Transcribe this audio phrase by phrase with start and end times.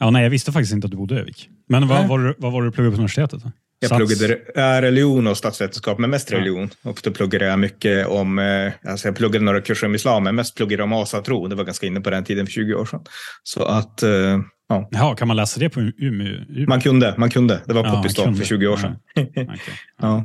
[0.00, 1.48] Ja, nej, jag visste faktiskt inte att du bodde i Övik.
[1.68, 3.42] Men vad, var, du- vad var det du pluggade på universitetet?
[3.42, 3.52] då?
[3.82, 3.98] Jag Sats?
[4.18, 6.70] pluggade äh, religion och statsvetenskap, men mest religion.
[6.82, 10.34] Och då pluggade jag mycket om, eh, alltså jag pluggade några kurser om islam, men
[10.34, 11.46] mest pluggade jag om asatro.
[11.46, 13.00] Det var ganska inne på den tiden för 20 år sedan.
[13.42, 14.10] Så att, eh,
[14.68, 16.66] ja, Jaha, kan man läsa det på Umeå?
[16.68, 17.60] Man kunde, man kunde.
[17.66, 18.38] Det var Ja, poppis kunde.
[18.38, 18.96] för 20 år sedan.
[19.16, 19.48] Okej.
[20.00, 20.24] ja.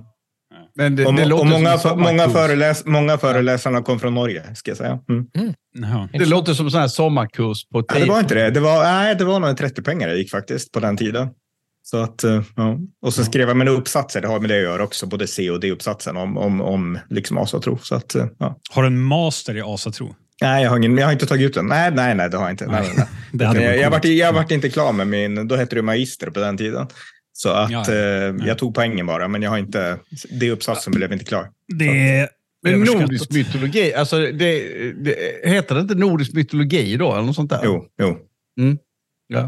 [0.78, 4.56] Men det, Och, det och många, som en många, föreläs, många föreläsarna kom från Norge,
[4.56, 5.00] ska jag säga.
[5.10, 5.26] Mm.
[5.78, 6.10] Jaha.
[6.14, 8.50] Det låter som en sån här sommarkurs på Nej, det var inte det.
[8.50, 11.28] Det var, nej, det var nog en 30 pengar jag gick faktiskt på den tiden.
[11.84, 12.78] Så att, eh, ja.
[13.02, 15.52] Och så skrev jag mina uppsatser, det har med det att göra också, både C
[15.52, 17.78] och D-uppsatsen om, om, om liksom asatro.
[17.82, 18.60] Så att, eh, ja.
[18.72, 20.16] Har du en master i asatro?
[20.42, 21.68] Nej, jag har, ingen, jag har inte tagit ut den.
[21.68, 22.68] Nej, nej, nej, det har jag inte.
[22.68, 22.90] Nej,
[23.32, 26.30] nej, hade jag, varit jag, jag vart inte klar med min, då hette det magister
[26.30, 26.88] på den tiden.
[27.38, 27.94] Så att Ja, ja.
[27.94, 30.00] eh, jag tog poängen bara, men jag har inte,
[30.40, 31.50] D-uppsatsen blev inte klar.
[31.78, 31.86] Det
[32.20, 32.30] är
[32.64, 35.16] Men nordisk mytologi, alltså det, det,
[35.50, 37.14] heter det inte nordisk mytologi då?
[37.14, 37.62] Eller något sånt där?
[37.64, 38.18] Jo, jo.
[39.28, 39.42] Ja.
[39.44, 39.48] Nej,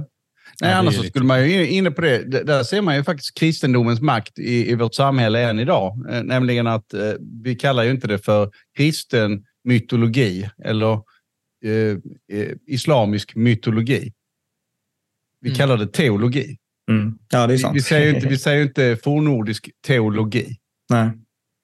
[0.59, 2.43] Ja, det är annars så skulle man ju inne på det.
[2.43, 6.05] Där ser man ju faktiskt kristendomens makt i, i vårt samhälle än idag.
[6.11, 7.11] Eh, nämligen att eh,
[7.43, 10.93] vi kallar ju inte det för kristen mytologi eller
[11.65, 11.97] eh,
[12.39, 14.13] eh, islamisk mytologi.
[15.41, 15.57] Vi Mm.
[15.57, 16.57] kallar det teologi.
[16.91, 17.19] Mm.
[17.29, 17.75] Ja, det är Vi, sant.
[17.75, 20.57] vi säger ju inte, vi säger inte fornnordisk teologi.
[20.89, 21.09] Nej.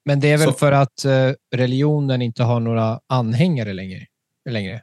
[0.04, 4.06] Men det är väl Så- för att eh, religionen inte har några anhängare längre.
[4.50, 4.82] längre.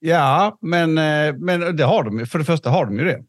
[0.00, 2.26] Ja, men, eh, men det har de ju.
[2.26, 3.24] För det första har de ju det.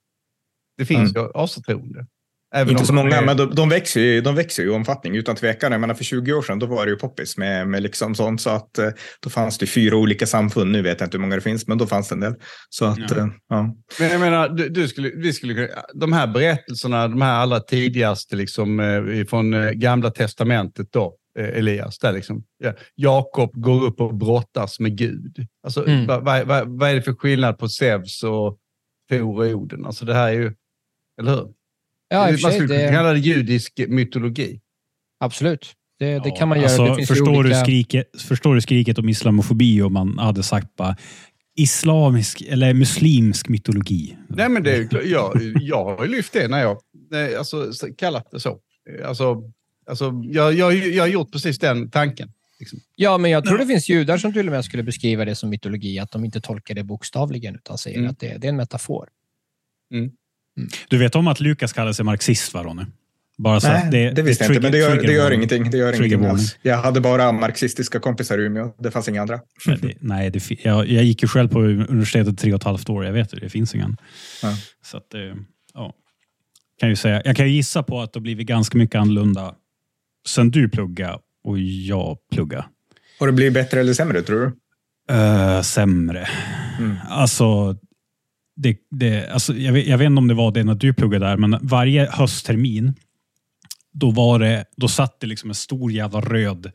[0.77, 2.07] Det finns ju asatroende.
[2.55, 4.72] Även Inte om så många, det- men de, de, växer ju, de växer ju i
[4.72, 5.72] omfattning utan tvekan.
[5.72, 8.41] Jag menar, för 20 år sedan då var det ju poppis med, med liksom sånt.
[8.41, 10.72] Så att, eh, då fanns det fyra olika samfund.
[10.72, 12.33] Nu vet jag inte hur många det finns, men då fanns det en del.
[12.69, 13.17] Så att, Ja.
[13.17, 13.75] eh, ja.
[14.00, 18.36] Men jag menar, du, du skulle, vi skulle, de här berättelserna, de här allra tidigaste
[18.36, 24.80] liksom, eh, från Gamla Testamentet då, Elias, där liksom, ja, Jakob går upp och brottas
[24.80, 25.47] med Gud.
[25.63, 26.06] Alltså, Mm.
[26.08, 28.58] vad, vad, vad, vad är det för skillnad på Zeus och
[29.09, 29.86] Tor och Oden?
[29.86, 30.53] Alltså det här är ju,
[31.22, 31.47] eller hur?
[32.09, 34.59] Ja, Man skulle kunna det, kalla det judisk mytologi.
[35.19, 35.73] absolut.
[36.00, 36.67] Det, det Ja, kan man göra.
[36.69, 37.56] alltså, det finns ju förstår, olika...
[37.57, 40.95] du skriket, förstår du skriket om islamofobi om man hade sagt bara
[41.56, 44.17] islamisk eller muslimsk mytologi?
[44.29, 46.78] Nej, men det, är jag, jag har ju lyft det när jag
[47.38, 48.59] alltså, så- kallat det så.
[49.05, 49.44] Alltså,
[49.88, 52.31] alltså, jag, jag, jag har gjort precis den tanken.
[52.59, 52.79] Liksom.
[52.95, 55.50] Ja, men jag tror det finns judar som till och med skulle beskriva det som
[55.50, 58.09] mytologi, att de inte tolkar det bokstavligen, utan säger Mm.
[58.11, 59.07] att det, det är en metafor.
[60.89, 62.83] Du vet om att Lukas kallar sig marxist, va Ronny?
[63.37, 65.71] Bara så Nej, att det, visste jag inte, men det gör, det gör ingenting.
[65.71, 66.57] Det gör ingenting alls.
[66.61, 68.73] Jag hade bara marxistiska kompisar i Umeå.
[68.79, 69.39] Det fanns inga andra.
[69.65, 72.89] Nej, det, nej det, jag, jag gick ju själv på universitetet tre och ett halvt
[72.89, 73.05] år.
[73.05, 73.97] Jag vet det, det finns ingen.
[74.41, 74.55] Ja.
[74.85, 75.21] Så att, eh,
[75.73, 75.93] ja.
[76.79, 79.55] Kan ju säga, jag kan ju gissa på att det har blivit ganska mycket annorlunda
[80.27, 82.66] sen du plugga och jag plugga.
[83.19, 84.45] Har det blivit bättre eller sämre, tror du?
[85.13, 86.27] Uh, sämre.
[86.79, 86.95] Mm.
[87.09, 87.77] Alltså,
[88.62, 91.25] det, det, alltså jag, vet, jag vet inte om det var det när du pluggade
[91.25, 92.94] där, men varje hösttermin
[93.94, 96.72] då var det, då satt det liksom en stor jävla röd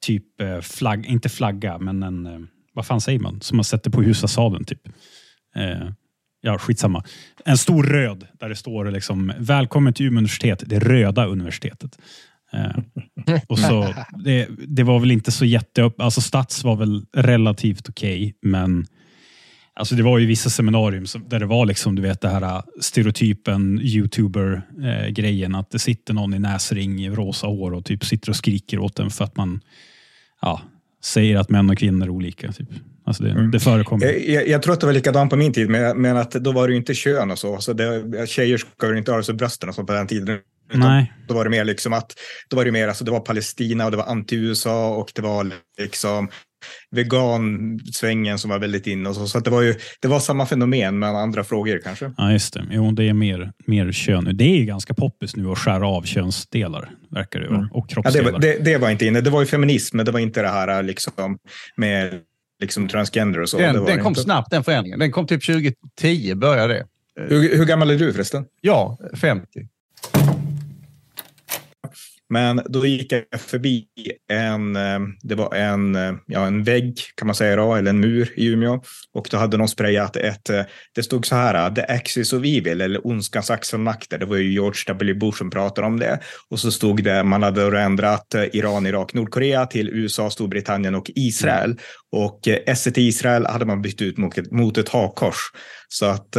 [0.00, 2.38] typ eh, flagg, inte flagga, men en, eh,
[2.72, 4.88] vad fan säger man, som man sätter på husfasaden typ.
[5.56, 5.90] Eh,
[6.40, 7.04] ja, skitsamma.
[7.44, 11.98] En stor röd där det står liksom välkommen till Umeå universitet, det röda universitetet.
[12.52, 12.76] Eh,
[13.48, 13.94] och så,
[14.24, 18.86] det, det var väl inte så jätteupp, alltså Stats var väl relativt okej, men
[19.78, 22.42] Alltså det var ju vissa seminarium som, där det var liksom, du vet det här
[22.42, 25.54] uh, stereotypen youtuber-grejen.
[25.54, 28.98] att det sitter någon i näsring i rosa hår och typ sitter och skriker åt
[28.98, 29.60] en för att man
[30.42, 30.60] ja,
[31.04, 32.52] säger att män och kvinnor är olika.
[32.52, 32.68] Typ.
[33.06, 33.50] Alltså det, Mm.
[33.50, 34.06] det förekommer.
[34.06, 36.52] Jag, jag, jag tror att det var likadant på min tid, men, men att då
[36.52, 37.58] var det ju inte kön och så.
[37.58, 40.38] så det, tjejer ska ju inte ha så brösten och så på den tiden.
[40.74, 41.12] Nej.
[41.28, 42.12] Då var det mer liksom att
[42.48, 45.52] då var det mer, alltså det var Palestina och det var anti-USA och det var
[45.78, 46.28] liksom
[46.90, 49.26] vegansvängen som var väldigt inne och så.
[49.26, 52.12] Så det var ju, det var samma fenomen men andra frågor kanske.
[52.16, 52.66] Ja, just det.
[52.70, 54.32] Jo, det är mer, mer kön nu.
[54.32, 57.58] Det är ju ganska poppis nu att skära av könsdelar, verkar det vara.
[57.58, 57.70] Mm.
[57.72, 58.32] Och Ja, det, kroppsdelar.
[58.32, 59.20] var, det, det var inte inne.
[59.20, 61.38] Det var ju feminism, men det var inte det här liksom
[61.76, 62.20] med
[62.60, 63.56] liksom transgender och så.
[63.58, 64.20] det Den, var den kom inte.
[64.20, 64.98] snabbt den förändringen.
[64.98, 66.86] Den kom typ 2010 började det.
[67.28, 68.44] Hur, hur gammal är du förresten?
[68.60, 69.46] Ja, 50.
[72.28, 73.86] Men då gick jag förbi
[74.30, 78.00] en, eh, det var en, eh, ja, en vägg kan man säga då, eller en
[78.00, 78.82] mur i Umeå.
[79.12, 80.62] Och då hade någon sprayat ett, eh,
[80.94, 84.18] det stod så här, The Axis of Evil, eller Ondskans axelmakter.
[84.18, 85.14] Det var ju George W.
[85.14, 86.20] Bush som pratade om det.
[86.50, 91.10] Och så stod det, man hade då ändrat Iran, Irak, Nordkorea till USA, Storbritannien och
[91.14, 91.76] Israel.
[92.12, 95.36] Och eh, S till Israel hade man bytt ut mot ett, mot ett hakkors.
[95.88, 96.32] Så att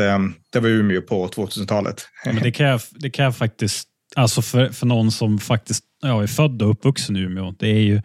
[0.54, 2.08] det var Umeå på 2000-talet.
[2.26, 6.24] Men det kan jag, det kan jag faktiskt, alltså för, för någon som faktiskt ja,
[6.24, 8.02] är född och uppvuxen i Umeå, det är ju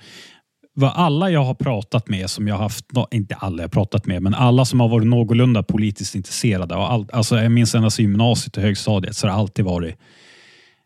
[0.74, 4.34] vad alla jag har pratat med, som jag haft, inte alla jag pratat med, men
[4.34, 6.74] alla som har varit någorlunda politiskt intresserade.
[6.74, 9.96] Och all, alltså jag minns ända sedan gymnasiet och högstadiet så har det alltid varit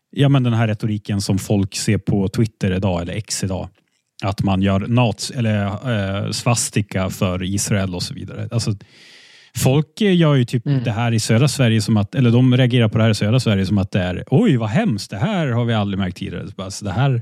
[0.09, 3.69] ja, men den här retoriken som folk ser på Twitter idag, eller X idag.
[4.23, 8.49] Att man gör nats, eller eh, svastika för Israel och så vidare.
[8.51, 8.71] Alltså,
[9.57, 10.83] folk gör ju typ Mm.
[10.83, 13.39] det här i södra Sverige som att, eller de reagerar på det här i södra
[13.39, 16.47] Sverige som att det är oj vad hemskt, det här har vi aldrig märkt tidigare.
[16.47, 17.21] Så bara, så det här,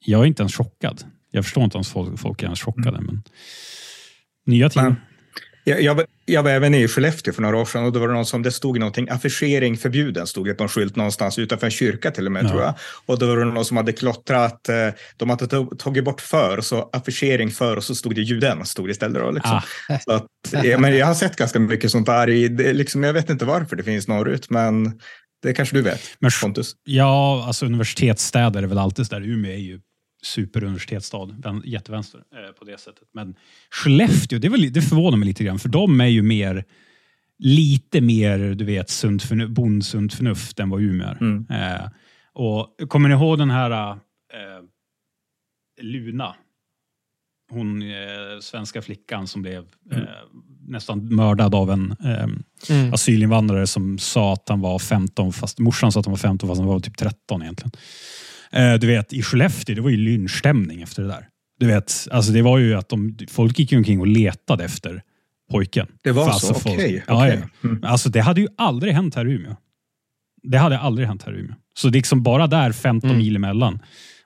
[0.00, 1.02] jag är inte ens chockad.
[1.30, 3.00] Jag förstår inte om folk, folk är ens chockade.
[3.00, 3.22] Men
[4.46, 4.96] nya tider.
[5.64, 8.08] Jag, jag, var- jag var även i Skellefteå för några år sedan och då var
[8.08, 11.66] det någon som det stod någonting, affischering förbjuden, stod det på en skylt någonstans utanför
[11.66, 12.48] en kyrka till och med Ja.
[12.48, 12.74] tror jag.
[13.06, 16.60] Och då var det någon som hade klottrat, eh, de hade tag- tagit bort för,
[16.60, 19.22] så affischering för och så stod det juden, stod det istället.
[19.22, 19.60] Då, liksom.
[19.88, 19.98] Ah.
[20.04, 20.26] så att,
[20.64, 23.44] ja, men jag har sett ganska mycket sånt där, i, det, liksom, jag vet inte
[23.44, 25.00] varför det finns norrut, men
[25.42, 26.72] det kanske du vet, Men Pontus.
[26.84, 29.22] Ja, alltså universitetsstäder är väl alltid så där.
[29.26, 29.80] Umeå är ju
[30.22, 33.08] superuniversitetsstad, vän- jättevänster eh, på det sättet.
[33.14, 33.34] Men
[33.70, 36.64] Skellefteå, det, väl, det förvånar mig lite grann, för de är ju mer
[37.38, 41.16] lite mer, du vet, sunt förnu- bondsunt förnuft än vad Umeå är.
[41.20, 41.46] Mm.
[41.50, 41.88] Eh,
[42.32, 43.96] och kommer ni ihåg den här eh,
[45.82, 46.34] Luna?
[47.50, 47.88] Hon eh,
[48.40, 49.98] svenska flickan som blev eh,
[50.68, 52.26] nästan mördad av en eh,
[52.70, 52.92] Mm.
[52.94, 56.58] asylinvandrare som sa att han var 15, fast morsan sa att han var 15 fast
[56.60, 57.70] han var typ 13 egentligen.
[58.52, 61.28] Eh, du vet, i Skellefteå, det var ju lynchstämning efter det där.
[61.58, 65.02] Du vet, alltså det var ju att de, folk gick omkring och letade efter
[65.50, 65.86] pojken.
[66.02, 66.54] Det var För så?
[66.54, 67.04] alltså Okej.
[67.08, 67.42] Ja, okej.
[67.62, 67.68] ja.
[67.68, 67.84] Mm.
[67.84, 69.56] Alltså det hade ju aldrig hänt här i Umeå.
[70.42, 71.54] Det hade aldrig hänt här i Umeå.
[71.74, 73.22] Så det är liksom bara där 15 Mm.
[73.22, 73.78] mil emellan.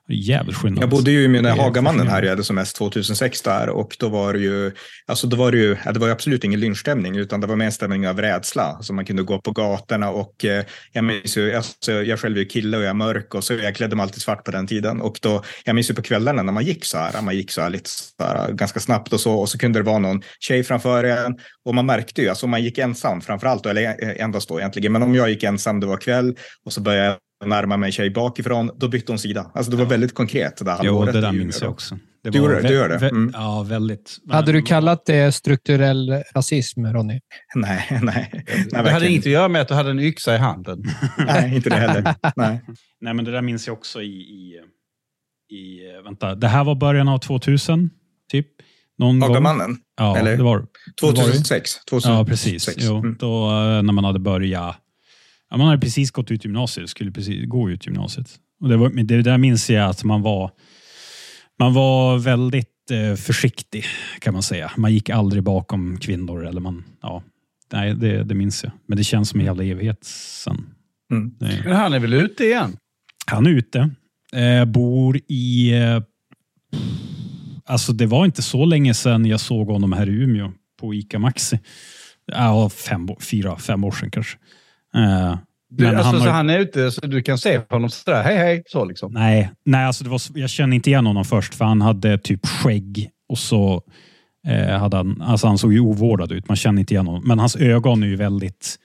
[0.09, 0.83] Jävligt skillnad.
[0.83, 2.13] Jag bodde ju i Umeå när Det är Hagamannen fascinerande.
[2.13, 4.73] härjade som mest 2006 där och då var det ju,
[5.07, 7.67] alltså då var det ju, det var ju absolut ingen lynchstämning utan det var mer
[7.67, 8.63] en stämning av rädsla.
[8.63, 12.41] Alltså man kunde gå på gatorna och eh, jag minns ju, alltså, jag själv är
[12.41, 14.67] ju kille och jag är mörk och så jag klädde mig alltid svart på den
[14.67, 17.51] tiden och då, jag minns ju på kvällarna när man gick så här, man gick
[17.51, 20.23] så här lite så här, ganska snabbt och så och så kunde det vara någon
[20.41, 23.83] tjej framför en och man märkte ju, alltså om man gick ensam framför allt, eller
[23.83, 27.07] eh, endast då egentligen, men om jag gick ensam, det var kväll och så började
[27.07, 29.51] jag närma mig tjej bakifrån, då bytte hon sida.
[29.55, 31.99] Alltså det var väldigt konkret det där Jo, halvåret det där minns jag också.
[32.25, 33.09] Det Du var gör det, vä- du gör det.
[33.09, 33.31] Mm.
[33.35, 34.17] Ja, väldigt.
[34.31, 37.21] Hade du kallat det strukturell rasism, Ronny?
[37.55, 38.31] Nej, nej.
[38.73, 40.85] nej Det hade inget att göra med att du hade en yxa i handen.
[41.27, 42.15] Nej, inte det heller.
[42.37, 42.61] Nej.
[43.01, 44.53] Nej, men det där minns jag också i, i,
[45.57, 47.91] i vänta, det här var början av 2000,
[48.33, 48.47] typ.
[48.99, 49.29] Någon gång.
[49.29, 50.37] Hagamannen, Ja, eller?
[50.37, 50.67] det var det.
[51.01, 51.85] 2006.
[51.91, 52.09] 2006.
[52.19, 52.71] Ja, precis.
[52.79, 53.17] Jo, Mm.
[53.21, 54.77] då eh, när man hade börjat,
[55.51, 58.31] ja, man hade precis gått ut gymnasiet, skulle precis gå ut gymnasiet.
[58.61, 60.51] Och det, var, det där minns jag att man var,
[61.59, 63.85] man var väldigt eh, försiktig
[64.19, 64.73] kan man säga.
[64.77, 67.23] Man gick aldrig bakom kvinnor eller man, ja,
[67.73, 68.73] nej, det, det minns jag.
[68.87, 70.67] Men det känns som en jävla evighet sen.
[71.13, 71.35] Mm.
[71.39, 72.77] Men han är väl ute igen?
[73.27, 73.91] han är ute.
[74.33, 75.73] Eh, bor i...
[75.73, 76.03] Eh,
[77.65, 81.19] alltså det var inte så länge sedan jag såg honom här i Umeå på ICA
[81.19, 81.59] Maxi.
[82.27, 84.39] Ja, fem, fyra, fem år sedan kanske.
[84.97, 85.39] Eh,
[85.69, 87.91] Du, men alltså, han så har, han är ute så du kan se på honom
[87.91, 89.13] sådär, hej hej, så liksom.
[89.13, 92.47] nej, nej alltså det var, jag kände inte igen honom först för han hade typ
[92.47, 93.83] skägg och så
[94.49, 96.49] eh, hade han, alltså han såg ju ovårdad ut.
[96.49, 97.23] Man kände inte igen honom.
[97.27, 98.77] Men hans ögon är ju väldigt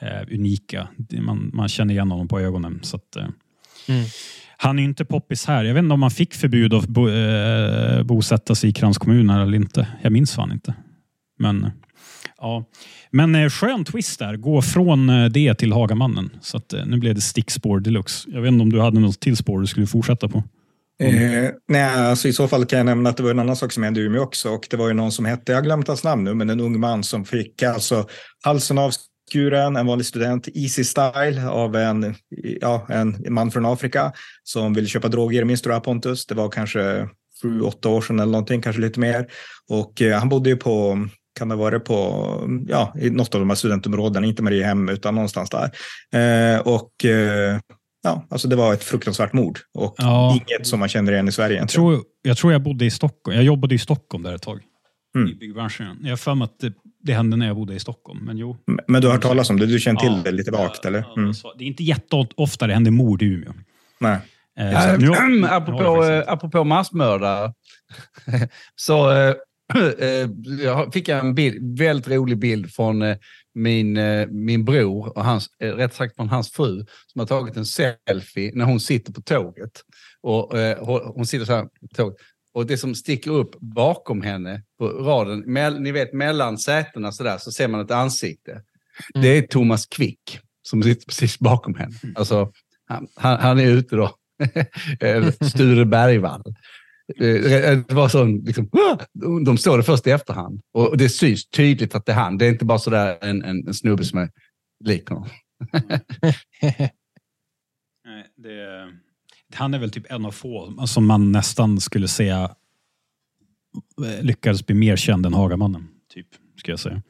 [0.00, 0.88] eh, unika.
[1.20, 2.78] Man, man känner igen honom på ögonen.
[2.82, 3.26] Så att, eh,
[3.88, 4.04] Mm.
[4.56, 5.64] Han är ju inte poppis här.
[5.64, 9.56] Jag vet inte om han fick förbud att bo, eh, bosätta sig i kranskommuner eller
[9.56, 9.86] inte.
[10.02, 10.74] Jag minns fan inte.
[11.38, 11.70] Men,
[12.42, 12.64] ja.
[13.10, 14.36] Men eh, skön twist där.
[14.36, 16.30] Gå från eh, det till Hagamannen.
[16.40, 18.28] Så att, eh, nu blev det stickspår deluxe.
[18.32, 20.44] Jag vet inte om du hade något till spår du skulle fortsätta på.
[21.02, 23.72] Eh, nej, alltså i så fall kan jag nämna att det var en annan sak
[23.72, 24.48] som hände i Umeå också.
[24.48, 26.60] Och det var ju någon som hette, jag har glömt hans namn nu, men en
[26.60, 28.08] ung man som fick alltså
[28.44, 32.14] halsen avskuren, en vanlig student, easy style av en,
[32.60, 34.12] ja, en man från Afrika
[34.44, 35.44] som ville köpa droger.
[35.44, 36.26] Minns du det här Pontus?
[36.26, 37.08] Det var kanske
[37.42, 39.26] sju, åtta år sedan eller någonting, kanske lite mer.
[39.68, 41.06] Och eh, han bodde ju på
[41.38, 45.50] kan det vara på, ja, i något av de här studentområdena, inte Mariehem utan någonstans
[45.50, 45.70] där.
[46.54, 47.60] Eh, och eh,
[48.02, 50.32] ja, alltså det var ett fruktansvärt mord och Ja.
[50.32, 51.58] inget som man känner igen i Sverige.
[51.58, 53.36] Jag tror, jag tror jag bodde i Stockholm.
[53.36, 54.60] Jag jobbade i Stockholm där ett tag.
[55.16, 55.28] Mm.
[55.28, 55.98] I byggbranschen.
[56.02, 56.72] Jag har för mig att det,
[57.02, 58.24] det hände när jag bodde i Stockholm.
[58.24, 58.56] Men jo.
[58.88, 59.66] Men du har hört talas om det?
[59.66, 61.18] Du känner till Ja, det lite vagt, ja, eller?
[61.18, 61.32] Mm.
[61.58, 63.52] Det är inte jätteofta det händer mord i Umeå.
[64.00, 64.18] Nej.
[64.58, 64.96] Eh, så
[65.28, 67.52] nu det apropå, eh, apropå massmördare.
[68.76, 69.34] så eh, eh,
[70.62, 73.16] jag fick en bild, väldigt rolig bild från eh,
[73.54, 77.56] min, eh, min bror och hans, eh, rätt sagt från hans fru som har tagit
[77.56, 79.80] en selfie när hon sitter på tåget.
[80.20, 82.16] Och, eh, hon, sitter så här på tåget.
[82.54, 87.22] Och det som sticker upp bakom henne på raden, mell, ni vet mellan sätena så
[87.22, 88.62] där, så ser man ett ansikte.
[89.14, 91.94] Det är Thomas Quick som sitter precis bakom henne.
[92.14, 92.52] Alltså,
[92.86, 93.08] han,
[93.40, 94.16] han, är ute då.
[95.48, 96.42] Sture Bergvall.
[97.08, 98.98] Eh, Det var sån, liksom, "Ah!"
[99.44, 100.60] de står det först i efterhand.
[100.72, 102.38] Och det syns tydligt att det är han.
[102.38, 104.30] Det är inte bara sådär en, en, en snubbe som är
[104.84, 105.28] lik honom.
[108.04, 108.88] Nej, det,
[109.54, 112.54] han är väl typ en av få som man nästan skulle säga
[114.06, 115.88] eh, lyckades bli mer känd än Hagamannen.
[116.14, 117.02] Typ, ska jag säga.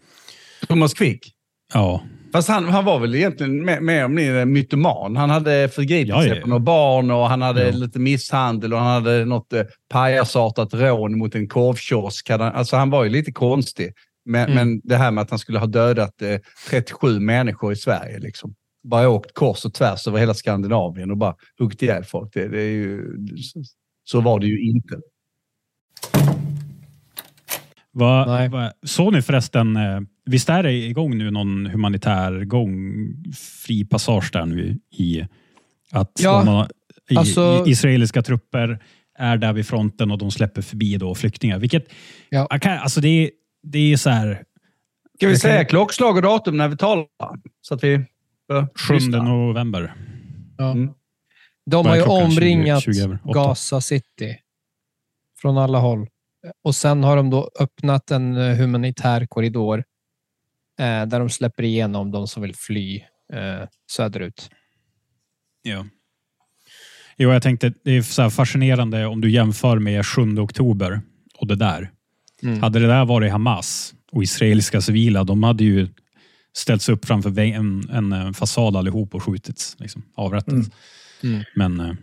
[0.68, 1.34] Thomas Quick.
[1.74, 5.16] Ja, Fast han, han var väl egentligen mer, mer om mindre mytoman.
[5.16, 7.70] Han hade förgripit sig på några barn och han hade Ja.
[7.76, 12.30] lite misshandel och han hade något eh, pajasartat rån mot en korvkiosk.
[12.30, 13.92] Alltså han var ju lite konstig.
[14.24, 14.54] Men, Mm.
[14.54, 16.38] men det här med att han skulle ha dödat eh,
[16.70, 18.18] 37 människor i Sverige.
[18.18, 18.54] Liksom.
[18.84, 22.30] Bara åkt kors och tvärs över hela Skandinavien och bara huggit ihjäl folk.
[22.34, 23.06] Det, det är ju,
[24.04, 25.00] så var det ju inte.
[27.94, 28.48] Va, Nej.
[28.48, 32.96] va, såg ni förresten, eh, visst är det igång nu någon humanitär gång,
[33.66, 35.26] fri passage där nu i
[35.92, 36.68] att Ja, har-
[37.10, 38.78] i, alltså- i, israeliska trupper
[39.18, 41.58] är där vid fronten och de släpper förbi då flyktingar.
[41.58, 41.92] Vilket,
[42.28, 42.46] Ja.
[42.62, 43.30] alltså det, är-
[43.62, 44.42] det är så här,
[45.16, 47.06] Ska vi säga klockslag och datum när vi talar?
[47.60, 48.04] Så att vi...
[48.48, 49.22] bör 7 lyssna.
[49.22, 49.94] november.
[50.58, 50.70] Ja.
[50.72, 50.90] Mm.
[51.70, 52.02] De har ju?
[52.02, 53.32] 20, omringat 20 över åtta.
[53.34, 54.36] Gaza City
[55.42, 56.06] från alla håll.
[56.64, 59.84] Och sen har de då öppnat en eh, humanitär korridor
[60.78, 62.96] eh, där de släpper igenom de som vill fly
[63.32, 64.50] eh, söderut.
[65.62, 65.86] Ja.
[67.16, 71.00] Jo, jag tänkte, det är så fascinerande om du jämför med 7 oktober
[71.38, 71.90] och det där.
[72.42, 72.62] Mm.
[72.62, 75.88] Hade det där varit Hamas och israeliska civila, de hade ju
[76.52, 79.76] ställts upp framför en, en, eh, fasad allihop och skjutits.
[79.78, 80.70] Liksom, avrättats.
[81.22, 81.34] Mm.
[81.34, 81.44] Mm.
[81.54, 81.94] Men eh,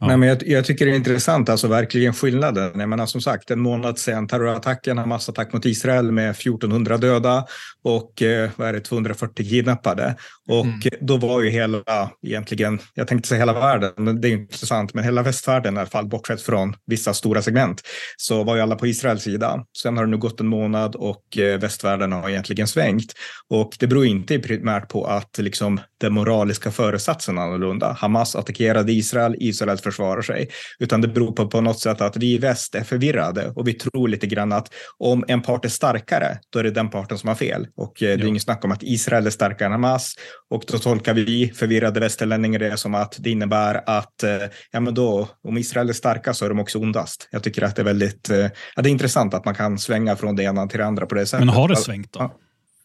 [0.00, 0.06] Ja.
[0.06, 2.80] Nej, men jag, jag tycker det är intressant, alltså verkligen skillnaden.
[2.80, 7.46] Jag menar, som sagt, en månad sedan terrorattacken, Hamas-attack mot Israel med 1400 döda
[7.84, 10.16] och eh, vad är det, 240 kidnappade.
[10.48, 10.80] Och Mm.
[11.00, 14.66] då var ju hela, egentligen, jag tänkte säga hela världen, men det är ju inte
[14.66, 17.82] sant, men hela västvärlden i alla fall, bortsett från vissa stora segment,
[18.16, 19.64] så var ju alla på Israels sida.
[19.82, 23.12] Sen har det nu gått en månad och eh, västvärlden har egentligen svängt.
[23.50, 27.96] Och det beror inte primärt på att liksom, den moraliska föresatsen är annorlunda.
[28.00, 30.48] Hamas attackerade Israel, Israel försvarar sig.
[30.78, 33.72] Utan det beror på, på något sätt att vi i väst är förvirrade och vi
[33.72, 37.28] tror lite grann att om en part är starkare, då är det den parten som
[37.28, 37.66] har fel.
[37.76, 38.28] Och eh, det är Jo.
[38.28, 40.14] inget snack om att Israel är starkare än Hamas.
[40.50, 44.30] Och då tolkar vi förvirrade västerlänningar det som att det innebär att eh,
[44.70, 47.28] ja, men då, om Israel är starka så är de också ondast.
[47.30, 48.36] Jag tycker att det är väldigt eh,
[48.76, 51.14] ja, det är intressant att man kan svänga från det ena till det andra på
[51.14, 51.46] det sättet.
[51.46, 52.20] Men har det svängt då?
[52.20, 52.36] Ja.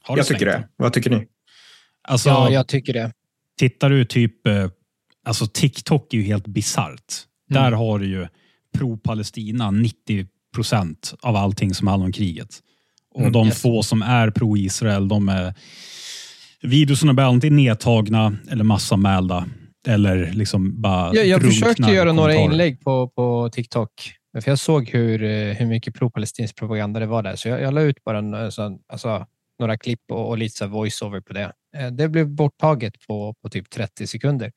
[0.03, 0.67] Har det Jag tycker det.
[0.75, 1.27] Vad tycker ni?
[2.07, 3.11] Alltså, Ja, jag tycker det.
[3.59, 4.47] Tittar du typ...
[5.25, 7.13] Alltså TikTok är ju helt bisarrt.
[7.51, 7.63] Mm.
[7.63, 8.27] Där har du ju
[8.77, 12.59] pro-Palestina 90 procent av allting som handlar om kriget.
[13.13, 13.61] Och Mm, de yes.
[13.61, 15.53] få som är pro-Israel, de är...
[16.61, 19.45] Videorna blir alltid nedtagna eller massanmälda.
[19.87, 23.91] Eller liksom bara Jag, jag försökte göra några inlägg på, på TikTok.
[24.41, 27.35] För jag såg hur, eh, hur mycket pro-palestinsk propaganda det var där.
[27.35, 29.25] Så jag, jag la ut bara en, eh, sån- alltså,
[29.59, 31.51] några klipp och, och lite så voice-over på det.
[31.77, 34.51] Eh, Det blev borttaget på, på typ 30 sekunder.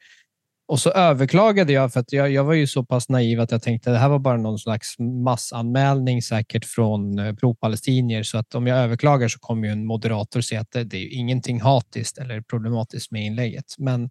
[0.66, 3.62] Och så överklagade jag för att jag, jag var ju så pass naiv att jag
[3.62, 8.23] tänkte att det här var bara någon slags massanmälning säkert från eh, pro-palestinier.
[8.23, 11.00] Så att om jag överklagar så kommer ju en moderator säga att det, det är
[11.00, 13.75] ju ingenting hatiskt eller problematiskt med inlägget.
[13.78, 14.11] Men,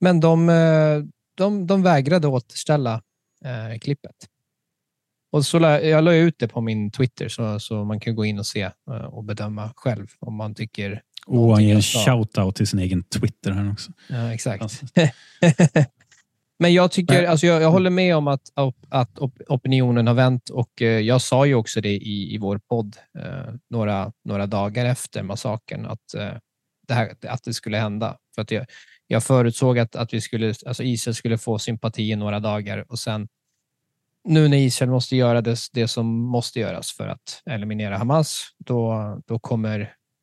[0.00, 0.98] men de, eh,
[1.36, 3.02] de, de vägrade återställa
[3.44, 4.16] eh, klippet.
[5.32, 8.24] Och så la, jag la ut det på min Twitter så, så man kan gå
[8.24, 11.02] in och se eh, och bedöma själv om man tycker...
[11.26, 13.92] Och han ger en shout-out till sin egen Twitter här också.
[14.08, 14.62] Ja, exakt.
[14.62, 14.86] Alltså,
[16.58, 18.42] Men jag tycker, alltså jag, jag håller med om att,
[18.88, 22.58] att op- opinionen har vänt och eh, jag sa ju också det i, i vår
[22.58, 26.32] podd eh, några, några dagar efter massakern att, eh,
[26.88, 28.16] det här, att det skulle hända.
[28.34, 28.66] För att jag,
[29.06, 32.98] jag förutsåg att, att vi skulle, alltså Israel skulle få sympati i några dagar och
[32.98, 33.28] sen
[34.24, 39.20] nu när Israel måste göra det, det som måste göras för att eliminera Hamas, då,
[39.26, 39.80] då kommer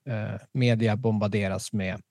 [0.10, 2.02] eh, media bombarderas med,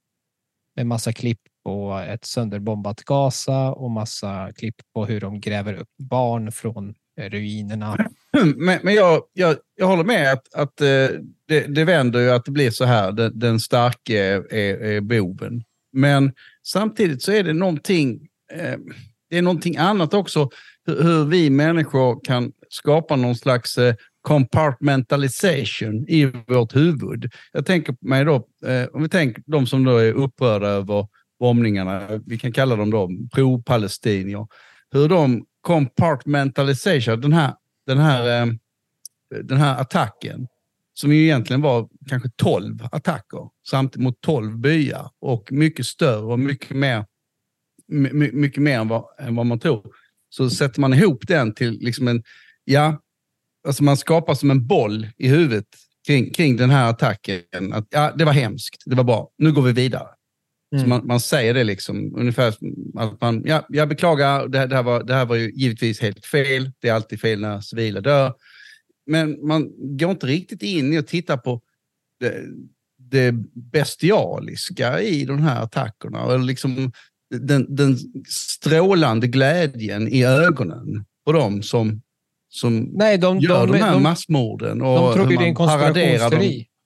[0.77, 5.89] med massa klipp på ett sönderbombat Gaza och massa klipp på hur de gräver upp
[5.99, 8.09] barn från eh, ruinerna.
[8.57, 11.09] Men, men jag, jag, jag håller med att, att eh,
[11.49, 13.13] det, det vänder ju att det blir så här.
[13.13, 14.19] Den, den starke
[14.51, 15.65] är, är boven.
[15.93, 18.79] Men samtidigt så är det någonting, eh,
[19.31, 20.51] det är någonting annat också.
[20.89, 27.31] Hur, hur vi människor kan skapa någon slags eh, compartmentalization i vårt huvud.
[27.53, 28.35] Jag tänker på mig då,
[28.67, 31.07] eh, om vi tänker de som då är upprörda över
[31.41, 34.47] bombningarna, vi kan kalla dem då pro-palestinier,
[34.91, 37.55] hur de compartmentalization, den här,
[37.87, 38.47] den här, eh,
[39.43, 40.47] den här attacken,
[40.95, 46.39] som ju egentligen var kanske 12 attacker samt mot 12 byar och mycket större och
[46.39, 47.05] mycket mer,
[48.33, 49.93] mycket mer än vad, än vad man tror.
[50.29, 52.23] Så sätter man ihop den till liksom en
[52.65, 53.03] ja,
[53.67, 55.67] alltså man skapar som en boll i huvudet
[56.07, 57.73] kring, kring den här attacken.
[57.73, 60.09] Att, ja, det var hemskt, det var bra, nu går vi vidare.
[60.73, 60.83] Mm.
[60.83, 64.83] Så man, man säger det liksom ungefär att man, ja, jag beklagar, det, det, här
[64.83, 66.71] var, det här var ju givetvis helt fel.
[66.79, 68.35] Det är alltid fel när civila dör.
[69.07, 71.61] Men man går inte riktigt in i och tittar på
[72.21, 72.43] det,
[72.99, 73.33] det
[73.73, 76.25] bestialiska i de här attackerna.
[76.25, 76.93] Och liksom
[77.31, 77.97] den, den
[78.29, 82.03] strålande glädjen i ögonen på dem som,
[82.49, 84.83] som Nej, de, gör de, de, här de, massmorden.
[84.83, 86.41] Och de hur man paraderar dem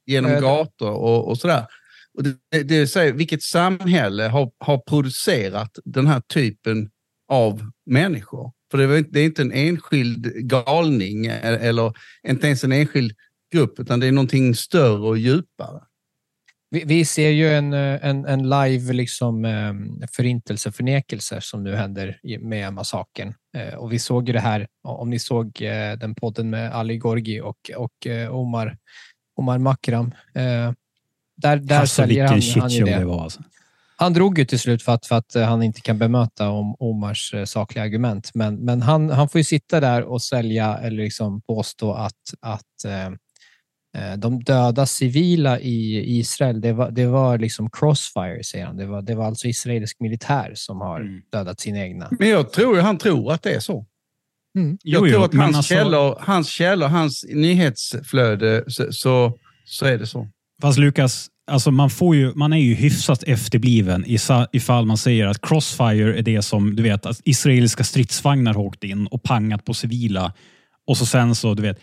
[0.07, 1.67] genom gator och, och sådär.
[2.15, 6.91] Och det, det, säger, vilket samhälle har, har producerat den här typen
[7.29, 8.53] av människor?
[8.71, 11.93] För det är, inte- det är inte en enskild galning e- eller
[12.29, 13.13] inte ens en enskild
[13.53, 15.81] grupp, utan det är någonting större och djupare.
[16.73, 19.75] Vi, vi ser ju en, eh, en, en live liksom, eh,
[20.13, 23.35] förintelseförnekelse som nu händer med massakern.
[23.57, 26.97] Eh, Och vi såg ju det här, om ni såg eh, den podden med Ali
[26.97, 28.77] Gorgi och, och Omar,
[29.37, 30.15] Omar Makram.
[31.37, 32.99] Där, där Alltså säljer han, han ju det.
[32.99, 33.23] det var.
[33.23, 33.43] Alltså.
[33.97, 37.35] Han drog ju till slut för att, för att han inte kan bemöta om Omars
[37.45, 38.31] sakliga argument.
[38.35, 42.85] Men, men han, han får ju sitta där och sälja eller liksom påstå att, att
[44.19, 48.77] de döda civila i Israel, det var, det var liksom crossfire, säger han.
[48.77, 51.21] Det var, det var alltså israelisk militär som har Mm.
[51.33, 52.09] dödat sina egna.
[52.19, 53.87] Men jag tror han tror att det är så.
[54.59, 54.79] Mm.
[54.83, 60.07] Jag tror att hans, alltså- källor, hans källor, hans nyhetsflöde, så, så, så är det
[60.07, 60.29] så.
[60.63, 64.05] Fast Lukas, alltså man, får ju, man är ju hyfsat efterbliven
[64.53, 68.85] ifall man säger att Crossfire är det som du vet, att israeliska stridsvagnar har åkt
[68.85, 70.33] in och pangat på civila.
[70.87, 71.79] Och så sen så, du vet,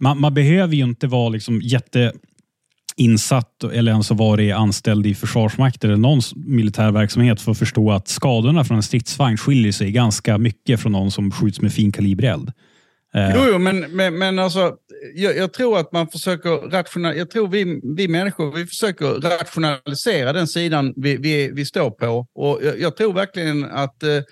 [0.00, 5.90] man, man behöver ju inte vara liksom jätteinsatt eller ens ha varit anställd i Försvarsmakten
[5.90, 10.38] eller någon militär verksamhet för att förstå att skadorna från en stridsvagn skiljer sig ganska
[10.38, 14.74] mycket från någon som skjuts med finkalibrig eh, Jo, jo men, men, men alltså,
[15.14, 20.32] jag, jag tror att man försöker rationalisera, jag tror vi, vi människor, vi försöker rationalisera
[20.32, 22.26] den sidan vi, vi, vi står på.
[22.34, 24.24] Och jag, jag tror verkligen att, eh, att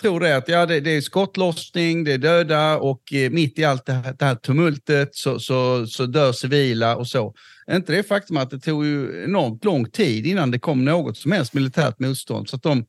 [0.00, 3.64] tror det att ja, det, det är skottlossning, det är döda och eh, mitt i
[3.64, 7.34] allt det här, det här tumultet så, så, så dör civila och så.
[7.70, 11.32] Inte det faktum att det tog ju enormt lång tid innan det kom något som
[11.32, 12.48] helst militärt motstånd.
[12.48, 12.84] Så att de,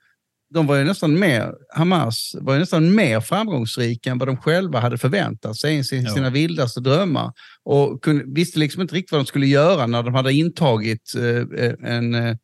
[0.50, 4.80] de var ju nästan mer, Hamas var ju nästan mer framgångsrika än vad de själva
[4.80, 6.14] hade förväntat sig i sin, Ja.
[6.14, 7.34] sina vildaste drömmar.
[7.64, 11.92] Och kunde, visste liksom inte riktigt vad de skulle göra när de hade intagit eh,
[11.92, 12.36] en, eh,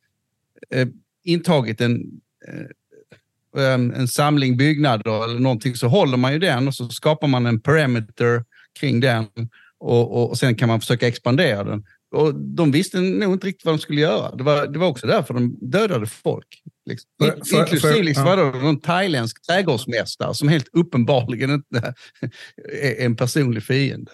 [0.70, 0.88] eh,
[1.24, 1.92] intagit en,
[2.48, 2.66] eh,
[3.58, 7.46] en, en samling byggnader eller någonting så håller man ju den och så skapar man
[7.46, 8.44] en perimeter
[8.80, 9.26] kring den
[9.80, 11.84] och, och, och sen kan man försöka expandera den.
[12.14, 14.36] Och de visste nog inte riktigt vad de skulle göra.
[14.36, 16.46] Det var, det var också därför de dödade folk.
[16.86, 17.10] Liksom.
[17.22, 18.36] För- för- Inklusive för- liksom, ja.
[18.36, 21.94] någon thailändsk trädgårdsmästare som helt uppenbarligen inte
[22.82, 24.10] är en personlig fiende.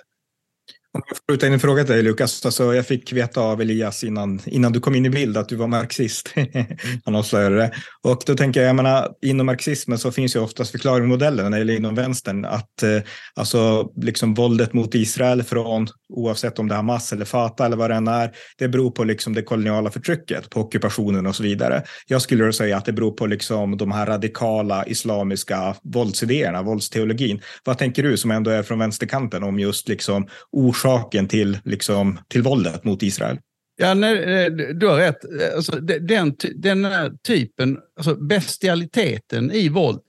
[0.93, 2.47] Om jag får skjuta in en fråga till dig Lukas.
[2.47, 5.57] Alltså, jag fick veta av Elias innan, innan du kom in i bild att du
[5.57, 6.35] var marxist.
[7.05, 7.71] Han avslöjade det.
[8.03, 11.95] Och då tänker jag, jag menar, inom marxismen så finns ju oftast förklaringsmodellen, eller inom
[11.95, 13.01] vänstern, att eh,
[13.35, 17.91] alltså, liksom våldet mot Israel från, oavsett om det är Hamas eller Fatah eller vad
[17.91, 21.83] det än är, det beror på liksom det koloniala förtrycket, på ockupationen och så vidare.
[22.07, 27.41] Jag skulle då säga att det beror på liksom de här radikala islamiska våldsidéerna, våldsteologin.
[27.65, 32.19] Vad tänker du som ändå är från vänsterkanten om just liksom orsaken orsaken till, liksom,
[32.29, 33.39] till våldet mot Israel?
[33.77, 35.25] Ja, nej, eh, du har rätt.
[35.25, 40.01] Eh, alltså, den, den här typen, alltså bestialiteten i våld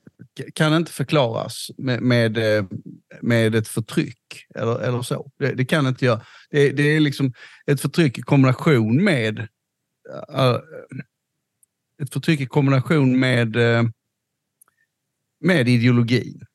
[0.54, 2.66] kan inte förklaras med, med, eh,
[3.22, 5.32] med ett förtryck eller, eller så.
[5.40, 6.22] Det, det kan inte göra.
[6.50, 7.34] Det, det är liksom
[7.66, 9.48] ett förtryck i kombination med
[12.02, 13.56] ett förtryck i kombination med,
[15.40, 16.46] med ideologin,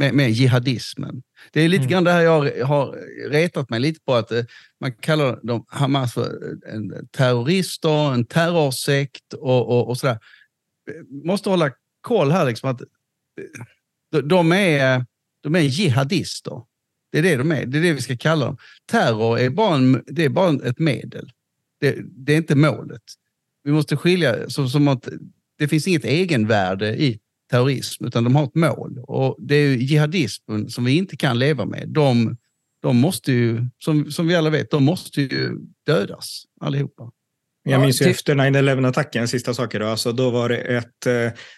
[0.00, 1.22] med, med jihadismen.
[1.52, 1.90] Det är lite Mm.
[1.90, 2.96] grann det här jag har
[3.30, 4.44] retat mig lite på, att eh,
[4.80, 10.18] man kallar dem Hamas för en terrorister, en terrorsekt och, och, och sådär.
[11.24, 12.86] Måste hålla koll här, liksom att eh,
[14.12, 15.06] de- de är,
[15.42, 16.62] de är jihadister.
[17.12, 18.56] Det är det de är, det är det vi ska kalla dem.
[18.90, 21.30] Terror är bara, en, det är bara ett medel.
[21.80, 23.02] Det, det är inte målet.
[23.64, 25.08] Vi måste skilja, som, som att
[25.58, 27.18] det finns inget egenvärde i
[27.50, 28.98] terrorism, utan de har ett mål.
[29.02, 31.88] Och det är ju jihadismen som vi inte kan leva med.
[31.88, 32.36] De,
[32.82, 37.10] de måste ju, som, som vi alla vet, de måste ju dödas allihopa.
[37.62, 41.12] Jag minns ju efter 9-11-attacken, sista saker då, alltså då var det ett, eh,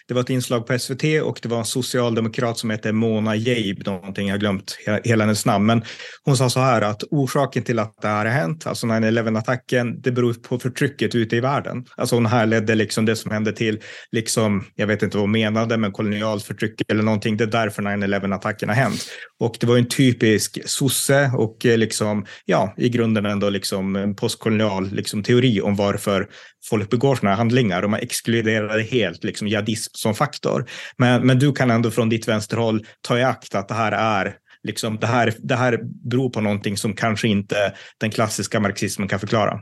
[0.07, 3.91] det var ett inslag på SVT och det var en socialdemokrat som hette Mona Jabe,
[3.91, 5.83] någonting, jag har glömt he- hela hennes namn, men
[6.23, 10.11] hon sa så här att orsaken till att det här har hänt, alltså 9-11-attacken, det
[10.11, 11.85] beror på förtrycket ute i världen.
[11.97, 13.79] Alltså hon härledde liksom det som hände till,
[14.11, 17.81] liksom, jag vet inte vad hon menade, men kolonialt förtryck eller någonting, det är därför
[17.83, 19.05] 9-11-attacken har hänt.
[19.39, 24.15] Och det var en typisk sosse och eh, liksom, ja, i grunden ändå liksom en
[24.15, 26.27] postkolonial liksom, teori om varför
[26.69, 27.99] folk begår sådana här handlingar och man
[28.43, 30.65] det helt liksom jihadism som faktor.
[30.97, 34.37] Men, men du kan ändå från ditt vänsterhåll ta i akt att det här är
[34.67, 39.19] Liksom, det, här, det här beror på någonting som kanske inte den klassiska marxismen kan
[39.19, 39.59] förklara.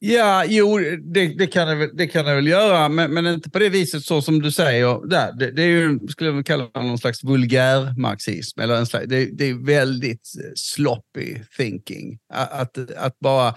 [0.00, 0.78] Ja, jo,
[1.14, 4.02] det, det, kan jag det kan jag väl göra, men, men inte på det viset
[4.02, 5.08] så som du säger.
[5.38, 8.60] Det, det är ju, skulle jag vilja kalla det någon slags vulgär marxism.
[8.60, 12.18] Eller en slags, det, det är väldigt sloppy thinking.
[12.32, 13.54] Att, att, att bara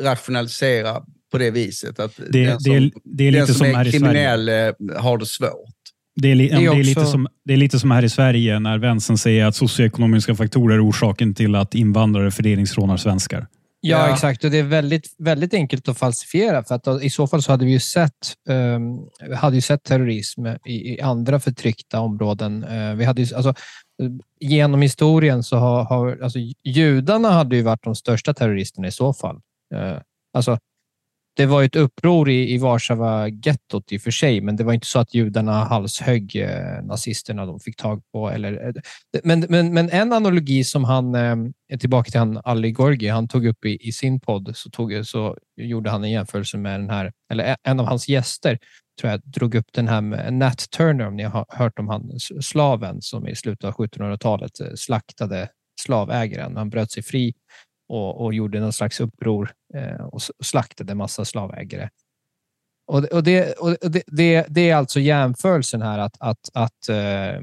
[0.00, 1.02] rationalisera
[1.32, 2.00] på det viset.
[2.00, 4.54] Att Det, den som, det, är, det är den lite som som är kriminell eh,
[4.96, 5.50] har det svårt.
[6.22, 8.02] Det är, li, Det är det, är också- lite som, det är lite som här
[8.04, 13.46] i Sverige när vänstern säger att socioekonomiska faktorer är orsaken till att invandrare fördelningsrånar svenskar.
[13.80, 14.12] Ja, Ja.
[14.14, 14.44] exakt.
[14.44, 16.64] Och det är väldigt, väldigt enkelt att falsifiera.
[16.64, 18.12] För att I så fall så hade vi ju sett,
[18.48, 22.64] um, vi hade ju sett terrorism i, i andra förtryckta områden.
[22.64, 23.48] Eh, vi hade ju, alltså,
[24.02, 28.92] eh, genom historien så har, har alltså, judarna hade ju varit de största terroristerna i
[28.92, 29.40] så fall.
[29.74, 29.98] Eh,
[30.32, 30.58] alltså,
[31.36, 34.86] det var ett uppror i, i Warszawa-gettot i och för sig, men det var inte
[34.86, 38.30] så att judarna halshögg eh, nazisterna de fick tag på.
[38.30, 38.72] Eller, eh,
[39.24, 43.46] men, men, men en analogi som han, eh, tillbaka till han Ali Gorgi, han tog
[43.46, 47.12] upp i, i sin podd, så, tog, så gjorde han en jämförelse med den här,
[47.32, 48.58] eller eh, en av hans gäster,
[49.00, 52.10] tror jag, drog upp den här med Nat Turner, om ni har hört om han,
[52.40, 55.48] slaven som i slutet av 1700-talet eh, slaktade
[55.80, 56.56] slavägaren.
[56.56, 57.34] Han bröt sig fri
[57.88, 61.88] och, och gjorde någon slags uppror eh, och slaktade massa slavägare.
[62.86, 66.88] Och, det- och, det, och det, det, det är alltså jämförelsen här att, att, att
[66.88, 67.34] eh,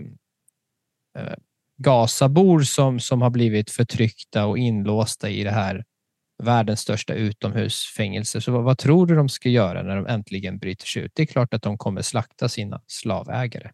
[1.18, 1.36] eh,
[1.78, 5.84] Gazabor som, som har blivit förtryckta och inlåsta i det här
[6.44, 8.42] världens största utomhusfängelse.
[8.42, 11.12] Så vad, vad tror du de ska göra när de äntligen bryter sig ut?
[11.16, 13.72] Det är klart att de kommer slakta sina slavägare.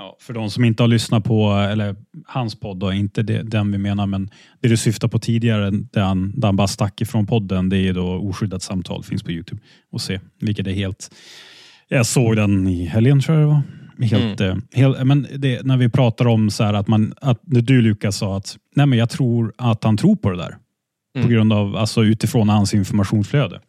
[0.00, 3.72] Ja, för de som inte har lyssnat på eller, hans podd, då, inte det, den
[3.72, 7.26] vi menar, men det du syftar på tidigare, där han, där han bara stack ifrån
[7.26, 9.60] podden, det är då Oskyddat samtal, finns på Youtube
[9.92, 11.10] och se, vilket är helt...
[11.88, 13.62] Jag såg den i helgen tror jag det var.
[14.18, 17.82] Helt, eh, helt, men det, när vi pratar om så att man, att när du
[17.82, 20.56] Lukas sa att nej men jag tror att han tror på det där.
[21.14, 21.30] På Mm.
[21.30, 23.60] grund av, alltså utifrån hans informationsflöde.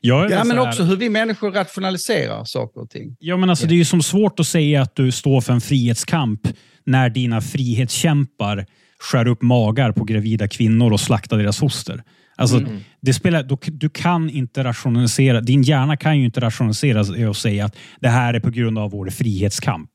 [0.00, 3.16] Jag Ja, men här- också hur vi människor rationaliserar saker och ting.
[3.18, 5.60] Ja, men alltså, det är ju som svårt att säga att du står för en
[5.60, 6.40] frihetskamp
[6.86, 8.66] när dina frihetskämpar
[8.98, 12.02] skär upp magar på gravida kvinnor och slaktar deras foster.
[12.36, 12.78] Alltså, Mm.
[13.00, 17.64] det spelar, du, du kan inte rationalisera, din hjärna kan ju inte rationalisera och säga
[17.64, 19.90] att det här är på grund av vår frihetskamp.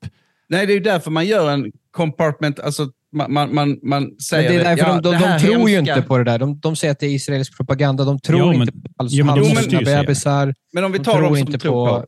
[0.50, 4.20] Nej, det är ju därför man gör en compartment, alltså man, man, man, man Men
[4.20, 6.40] säger det är därför ja, de, de, de tror ju hemska- inte på det där.
[6.40, 8.04] De, de säger att det är israelisk propaganda.
[8.04, 9.86] De tror Ja, men- inte på alls, ja, men de ju säga det.
[10.02, 10.56] bebisar.
[10.74, 12.02] Men om vi De tar tror dem som inte tror på...
[12.02, 12.06] på...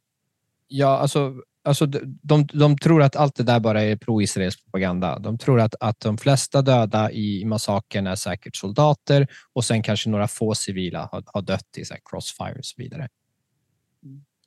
[0.67, 5.19] Ja, alltså, alltså de, de, de tror att allt det där bara är pro-israelisk propaganda.
[5.19, 10.09] De tror att, att de flesta döda i massakern är säkert soldater och sen kanske
[10.09, 13.07] några få civila har, har dött i så här crossfire och så vidare.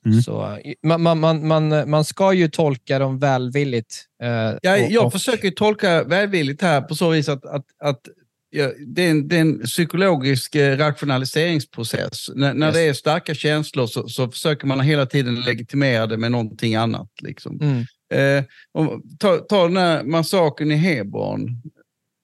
[0.05, 0.21] Mm.
[0.21, 4.05] Så, man, man, man, man, man ska ju tolka dem välvilligt.
[4.23, 4.29] eh,
[4.61, 7.99] Ja, och- jag och- försöker tolka välvilligt här på så vis att, att, att
[8.49, 12.29] ja, det, är en, det är en psykologisk eh, rationaliseringsprocess.
[12.35, 12.75] När, när Yes.
[12.75, 17.09] det är starka känslor så, så försöker man hela tiden legitimera det med någonting annat.
[17.21, 17.59] Liksom.
[17.61, 17.85] Mm.
[18.13, 21.61] Eh, om, ta, ta den här massakern i Hebron.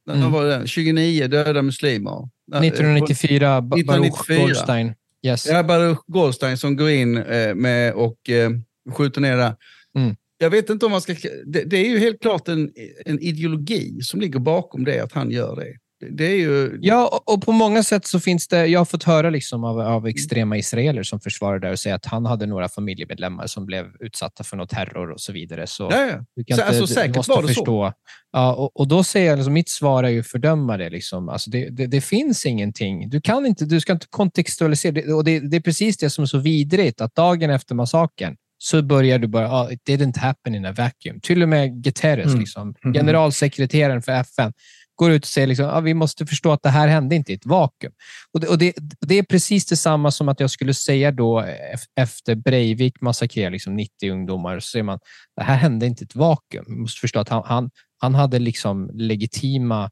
[0.08, 0.32] När Mm.
[0.32, 0.68] var det?
[0.68, 2.30] 29 döda muslimer.
[2.48, 4.38] När- 1994, Ba- 1994.
[4.38, 4.94] Baruch Goldstein.
[5.25, 5.47] Yes.
[5.67, 8.49] Baruch Goldstein som går in eh, med och eh,
[8.91, 9.56] skjuter ner där.
[9.97, 10.15] Mm.
[10.38, 11.15] Jag vet inte om man ska...
[11.45, 12.71] Det, det är ju helt klart en,
[13.06, 15.77] en ideologi som ligger bakom det, att han gör det.
[16.12, 16.78] Det, är ju...
[16.82, 20.08] Ja, och- på många sätt så finns det, jag har fått höra liksom av, av
[20.08, 24.44] extrema israeler som försvarar det och säger att han hade några familjemedlemmar som blev utsatta
[24.44, 25.68] för något terror och så vidare.
[25.68, 26.26] Så Ja, ja.
[26.36, 27.54] du kan Så- inte, alltså, säkert du måste var det så.
[27.54, 27.94] förstå.
[28.32, 30.90] Ja, och, och då säger jag, liksom, mitt svar är ju fördöma det.
[30.90, 31.30] Liksom.
[31.30, 31.88] Alltså det, det.
[31.88, 33.10] Det finns ingenting.
[33.10, 34.92] Du, kan inte, du ska inte kontextualisera.
[34.92, 38.36] Det, och det, det är precis det som är så vidrigt, att dagen efter massakern
[38.60, 41.20] så börjar du bara, ah, it didn't happen in a vacuum.
[41.22, 42.40] Till och med Guterres, Mm.
[42.40, 42.94] liksom, Mhm.
[42.94, 44.54] generalsekreteraren för FN,
[44.98, 47.36] går ut och säger liksom, ah, vi måste förstå att det här hände inte i
[47.36, 47.94] ett vakuum.
[48.34, 51.88] Och det, och det, det är precis detsamma som att jag skulle säga då ef-
[52.00, 55.00] efter Breivik massakrerade liksom 90 ungdomar, så säger man
[55.36, 56.66] det här hände inte i ett vakuum.
[56.68, 59.90] Vi måste förstå att han, han, han hade liksom legitima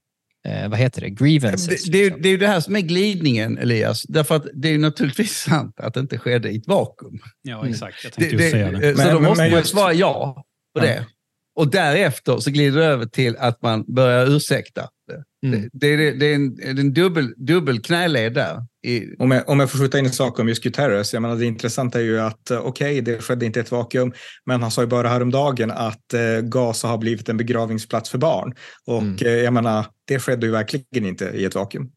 [0.48, 1.84] eh, vad heter det, grievances.
[1.84, 2.22] Det, det, är, liksom.
[2.22, 4.04] det är ju det här som är glidningen, Elias.
[4.04, 7.20] Därför att det är ju naturligtvis sant att det inte skedde i ett vakuum.
[7.42, 8.04] Ja, exakt.
[8.04, 8.90] Jag Det, tänkte just säga det.
[8.90, 10.44] eh, så Men- då måste men man ju just- svara ja
[10.80, 10.92] på Ja.
[10.92, 11.06] det.
[11.58, 14.90] Och därefter så glider det över till att man börjar ursäkta.
[15.08, 15.70] Det, Mm.
[15.74, 18.66] det, det, det är en, det är en dubbel, dubbel knäled där.
[18.88, 21.36] I, Om jag, om jag får skjuta in en sak om just Guterres, jag menar
[21.36, 24.14] det intressanta är ju att eh, okej, det skedde inte i ett vakuum,
[24.46, 28.54] men han sa ju bara häromdagen att eh, Gaza har blivit en begravningsplats för barn.
[28.86, 29.16] Och Mm.
[29.26, 31.92] eh, jag menar, det skedde ju verkligen inte i ett vakuum.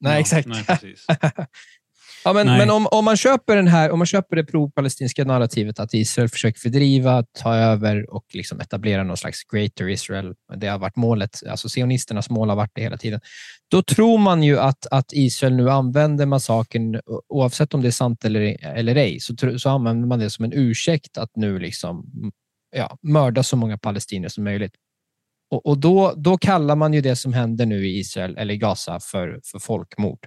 [0.00, 0.48] Nej, Ja, exakt.
[0.48, 1.06] Nej, precis.
[2.24, 2.58] Ja, men, Nej.
[2.58, 6.28] men om, om, man köper den här, om man köper det pro-palestinska narrativet att Israel
[6.28, 10.34] försöker fördriva, ta över och liksom etablera någon slags greater Israel.
[10.56, 13.20] Det har varit målet, alltså sionisternas mål har varit det hela tiden.
[13.70, 18.24] Då tror man ju att, att Israel nu använder massakern, oavsett om det är sant
[18.24, 22.04] eller, eller ej, så, så använder man det som en ursäkt att nu liksom,
[22.76, 24.74] ja, mörda så många palestinier som möjligt.
[25.50, 29.00] Och, och då, då kallar man ju det som händer nu i Israel eller Gaza
[29.00, 30.26] för, för folkmord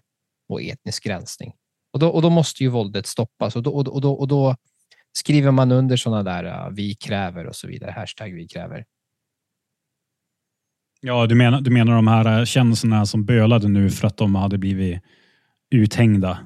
[0.49, 1.53] och etnisk rensning.
[1.93, 4.27] Och då, och då måste ju våldet stoppas och då, och, då- och, då, och
[4.27, 4.55] då
[5.13, 8.85] skriver man under sådana där uh, vi kräver och så vidare, hashtag vi kräver.
[11.01, 14.35] Ja, du menar, du menar de här eh, kändisarna som bölade nu för att de
[14.35, 15.01] hade blivit
[15.71, 16.37] uthängda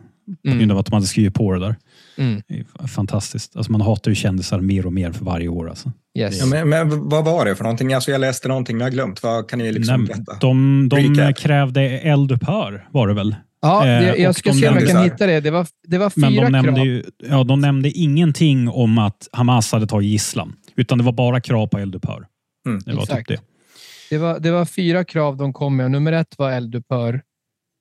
[0.47, 1.75] på grund av att de hade skrivit på det där.
[2.17, 2.41] Mm.
[2.47, 3.55] Det är fantastiskt.
[3.55, 5.69] Alltså man hatar ju kändisar mer och mer för varje år.
[5.69, 5.91] Alltså.
[6.17, 6.39] Yes.
[6.39, 7.93] Ja, men, men vad var det för någonting?
[7.93, 9.23] Alltså, jag läste någonting, men jag har glömt.
[9.23, 10.37] Vad kan ni liksom Nej, berätta?
[10.41, 13.35] de de krävde eldupphör var det väl?
[13.65, 15.39] Ja, Eh, det, jag ska de se om jag kan hitta det.
[15.39, 16.85] Det var, det var Men fyra de nämnde, krav.
[16.85, 20.55] ju, ja, de nämnde ingenting om att Hamas hade tagit gisslan.
[20.75, 22.27] Utan det var bara krav på eldupphör.
[22.67, 22.81] Mm.
[22.85, 23.27] Det var Exakt.
[23.27, 23.45] typ det.
[24.09, 27.21] Det var, det var fyra krav de kom med nummer ett var eldupphör.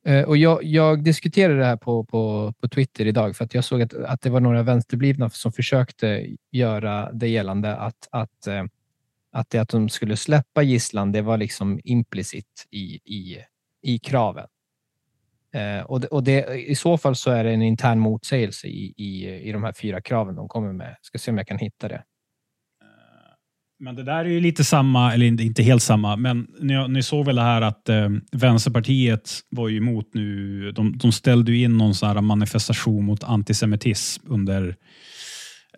[0.06, 3.64] Eh, och jag, jag diskuterade det här på, på, på Twitter idag för att jag
[3.64, 8.64] såg att, att det var några vänsterblivna som försökte göra det gällande att, att, eh,
[9.32, 13.38] att det att de skulle släppa gisslan, det var liksom implicit i, i,
[13.82, 14.46] i kraven.
[15.54, 18.94] Eh, och det, och det, I så fall så är det en intern motsägelse i,
[18.96, 20.96] i, i de här fyra kraven de kommer med.
[21.02, 22.02] Ska se om jag kan hitta det.
[23.78, 27.26] Men det där är ju lite samma, eller inte- helt samma, men ni, ni såg
[27.26, 30.72] väl det här att eh, Vänsterpartiet var ju emot nu.
[30.72, 34.76] De, de ställde ju in någon sån här manifestation mot antisemitism under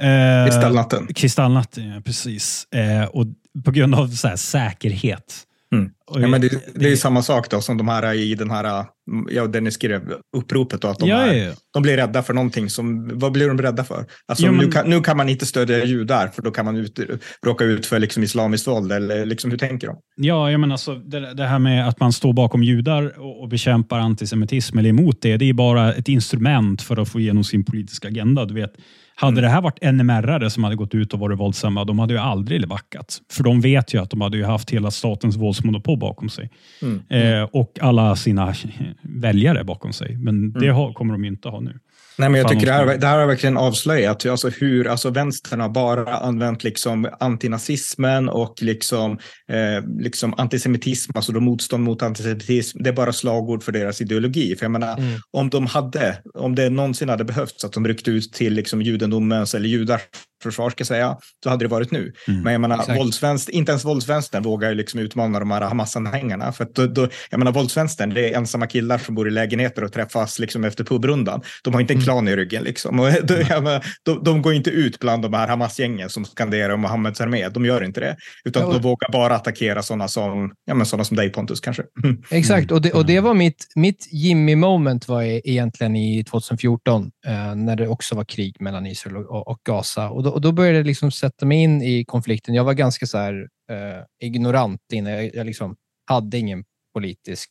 [0.00, 1.06] eh, Kristallnatten.
[1.14, 2.66] Kristallnatten, ja, precis.
[2.72, 3.26] Eh, och
[3.64, 5.42] på grund av så här, säkerhet.
[5.72, 5.90] Mm.
[6.14, 8.84] Ja, men det, det är ju samma sak då som de här i den här,
[9.30, 10.02] ja, den ni skrev
[10.36, 11.52] uppropet då, att de, ja, här, ja, ja.
[11.72, 14.06] de blir rädda för någonting som, vad blir de rädda för?
[14.26, 16.76] Alltså Jo, men- nu, kan, nu kan man inte stödja judar för då kan man
[16.76, 17.00] ut,
[17.46, 19.96] råka ut för liksom islamiskt våld eller liksom hur tänker de?
[20.16, 23.48] Ja, jag menar alltså, det, det här med att man står bakom judar och, och
[23.48, 27.64] bekämpar antisemitism eller emot det, det är bara ett instrument för att få igenom sin
[27.64, 28.44] politiska agenda.
[28.44, 28.72] Du vet,
[29.18, 32.20] hade det här varit NMR-are som hade gått ut och varit våldsamma, de hade ju
[32.20, 33.18] aldrig backat.
[33.32, 36.50] För de vet ju att de hade haft hela statens våldsmonopol bakom sig.
[36.82, 37.02] Mm.
[37.08, 38.54] Eh, och alla sina
[39.02, 40.16] väljare bakom sig.
[40.16, 41.78] Men det har, kommer de ju inte ha nu.
[42.18, 45.10] Nej, men jag tycker det de här, det här har verkligen avslöjat alltså hur alltså
[45.10, 49.12] vänstern har bara använt liksom antinazismen och liksom,
[49.48, 52.82] eh, liksom antisemitism, alltså då motstånd mot antisemitism.
[52.82, 54.56] Det är bara slagord för deras ideologi.
[54.56, 55.20] För jag menar, Mm.
[55.30, 59.54] om de hade, om det någonsin hade behövts att de ryckte ut till liksom judendomens
[59.54, 60.00] eller judars
[60.46, 62.12] försvar ska säga, så hade det varit nu.
[62.28, 62.42] Mm.
[62.42, 62.98] Men jag menar, Exakt.
[63.00, 66.52] våldsvänster, inte ens våldsvänstern vågar ju liksom utmana de här Hamas-anhängarna.
[66.52, 69.84] För att då, då, jag menar, våldsvänstern, det är ensamma killar som bor i lägenheter
[69.84, 71.40] och träffas liksom efter pubrundan.
[71.62, 72.04] De har inte en Mm.
[72.04, 72.62] klan i ryggen.
[72.62, 73.00] Liksom.
[73.00, 76.80] Och då, menar, de, de går inte ut bland de här Hamas-gängen som skanderar om
[76.80, 77.48] Muhammeds armé.
[77.48, 78.16] De gör inte det.
[78.44, 81.82] Utan Ja, de vågar bara attackera sådana som, ja, men sådana som dig Pontus kanske.
[82.30, 87.54] Exakt, och det, och det var mitt, mitt Jimmy-moment var e- egentligen i 2014 eh,
[87.54, 90.08] när det också var krig mellan Israel och, och Gaza.
[90.10, 92.54] Och då, och då började jag liksom sätta mig in i konflikten.
[92.54, 95.12] Jag var ganska så här, eh, ignorant innan.
[95.12, 97.50] Jag, jag liksom hade ingen politisk...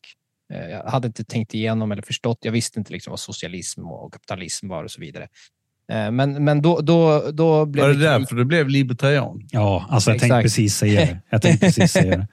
[0.54, 2.38] Eh, jag hade inte tänkt igenom eller förstått.
[2.42, 5.28] Jag visste inte liksom vad socialism och kapitalism var och så vidare.
[5.92, 8.22] Eh, men men då, då, då blev Var det det krig.
[8.22, 9.48] därför du blev libertarian?
[9.52, 10.44] Ja, alltså jag tänkte Exakt.
[10.44, 11.22] precis säga det.
[11.30, 12.28] Jag tänkte precis säga det.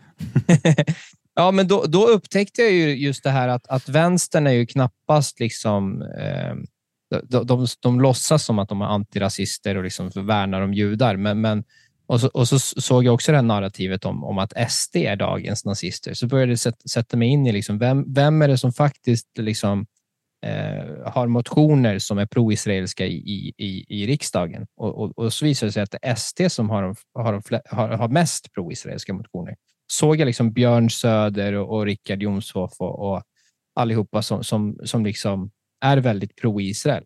[1.34, 4.66] ja, men då, då upptäckte jag ju just det här att, att vänstern är ju
[4.66, 6.02] knappast liksom...
[7.20, 11.16] De, de, de låtsas som att de är antirasister och liksom värnar om judar.
[11.16, 11.64] Men, men,
[12.06, 15.16] och, så, och så såg jag också det här narrativet om, om att SD är
[15.16, 16.14] dagens nazister.
[16.14, 19.38] Så började jag sätta, sätta mig in i liksom, vem, vem är det som faktiskt
[19.38, 19.86] liksom,
[20.46, 24.66] eh, har motioner som är pro-israeliska i, i, i, i riksdagen.
[24.76, 27.32] Och, och, och så visade det sig att det är SD som har, de- har,
[27.32, 29.56] de flä- har, har mest pro-israeliska motioner.
[29.86, 33.22] Såg jag liksom Björn Söder och, och Richard Jomshof och, och
[33.74, 35.50] allihopa som, som, som liksom
[35.82, 37.04] är väldigt pro-Israel.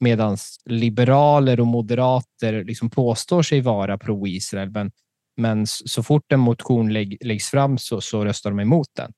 [0.00, 4.90] Medan liberaler och moderater liksom påstår sig vara pro-Israel, men,
[5.36, 9.12] men så fort en motion lägg, läggs fram så, så röstar de emot den.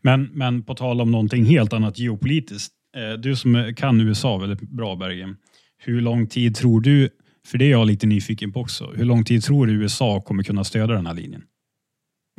[0.00, 2.74] Men, men på tal om någonting helt annat geopolitiskt.
[2.96, 5.36] Eh, du som kan USA väldigt bra, Bergen.
[5.78, 7.08] Hur lång tid tror du,
[7.46, 10.42] för det är jag lite nyfiken på också, hur lång tid tror du USA kommer
[10.42, 11.42] kunna stödja den här linjen?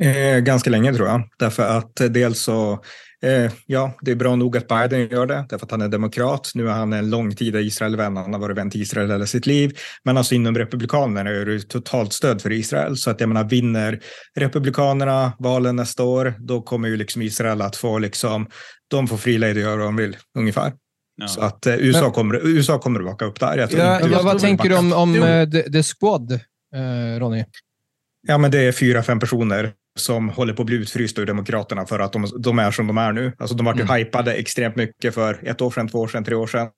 [0.02, 1.28] Eh, ganska länge tror jag.
[1.38, 2.84] Därför att dels så
[3.24, 6.50] Eh, ja, det är bra nog att Biden gör det, därför att han är demokrat.
[6.54, 9.78] Nu är han en långtida Israelvän, han har varit vän till Israel hela sitt liv.
[10.02, 12.96] Men alltså inom Republikanerna är det totalt stöd för Israel.
[12.96, 14.00] Så att jag menar, vinner
[14.36, 18.46] Republikanerna valen nästa år, då kommer ju liksom Israel att få liksom,
[18.88, 20.72] de får fri lejd att göra vad de vill, ungefär.
[21.16, 21.28] Ja.
[21.28, 23.58] Så att eh, USA, kommer, USA kommer att baka upp där.
[23.58, 27.44] Jag ja, ja, vad tänker du om, om uh, the, the, Squad, uh, Ronny?
[28.26, 31.86] Ja, men det är fyra, fem personer som håller på att bli utfrysta ur Demokraterna
[31.86, 33.32] för att de, de är som de är nu.
[33.38, 33.96] Alltså de var ju mm.
[33.96, 36.68] hypade extremt mycket för ett år sedan, två år sedan, tre år sedan.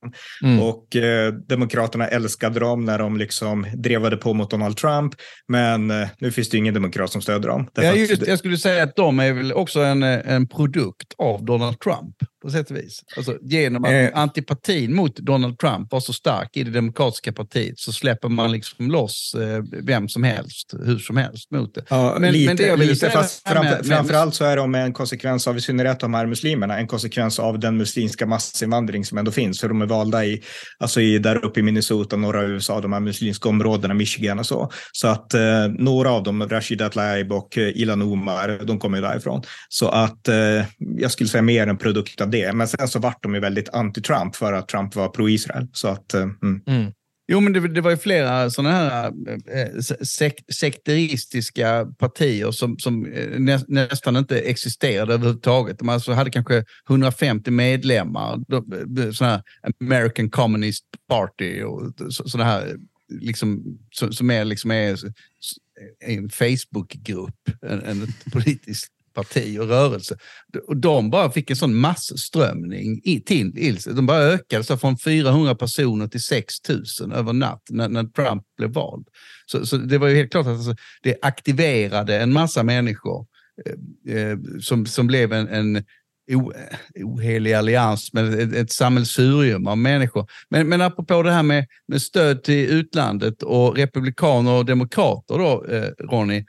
[0.43, 0.63] Mm.
[0.63, 5.15] Och eh, Demokraterna älskade dem när de liksom drevade på mot Donald Trump.
[5.49, 7.69] Men eh, nu finns det ingen demokrat som stöder dem.
[7.75, 11.81] Ja, just, jag skulle säga att de är väl också en, en produkt av Donald
[11.81, 13.03] Trump på sätt och vis.
[13.17, 14.09] Alltså, genom att eh.
[14.15, 18.91] antipatin mot Donald Trump var så stark i det demokratiska partiet så släpper man liksom
[18.91, 21.85] loss eh, vem som helst, hur som helst mot det.
[21.89, 25.57] Ja, men, lite, men det lite fast framför, framförallt så är de en konsekvens av,
[25.57, 29.61] i synnerhet de här muslimerna, en konsekvens av den muslimska massinvandring som ändå finns.
[29.61, 30.43] För de är valda i,
[30.79, 34.71] alltså i, där uppe i Minnesota, norra USA, de här muslimska områdena, Michigan och så.
[34.93, 39.03] Så att eh, några av dem, Rashid Atlaib och eh, Ilan Omar, de kommer ju
[39.03, 39.43] därifrån.
[39.69, 40.37] Så att eh,
[40.79, 42.36] jag skulle säga mer en produkt av det.
[42.53, 45.69] Men sen så vart de ju väldigt anti-Trump för att Trump var pro-Israel.
[45.73, 46.63] Så att, eh, mm.
[46.67, 46.93] Mm.
[47.29, 49.13] Jo, men det, det, var ju flera sådana här
[49.53, 55.79] eh, sek, sekteristiska partier som, som eh, nä, nästan inte existerade överhuvudtaget.
[55.79, 58.39] De alltså hade kanske 150 medlemmar,
[59.13, 59.43] sådana här
[59.81, 62.77] American Communist Party och sådana här
[63.09, 64.99] liksom, som, som är, liksom är
[66.01, 70.19] en Facebookgrupp, en, en politisk parti och rörelse.
[70.67, 73.79] Och de bara fick en sån massströmning till.
[73.87, 76.55] De bara ökade så från 400 personer till 6
[77.01, 79.09] 000 över natt när, när Trump blev vald.
[79.47, 83.27] Så, så, det var ju helt klart att alltså, det aktiverade en massa människor
[83.67, 85.85] eh, eh som, som blev en, en
[87.05, 90.27] ohelig allians, men ett, ett sammelsurium av människor.
[90.49, 95.65] Men, men apropå det här med, med stöd till utlandet och republikaner och demokrater då,
[95.65, 96.45] eh, Ronny,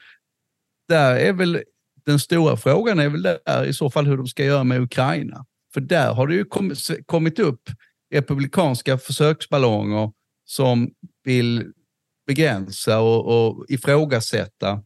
[0.87, 1.63] där är väl
[2.07, 5.45] den stora frågan är väl där i så fall hur de ska göra med Ukraina.
[5.73, 6.45] För där har det ju
[7.05, 7.61] kommit upp
[8.13, 10.11] republikanska försöksballonger
[10.45, 10.91] som
[11.23, 11.65] vill
[12.27, 14.83] begränsa och, och ifrågasätta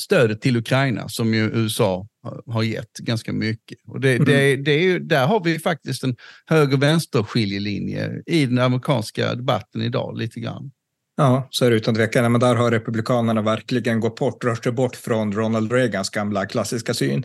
[0.00, 2.06] stödet till Ukraina som ju USA
[2.46, 3.78] har gett ganska mycket.
[3.86, 4.24] Och det, mm.
[4.24, 9.82] det, det är ju, där har vi faktiskt en höger-vänster skiljelinje i den amerikanska debatten
[9.82, 10.70] idag lite grann.
[11.16, 12.32] Ja, så är det utan tvekan.
[12.32, 16.94] Men där har Republikanerna verkligen gått bort, rört sig bort från Ronald Reagans gamla klassiska
[16.94, 17.24] syn.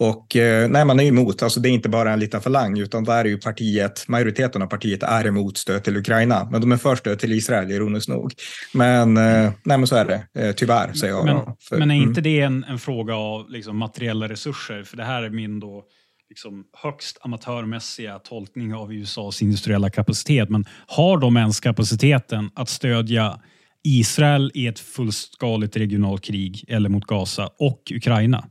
[0.00, 3.04] Och eh, nej, man är emot, alltså det är inte bara en liten falang, utan
[3.04, 6.76] där är ju partiet, majoriteten av partiet är emot stöd till Ukraina, men de är
[6.76, 8.32] för stöd till Israel, ironiskt nog.
[8.74, 11.24] Men, eh, nej, men så är det, eh, tyvärr, säger jag.
[11.24, 11.36] Men,
[11.68, 12.22] för, men är inte mm.
[12.22, 14.82] det en, en fråga av liksom, materiella resurser?
[14.82, 15.84] För det här är min då
[16.28, 20.48] liksom högst amatörmässiga tolkning av USAs industriella kapacitet.
[20.50, 23.40] Men har de ens kapaciteten att stödja
[23.84, 28.44] Israel i ett fullskaligt regionalt krig eller mot Gaza och Ukraina?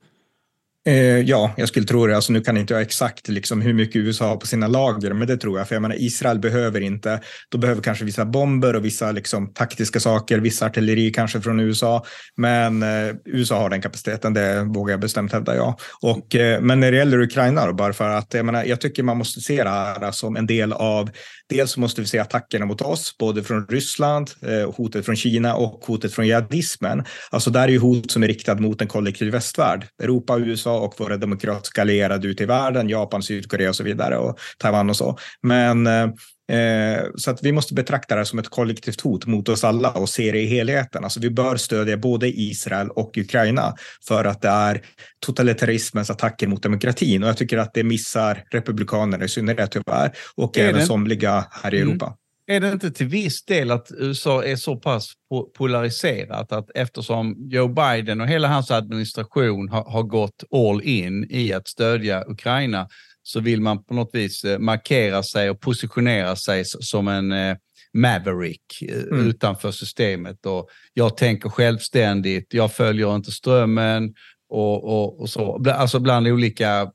[0.88, 2.16] Eh, ja, jag skulle tro det.
[2.16, 5.28] Alltså, nu kan inte jag exakt liksom, hur mycket USA har på sina lager, men
[5.28, 5.68] det tror jag.
[5.68, 7.22] För jag menar, Israel behöver inte.
[7.50, 12.06] De behöver kanske vissa bomber och vissa liksom, taktiska saker, vissa artilleri kanske från USA.
[12.36, 15.78] Men eh, USA har den kapaciteten, det vågar jag bestämt hävda, ja.
[16.02, 19.04] Och, eh, men när det gäller Ukraina, då, bara för att jag, menar, jag tycker
[19.04, 21.10] man måste se det här som en del av
[21.50, 25.86] Dels måste vi se attackerna mot oss, både från Ryssland, eh, hotet från Kina och
[25.86, 27.04] hotet från jihadismen.
[27.32, 29.88] Alltså där är ju hot som är riktat mot en kollektiv västvärld.
[30.04, 34.40] Europa, USA och våra demokratiska allierade ute i världen, Japan, Sydkorea och så vidare och
[34.58, 35.18] Taiwan och så.
[35.42, 36.08] Men eh,
[36.52, 40.10] Eh, så att vi måste betrakta det som ett kollektivt hot mot oss alla och
[40.10, 41.04] se det i helheten.
[41.04, 43.74] Alltså vi bör stödja både Israel och Ukraina
[44.08, 44.82] för att det är
[45.26, 47.24] totalitarismens attacker mot demokratin.
[47.24, 50.86] Och jag tycker att det missar republikaner i synnerhet tyvärr och även det?
[50.86, 51.90] somliga här i mm.
[51.90, 52.14] Europa.
[52.50, 55.14] Är det inte till viss del att USA är så pass
[55.58, 61.54] polariserat att eftersom Joe Biden och hela hans administration har, har gått all in i
[61.54, 62.88] att stödja Ukraina
[63.24, 67.56] så vill man på något vis eh, markera sig och positionera sig som en eh,
[67.94, 69.28] maverick eh, mm.
[69.28, 70.46] utanför systemet.
[70.46, 74.14] Och jag tänker självständigt, jag följer inte strömmen
[74.50, 75.70] och, och, och så.
[75.70, 76.92] Alltså bland olika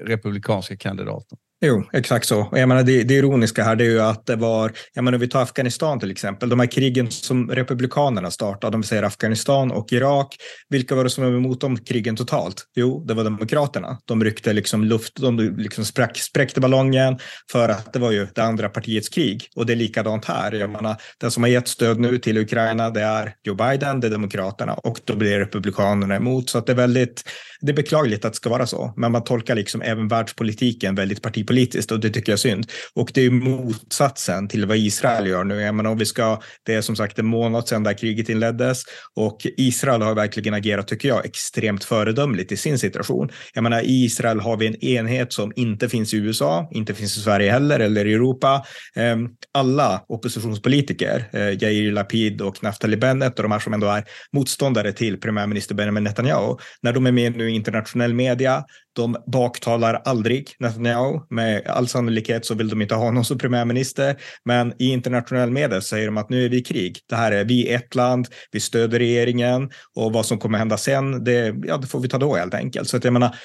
[0.00, 1.38] republikanska kandidater.
[1.64, 2.48] Jo, exakt så.
[2.52, 5.28] Jag menar, det, det ironiska här det är ju att det var, jag menar, vi
[5.28, 10.36] tar Afghanistan till exempel, de här krigen som republikanerna startade, de säger Afghanistan och Irak,
[10.68, 12.64] vilka var det som var emot de krigen totalt?
[12.74, 13.98] Jo, det var demokraterna.
[14.04, 17.18] De ryckte liksom luft, de liksom spräck, spräckte ballongen
[17.52, 19.48] för att det var ju det andra partiets krig.
[19.56, 20.52] Och det är likadant här.
[20.52, 24.06] Jag menar, den som har gett stöd nu till Ukraina, det är Joe Biden, det
[24.06, 26.50] är demokraterna och då blir republikanerna emot.
[26.50, 27.22] Så att det är väldigt,
[27.60, 31.22] det är beklagligt att det ska vara så, men man tolkar liksom även världspolitiken väldigt
[31.22, 32.66] partipolitiskt politiskt och det tycker jag är synd.
[32.94, 35.60] Och det är motsatsen till vad Israel gör nu.
[35.60, 38.82] Jag menar, om vi ska, det är som sagt en månad sedan där kriget inleddes
[39.16, 43.28] och Israel har verkligen agerat, tycker jag, extremt föredömligt i sin situation.
[43.54, 47.16] Jag menar, i Israel har vi en enhet som inte finns i USA, inte finns
[47.16, 48.64] i Sverige heller eller i Europa.
[48.96, 54.04] Ehm, alla oppositionspolitiker, eh, Yair Lapid och Naftali Bennett och de här som ändå är
[54.32, 60.02] motståndare till premiärminister Benjamin Netanyahu, när de är med nu i internationell media, de baktalar
[60.04, 61.20] aldrig Netanyahu.
[61.30, 64.16] Med all sannolikhet så vill de inte ha någon som premiärminister.
[64.44, 66.98] Men i internationell media säger de att nu är vi i krig.
[67.08, 71.24] Det här är vi ett land, vi stöder regeringen och vad som kommer hända sen,
[71.24, 72.88] det, ja, det får vi ta då helt enkelt.
[72.88, 73.36] Så att jag menar,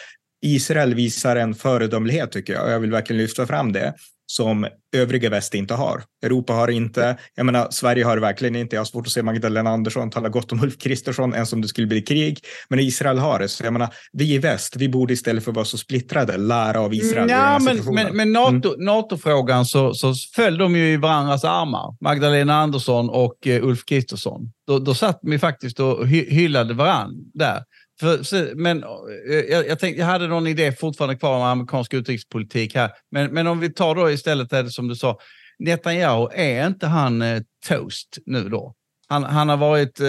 [0.41, 3.93] Israel visar en föredömlighet tycker jag och jag vill verkligen lyfta fram det
[4.30, 6.03] som övriga väst inte har.
[6.25, 9.69] Europa har inte, jag menar Sverige har verkligen inte, jag har svårt att se Magdalena
[9.69, 13.39] Andersson tala gott om Ulf Kristersson ens om det skulle bli krig, men Israel har
[13.39, 13.47] det.
[13.47, 16.80] Så jag menar, vi i väst, vi borde istället för att vara så splittrade lära
[16.80, 17.30] av Israel.
[17.30, 18.86] Ja, men, men, men NATO, mm.
[18.86, 24.51] NATO-frågan så, så föll de ju i varandras armar, Magdalena Andersson och uh, Ulf Kristersson.
[24.67, 27.63] Då, då satt vi faktiskt och hyllade varandra där.
[27.99, 32.75] För, men eh, jag, jag, tänkte, jag hade någon idé fortfarande kvar om amerikansk utrikespolitik
[32.75, 32.91] här.
[33.11, 35.19] Men, men om vi tar då istället det som du sa.
[35.59, 38.73] Netanyahu, är inte han eh, toast nu då?
[39.07, 40.07] Han, han har varit, eh,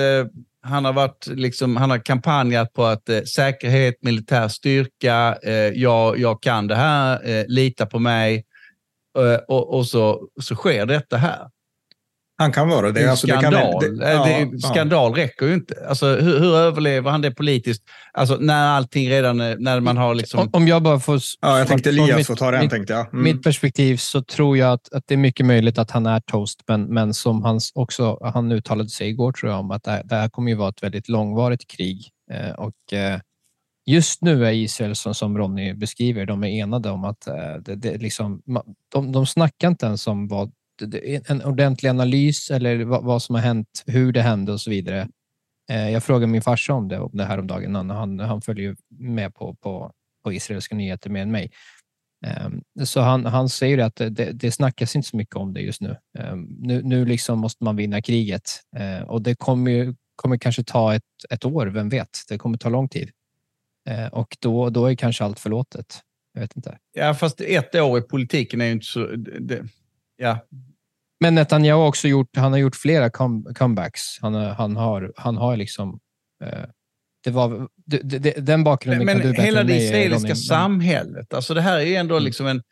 [0.62, 6.18] han har varit liksom, han har kampanjat på att eh, säkerhet, militär styrka, eh, jag,
[6.18, 8.45] jag kan det här, eh, lita på mig.
[9.18, 11.49] Eh, och, och så, så sker detta här.
[12.41, 13.11] Han kan vara det.
[13.11, 13.53] Alltså, skandal.
[13.80, 15.24] Det kan, det, ja, det, skandal ja.
[15.24, 15.74] räcker ju inte.
[15.89, 17.82] Alltså, hur, hur, överlever han det politiskt?
[18.12, 20.41] Alltså, när allting redan, när man har liksom...
[20.41, 21.20] Om, om jag bara får...
[21.41, 23.12] Ja, jag tänkte Elias får ta den, mitt, tänkte jag.
[23.12, 23.24] Mm.
[23.24, 26.62] Mitt perspektiv så tror jag att, att det är mycket möjligt att han är toast,
[26.68, 30.03] men, men som han också, han uttalade sig igår tror jag om att det här,
[30.05, 32.09] det här kommer ju vara ett väldigt långvarigt krig.
[32.32, 33.20] Eh, och eh,
[33.89, 37.74] Just nu är Israel, som, som Ronny beskriver, de är enade om att eh, det,
[37.74, 38.43] det liksom,
[38.93, 40.53] de, de snackar inte ens om vad
[41.29, 45.09] en ordentlig analys eller vad, vad, som har hänt, hur det hände och så vidare.
[45.70, 47.74] Eh, jag frågade min farsa om det, om det här om dagen.
[47.74, 49.93] Han, han, han följer med på, på,
[50.24, 51.51] på israeliska nyheter mer än mig.
[52.26, 52.49] Eh,
[52.85, 55.97] så han, han säger att det, det snackas inte så mycket om det just nu.
[56.18, 60.64] Eh, nu, nu liksom måste man vinna kriget eh, och det kommer, ju, kommer kanske
[60.64, 62.18] ta ett, ett år, vem vet?
[62.29, 63.11] Det kommer ta lång tid
[63.89, 66.03] eh, och då, då är kanske allt förlåtet.
[66.33, 66.79] Jag vet inte.
[66.93, 69.07] Ja, fast ett år i politiken är ju inte så...
[69.41, 69.64] Det,
[70.16, 70.39] ja,
[71.21, 74.19] men Netanyahu har också gjort, han har gjort flera come, comebacks.
[74.21, 76.01] Han, han, har, han har liksom...
[76.45, 76.64] Eh,
[77.25, 81.61] det var, det, det, den bakgrunden men, kan du hela det israeliska samhället, alltså det
[81.61, 82.25] här är ändå mm.
[82.25, 82.62] liksom en...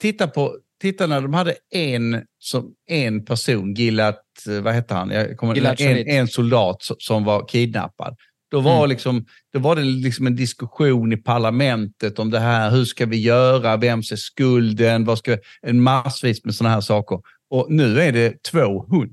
[0.00, 4.14] Titta på, titta när de hade en, som, en person, Gilad,
[4.62, 5.10] vad hette han?
[5.10, 8.16] Jag kommer, en, en soldat som var kidnappad.
[8.52, 8.88] Då var, mm.
[8.88, 12.70] liksom, då var det liksom en diskussion i parlamentet om det här.
[12.70, 13.76] Hur ska vi göra?
[13.76, 15.04] Vems är skulden?
[15.04, 17.20] Vad ska, en massvis med sådana här saker.
[17.50, 19.10] Och nu är det 200.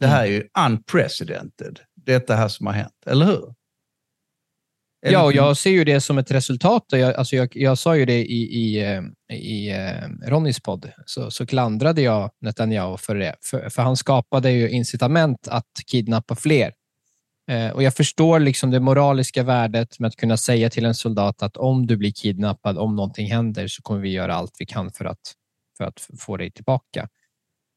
[0.00, 2.92] Det här är ju unprecedented, detta här som har hänt.
[3.06, 3.54] Eller hur?
[5.00, 6.84] Ja, och jag ser ju det som ett resultat.
[6.88, 9.02] Jag, alltså jag, jag sa ju det i, i, eh,
[9.36, 13.34] i eh, Ronnys podd, så, så klandrade jag Netanyahu för det.
[13.44, 16.72] För, för han skapade ju incitament att kidnappa fler
[17.48, 21.42] Eh, och Jag förstår liksom det moraliska värdet med att kunna säga till en soldat
[21.42, 24.92] att om du blir kidnappad, om någonting händer, så kommer vi göra allt vi kan
[24.92, 25.34] för att,
[25.78, 27.08] för att få dig tillbaka.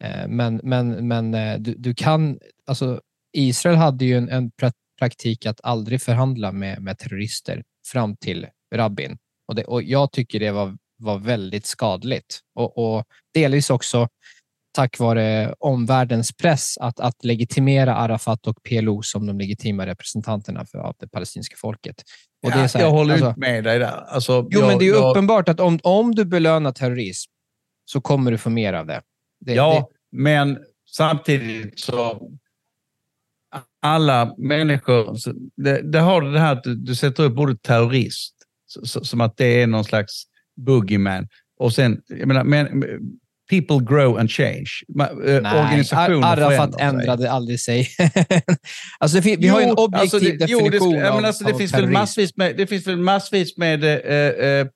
[0.04, 2.40] Eh, men men, men eh, du, du kan...
[2.68, 3.02] Alltså,
[3.34, 4.52] Israel hade ju en, en
[5.00, 9.18] praktik att aldrig förhandla med, med terrorister fram till Rabin.
[9.48, 12.40] Och, det, och Jag tycker det var, var väldigt skadligt.
[12.56, 14.08] Och, och delvis också
[14.72, 20.78] tack vare omvärldens press att, att legitimera Arafat och PLO som de legitima representanterna för,
[20.78, 21.96] av det palestinska folket.
[22.44, 24.04] Och ja, det är här, jag håller alltså, med dig där.
[24.08, 27.32] Alltså, jo, jag, men det är jag, uppenbart att om, om du belönar terrorism
[27.86, 29.02] så kommer du få mer av det.
[29.46, 30.58] det ja, det, men
[30.96, 32.30] samtidigt så
[33.82, 35.18] alla människor,
[35.64, 39.22] det, det har det här att du, du sätter upp ordet terrorist så, så, som
[39.22, 40.24] att det är någon slags
[40.56, 41.28] boogeyman.
[41.60, 42.84] Och sen, jag menar, men,
[43.50, 44.70] people grow and change.
[45.00, 47.30] Eh, Nej, Organisationer Arafat ändrade sig.
[47.30, 47.88] aldrig sig.
[49.00, 51.56] alltså, vi jo, har ju en objektiv alltså det, definition jo, det, av, alltså, det,
[51.56, 54.68] finns väl massvis med, det finns väl massvis med eh, eh, eh,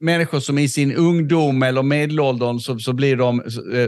[0.00, 3.42] människor som i sin ungdom eller medelåldern så, så blir de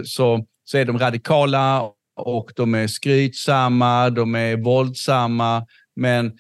[0.05, 1.83] så, så är de radikala
[2.17, 6.33] och de är skrytsamma, de är våldsamma, men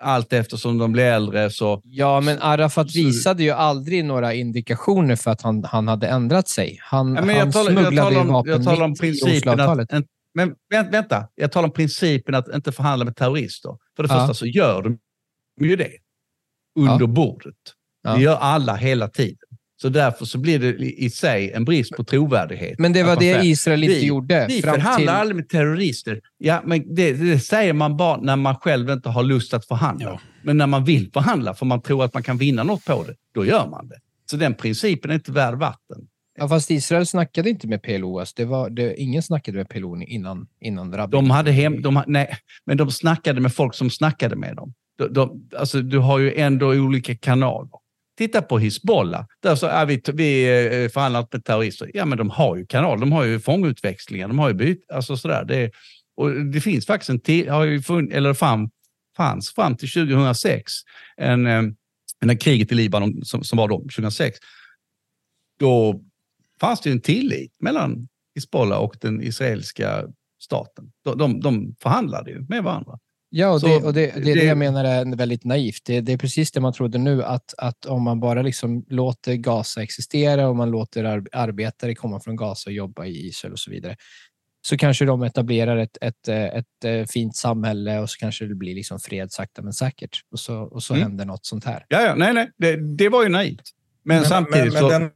[0.00, 1.80] allt eftersom de blir äldre så...
[1.84, 6.78] Ja, men Arafat visade ju aldrig några indikationer för att han, han hade ändrat sig.
[6.82, 9.60] Han, ja, men han jag talar, smugglade jag talar om, vapen jag talar om principen
[9.60, 9.90] att,
[10.34, 10.54] Men
[10.90, 13.76] vänta, jag talar om principen att inte förhandla med terrorister.
[13.96, 14.18] För det Ja.
[14.20, 14.98] första så gör de
[15.60, 15.92] ju det
[16.78, 17.06] under Ja.
[17.06, 17.54] bordet.
[18.04, 19.45] Det gör alla hela tiden.
[19.76, 22.78] Så därför så blir det i sig en brist på trovärdighet.
[22.78, 24.46] Men det var det Israel inte vi- gjorde.
[24.48, 25.08] Vi fram förhandlar till...
[25.08, 26.20] aldrig med terrorister.
[26.38, 30.06] Ja, men det, det säger man bara när man själv inte har lust att förhandla.
[30.06, 30.20] Ja.
[30.42, 33.14] Men när man vill förhandla, för man tror att man kan vinna något på det,
[33.34, 33.96] då gör man det.
[34.30, 35.98] Så den principen är inte värd vatten.
[36.38, 38.18] Ja, fast Israel snackade inte med PLO.
[38.18, 41.10] Alltså det var, det, ingen snackade med PLO innan, innan Rabin.
[41.10, 44.74] De hade hem, de, nej, men de snackade med folk som snackade med dem.
[44.98, 47.70] De, de, alltså, du har ju ändå olika kanaler.
[48.16, 49.26] Titta på Hizbollah.
[49.42, 50.44] Där så, är vi, vi
[50.84, 51.90] eh, förhandlar inte med terrorister.
[51.94, 53.00] Ja, men de har ju kanal.
[53.00, 54.28] De har ju fångutväxlingar.
[54.28, 55.44] De har ju byt, alltså sådär.
[55.44, 55.70] Det,
[56.16, 58.70] och det finns faktiskt en till, har ju funn, eller fram,
[59.16, 60.72] fanns fram till 2006,
[61.16, 61.62] en, eh,
[62.20, 64.38] när kriget i Libanon som, som var då, 2006,
[65.58, 66.00] då
[66.60, 70.04] fanns det ju en tillit mellan Hizbollah och den israeliska
[70.40, 70.92] staten.
[71.04, 72.98] De, de, de förhandlade ju med varandra.
[73.28, 75.84] Ja, och, Så det, och det, det är det det- jag menar är väldigt naivt.
[75.84, 79.34] Det, det är precis det man trodde nu, att, att om man bara liksom låter
[79.34, 83.58] Gaza existera och man låter ar arbetare komma från Gaza och jobba i Israel och
[83.58, 83.96] så vidare,
[84.66, 88.54] så kanske de etablerar ett, ett, eh, ett, eh, fint samhälle och så kanske det
[88.54, 90.20] blir liksom fred sakta men säkert.
[90.32, 91.02] Och så, och så Mm.
[91.02, 91.84] händer något sånt här.
[91.88, 93.62] Ja, ja nej, nej, det, det var ju naivt.
[94.04, 94.88] Men, samtidigt men, så...
[94.88, 95.10] men den,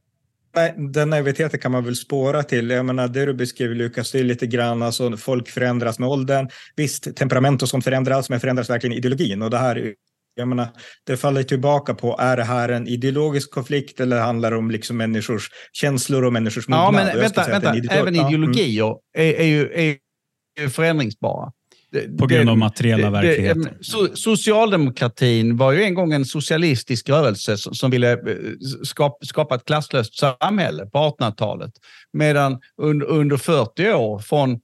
[0.54, 2.70] nej, den naiviteten kan man väl spåra till.
[2.70, 6.48] Jag menar, det du beskriver Lukas, det är lite grann, alltså folk förändras med åldern.
[6.76, 9.42] Visst, temperament och sånt förändras, men förändras verkligen ideologin.
[9.42, 9.94] Och det här,
[10.34, 10.68] jag menar,
[11.06, 14.96] det faller tillbaka på, är det här en ideologisk konflikt eller handlar det om liksom
[14.96, 16.84] människors känslor och människors mognad?
[16.84, 17.70] Ja, men vänta, vänta.
[17.70, 19.96] en ideolo- även ja, ideologier är, är, ju, är
[20.60, 21.52] ju förändringsbara.
[21.92, 23.68] Det- På grund av materiella verkligheten.
[23.80, 28.18] so, socialdemokratin var ju en gång en socialistisk rörelse som, som ville eh,
[28.84, 31.72] skapa, skapa ett klasslöst samhälle på 1800-talet.
[32.12, 34.60] Medan under, under 40 år, från,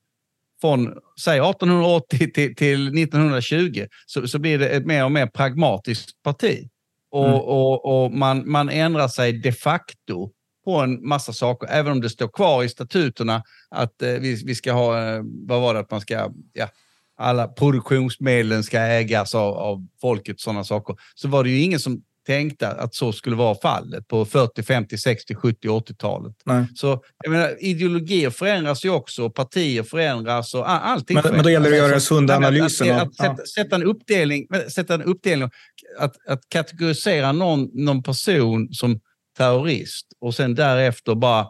[0.60, 6.22] från säg 1880 till, till 1920, så, så blir det ett mer och mer pragmatiskt
[6.22, 6.68] parti.
[7.10, 7.40] Och, Mm.
[7.40, 10.30] och, och man, man ändrar sig de facto
[10.64, 14.54] på en massa saker, även om det står kvar i statuterna att eh, vi, vi
[14.54, 16.68] ska ha, eh, vad var det, att man ska, ja,
[17.16, 20.96] alla produktionsmedlen ska ägas av, av folket, sådana saker.
[21.14, 24.98] Så var det ju ingen som tänkte att så skulle vara fallet på 40, 50,
[24.98, 26.34] 60, 70, 80-talet.
[26.44, 26.64] Nej.
[26.74, 31.50] Så jag menar, ideologier förändras ju också, partier förändras och all- allting Men- men då
[31.50, 34.46] gäller det att göra den sunda men analysen Att, av- att, sätta, sätta en uppdelning,
[34.68, 35.50] sätta en uppdelning
[35.98, 39.00] att, att kategorisera någon, någon person som
[39.38, 41.40] terrorist och sen därefter bara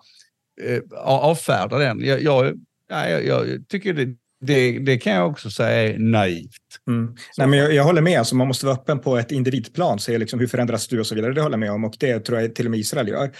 [0.63, 2.05] eh, avfärda den.
[2.05, 2.55] Jag, jag,
[2.91, 4.07] ja, jag, jag tycker det,
[4.41, 6.51] det, det kan jag också säga är naivt.
[6.89, 7.15] Mm.
[7.39, 10.19] Nej, men jag, jag håller med, alltså, man måste vara öppen på ett individplan, se
[10.19, 11.33] liksom, hur förändras du och så vidare.
[11.33, 13.31] Det håller jag med om och det tror jag till och med Israel gör.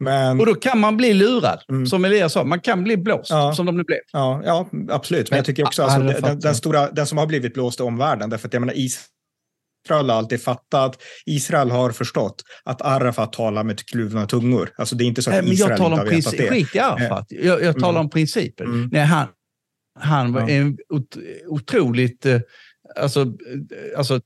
[0.00, 1.86] Men Och då kan man bli lurad, Mm.
[1.86, 2.44] som Elias sa.
[2.44, 3.54] Man kan bli blåst, Ja.
[3.54, 3.98] som de nu blev.
[4.12, 5.30] ja, ja, absolut.
[5.30, 7.84] Men, jag tycker också alltså, Arafat, den, den, stora, den som har blivit blåst är
[7.84, 8.30] omvärlden.
[8.30, 13.86] Därför att jag menar, Israel har alltid fattat, Israel har förstått att Arafat talar med
[13.86, 14.70] kluvna tungor.
[14.76, 16.48] Alltså det är inte så Nej, att men Israel jag talar inte har vetat det.
[16.50, 17.26] Skit i Arafat.
[17.28, 18.00] Jag, jag talar Mm.
[18.00, 18.64] om principer.
[18.64, 18.88] Mm.
[18.92, 19.26] Nej, han,
[20.00, 20.72] han var Ja.
[21.46, 22.40] otroligt eh,
[22.96, 23.32] alltså,
[23.96, 24.20] alltså,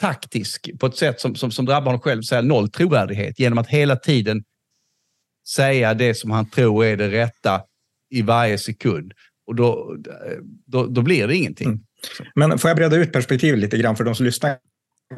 [0.00, 3.68] taktisk på ett sätt som, som, som drabbar honom själv, säga noll trovärdighet genom att
[3.68, 4.44] hela tiden
[5.48, 7.62] säga det som han tror är det rätta
[8.10, 9.12] i varje sekund.
[9.46, 9.96] Och då,
[10.66, 11.68] då, då blir det ingenting.
[11.68, 11.80] Mm.
[12.34, 14.56] Men får jag breda ut perspektivet lite grann för de som lyssnar?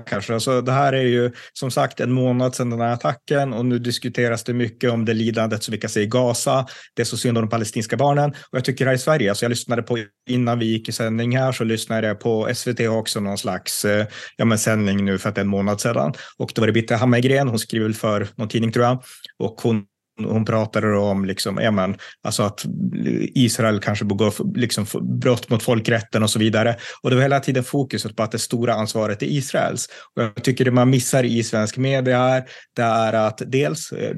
[0.06, 0.34] Kanske.
[0.34, 3.78] Alltså, det här är ju som sagt en månad sedan den här attacken och nu
[3.78, 6.66] diskuteras det mycket om det lidandet som vi kan se i Gaza.
[6.94, 8.30] Det är så synd om de palestinska barnen.
[8.30, 11.36] Och jag tycker här i Sverige, alltså jag lyssnade på innan vi gick i sändning
[11.36, 15.28] här så lyssnade jag på SVT också någon slags eh, ja, men sändning nu för
[15.28, 16.12] att det är en månad sedan.
[16.38, 19.02] Och då var det Bitte Hammargren, hon skriver väl för någon tidning tror jag.
[19.38, 19.84] Och hon
[20.24, 22.64] hon pratade då om liksom, ja, men, alltså att
[23.34, 24.86] Israel kanske begår liksom,
[25.20, 26.76] brott mot folkrätten och så vidare.
[27.02, 29.88] Och det var hela tiden fokuset på att det stora ansvaret är Israels.
[30.16, 32.44] Och jag tycker det man missar i svensk media här,
[32.76, 34.14] det är att dels, eh,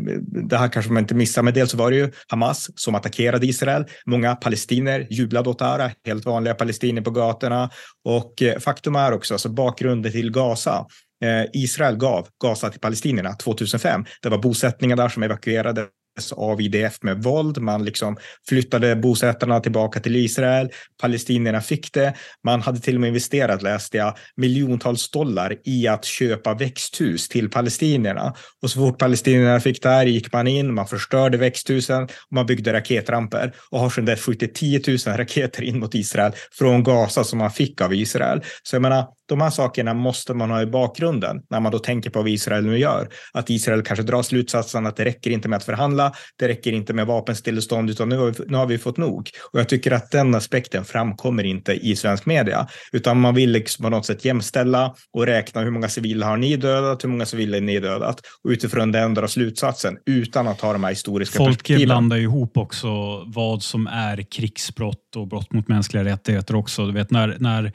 [0.49, 3.85] det här kanske man inte missar, men dels var det ju Hamas som attackerade Israel.
[4.07, 7.71] Många palestiner jublade åt det här, helt vanliga palestinier på gatorna.
[8.05, 10.87] Och eh, faktum är också, alltså bakgrunden till Gaza,
[11.23, 14.05] Eh, Israel gav Gaza till palestinierna 2005.
[14.23, 15.87] Det var bosättningar där som evakuerade
[16.33, 17.59] av IDF med våld.
[17.59, 18.17] Man liksom
[18.49, 20.71] flyttade bosättarna tillbaka till Israel.
[21.01, 22.15] Palestinierna fick det.
[22.45, 27.51] Man hade till och med investerat, läste jag, miljontals dollar i att köpa växthus till
[27.51, 28.35] palestinierna.
[28.63, 32.47] Och så fort palestinierna fick det här gick man in, man förstörde växthusen och man
[32.47, 37.25] byggde raketramper och har sedan dess skjutit 10 000 raketer in mot Israel från Gaza
[37.25, 38.43] som man fick av Israel.
[38.63, 42.11] Så jag menar, de här sakerna måste man ha i bakgrunden när man då tänker
[42.11, 43.09] på vad Israel nu gör.
[43.33, 46.93] Att Israel kanske drar slutsatsen att det räcker inte med att förhandla, det räcker inte
[46.93, 49.31] med vapenstillestånd, utan nu har, vi, nu har vi fått nog.
[49.53, 53.83] Och jag tycker att den aspekten framkommer inte i svensk media, utan man vill liksom
[53.83, 57.57] på något sätt jämställa och räkna hur många civila har ni dödat, hur många civila
[57.57, 61.49] är ni dödat och utifrån den dra slutsatsen utan att ha de här historiska Folk
[61.49, 61.85] perspektiven.
[61.85, 62.89] blandar ihop också
[63.27, 66.87] vad som är krigsbrott och brott mot mänskliga rättigheter också.
[66.87, 67.73] Du vet när, när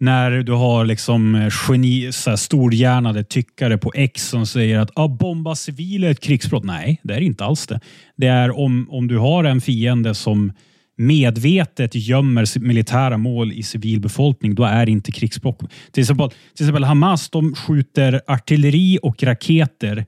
[0.00, 5.08] när du har liksom geni, så här, storhjärnade tyckare på X som säger att ah,
[5.08, 6.64] bomba civila är ett krigsbrott.
[6.64, 7.80] Nej, det är inte alls det.
[8.16, 10.52] Det är om, om du har en fiende som
[10.96, 15.58] medvetet gömmer militära mål i civilbefolkning, då är det inte krigsbrott.
[15.92, 20.06] Till exempel, till exempel Hamas de skjuter artilleri och raketer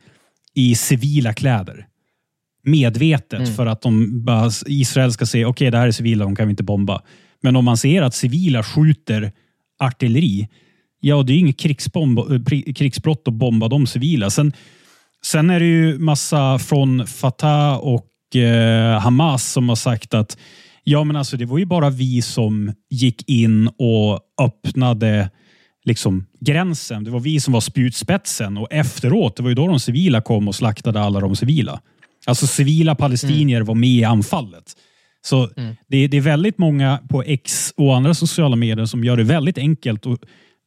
[0.54, 1.86] i civila kläder.
[2.62, 3.54] Medvetet mm.
[3.54, 6.46] för att de bara, Israel ska se okej, okay, det här är civila, de kan
[6.46, 7.02] vi inte bomba.
[7.42, 9.32] Men om man ser att civila skjuter
[9.80, 10.48] artilleri.
[11.00, 14.30] Ja, det är ju inget eh, krigsbrott att bomba de civila.
[14.30, 14.52] Sen,
[15.24, 20.38] sen är det ju massa från Fatah och eh, Hamas som har sagt att
[20.84, 25.30] ja, men alltså, det var ju bara vi som gick in och öppnade
[25.84, 27.04] liksom, gränsen.
[27.04, 30.48] Det var vi som var spjutspetsen och efteråt, det var ju då de civila kom
[30.48, 31.80] och slaktade alla de civila.
[32.26, 33.66] Alltså civila palestinier mm.
[33.66, 34.76] var med i anfallet.
[35.22, 35.76] Så mm.
[35.88, 39.58] det, det, är väldigt många på X och andra sociala medier som gör det väldigt
[39.58, 40.18] enkelt och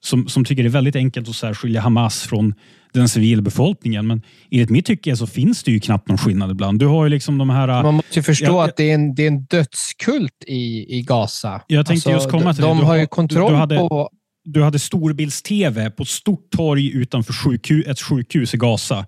[0.03, 2.53] som, som tycker det är väldigt enkelt att särskilja Hamas från
[2.93, 4.07] den civila befolkningen.
[4.07, 6.79] Men enligt mitt tycke så finns det ju knappt någon skillnad ibland.
[6.79, 7.83] Du har ju liksom de här...
[7.83, 11.01] Man måste ju förstå jag, att det är, en, det är en dödskult i, i
[11.01, 11.61] Gaza.
[11.67, 12.83] Jag tänkte alltså, just komma till de, det.
[12.83, 14.09] De har ju kontroll du, du hade, på...
[14.43, 19.05] Du hade storbilds-tv på ett stort torg utanför sjukhus, ett sjukhus i Gaza.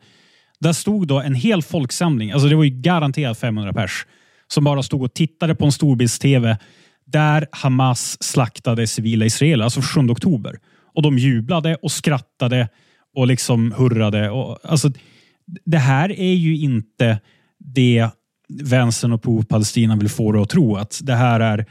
[0.60, 2.32] Där stod då en hel folksamling.
[2.32, 4.06] Alltså det var ju garanterat 500 pers
[4.48, 6.58] som bara stod och tittade på en storbilds-tv
[7.06, 10.56] där Hamas slaktade civila israeler, alltså 7 oktober.
[10.96, 12.70] Och de jublade och skrattade
[13.16, 14.30] och liksom hurrade.
[14.30, 14.92] Och, alltså,
[15.66, 17.20] det här är ju inte
[17.60, 18.10] det
[18.50, 20.76] vänstern och pro-Palestina vill få det att tro.
[20.76, 21.66] Att det här är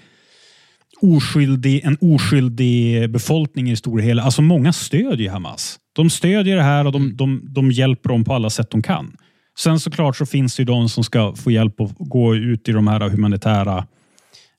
[1.01, 4.23] oskyldig, en oskyldig befolkning i stora hela.
[4.23, 5.79] Alltså många stödjer Hamas.
[5.93, 9.17] De stödjer det här och de, de, de hjälper dem på alla sätt de kan.
[9.59, 12.73] Sen såklart så finns det ju de som ska få hjälp att gå ut i
[12.73, 13.87] de här humanitära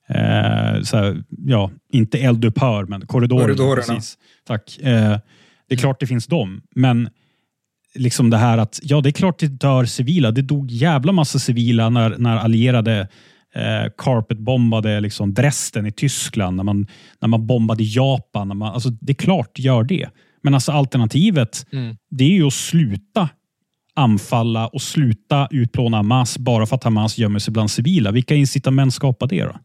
[0.08, 3.44] eh, så här, ja, inte eldupphör, men korridorerna.
[3.44, 3.94] korridorerna.
[3.94, 4.18] Precis.
[4.46, 4.78] Tack.
[4.78, 5.18] Eh,
[5.68, 7.08] det är klart det finns dem, men
[7.94, 10.30] liksom det här att ja, det är klart det dör civila.
[10.30, 13.08] Det dog jävla massa civila när, när allierade
[13.54, 16.86] eh, carpetbombade liksom Dresden i Tyskland, när man,
[17.20, 18.48] när man bombade Japan.
[18.48, 20.08] När man, alltså, det är klart det gör det.
[20.42, 21.96] Men alltså alternativet, mm.
[22.10, 23.28] det är ju att sluta
[23.96, 28.10] anfalla och sluta utplåna Hamas bara för att Hamas gömmer sig bland civila.
[28.10, 29.56] Vilka incitament skapar det då?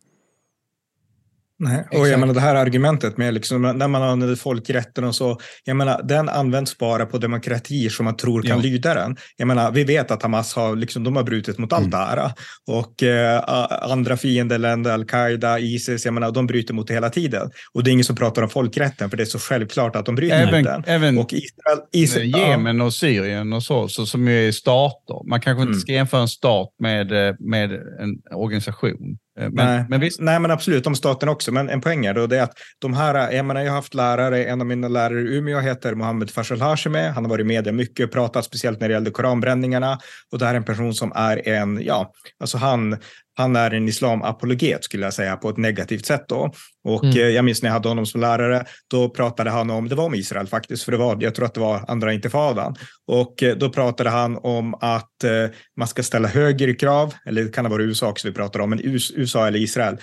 [1.64, 5.40] Nej, och jag menar det här argumentet med liksom, när man använder folkrätten och så,
[5.64, 8.64] jag menar den används bara på demokratier som man tror kan ja.
[8.64, 9.18] lyda den.
[9.38, 11.92] Jag menar, vi vet att Hamas har, liksom, de har brutit mot allt mm.
[11.92, 12.32] det här
[12.68, 13.44] och eh,
[13.92, 17.52] andra fiendeländer, al-Qaida, Isis, jag menar, de bryter mot det hela tiden.
[17.74, 20.16] Och det är ingen som pratar om folkrätten, för det är så självklart att de
[20.16, 20.84] bryter även, mot den.
[20.88, 25.30] Även och Israel, Israel, Jemen och Syrien och så, så som är stater.
[25.30, 25.80] Man kanske inte mm.
[25.80, 29.18] ska jämföra en stat med, eh, med en organisation.
[29.40, 30.20] Eh, men, nej, men visst.
[30.20, 31.52] nej, men absolut, de staterna också.
[31.52, 33.94] Men en poäng är då det är att de här, jag menar, jag har haft
[33.94, 37.08] lärare, en av mina lärare i Umeå heter Mohammed Faisal Hashemi.
[37.08, 40.00] Han har varit i media mycket och pratat speciellt när det gällde koranbränningarna.
[40.32, 42.98] Och det här är en person som är en, ja, alltså han,
[43.38, 46.52] han är en islamapologet skulle jag säga på ett negativt sätt då.
[46.84, 47.18] Och mm.
[47.18, 50.06] Eh, jag minns när jag hade honom som lärare, då pratade han om, det var
[50.06, 52.76] om Israel faktiskt, för det var, jag tror att det var andra intifadan.
[53.08, 55.32] Och eh, då pratade han om att eh,
[55.78, 58.80] man ska ställa högre krav, eller det kan varit USA också vi pratar om, men
[59.16, 59.98] USA eller Israel.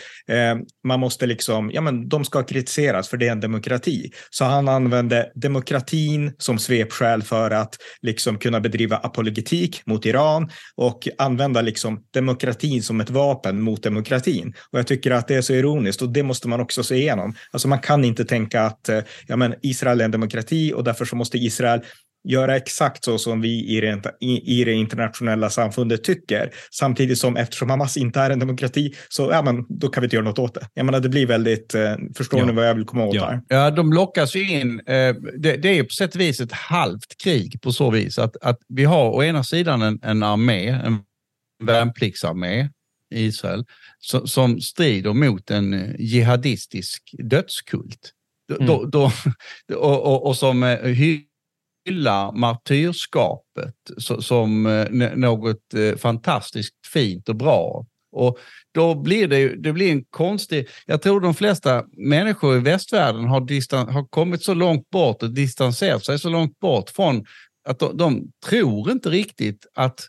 [0.86, 4.10] Man måste liksom, ja men de ska kritiseras för det är en demokrati.
[4.30, 11.08] Så han använde demokratin som svepskäl för att liksom kunna bedriva apologetik mot Iran och
[11.18, 14.54] använda liksom demokratin som ett vapen mot demokratin.
[14.70, 17.34] Och jag tycker att det är så ironiskt och det måste man också se igenom.
[17.50, 21.04] Alltså man kan inte tänka att eh, ja, men Israel är en demokrati och därför
[21.04, 21.80] så måste Israel
[22.28, 24.02] göra exakt så som vi i det,
[24.44, 26.50] i det internationella samfundet tycker.
[26.70, 30.16] Samtidigt som eftersom Hamas inte är en demokrati så ja, men, då kan vi inte
[30.16, 30.66] göra något åt det.
[30.74, 32.46] Jag menar, det blir väldigt, eh, förstår ja.
[32.46, 33.26] ni vad jag vill komma åt ja.
[33.26, 33.40] här?
[33.48, 34.80] Ja, de lockas ju in.
[34.80, 38.36] Eh, det, det, är på sätt och vis ett halvt krig på så vis att,
[38.42, 40.98] att vi har å ena sidan en, en armé, en
[41.64, 42.68] värnpliktsarmé
[43.10, 43.64] i Israel
[44.24, 48.12] som strider mot en jihadistisk dödskult.
[48.52, 48.66] Mm.
[48.66, 49.12] Då, då,
[49.76, 50.62] och, och, och som
[51.86, 53.74] hyllar martyrskapet
[54.18, 54.62] som
[55.16, 57.86] något fantastiskt fint och bra.
[58.12, 58.38] Och
[58.74, 60.68] då blir det, det blir en konstig...
[60.86, 65.30] Jag tror de flesta människor i västvärlden har, distan, har kommit så långt bort och
[65.30, 67.24] distanserat sig så långt bort från
[67.68, 70.08] att de, de tror inte riktigt att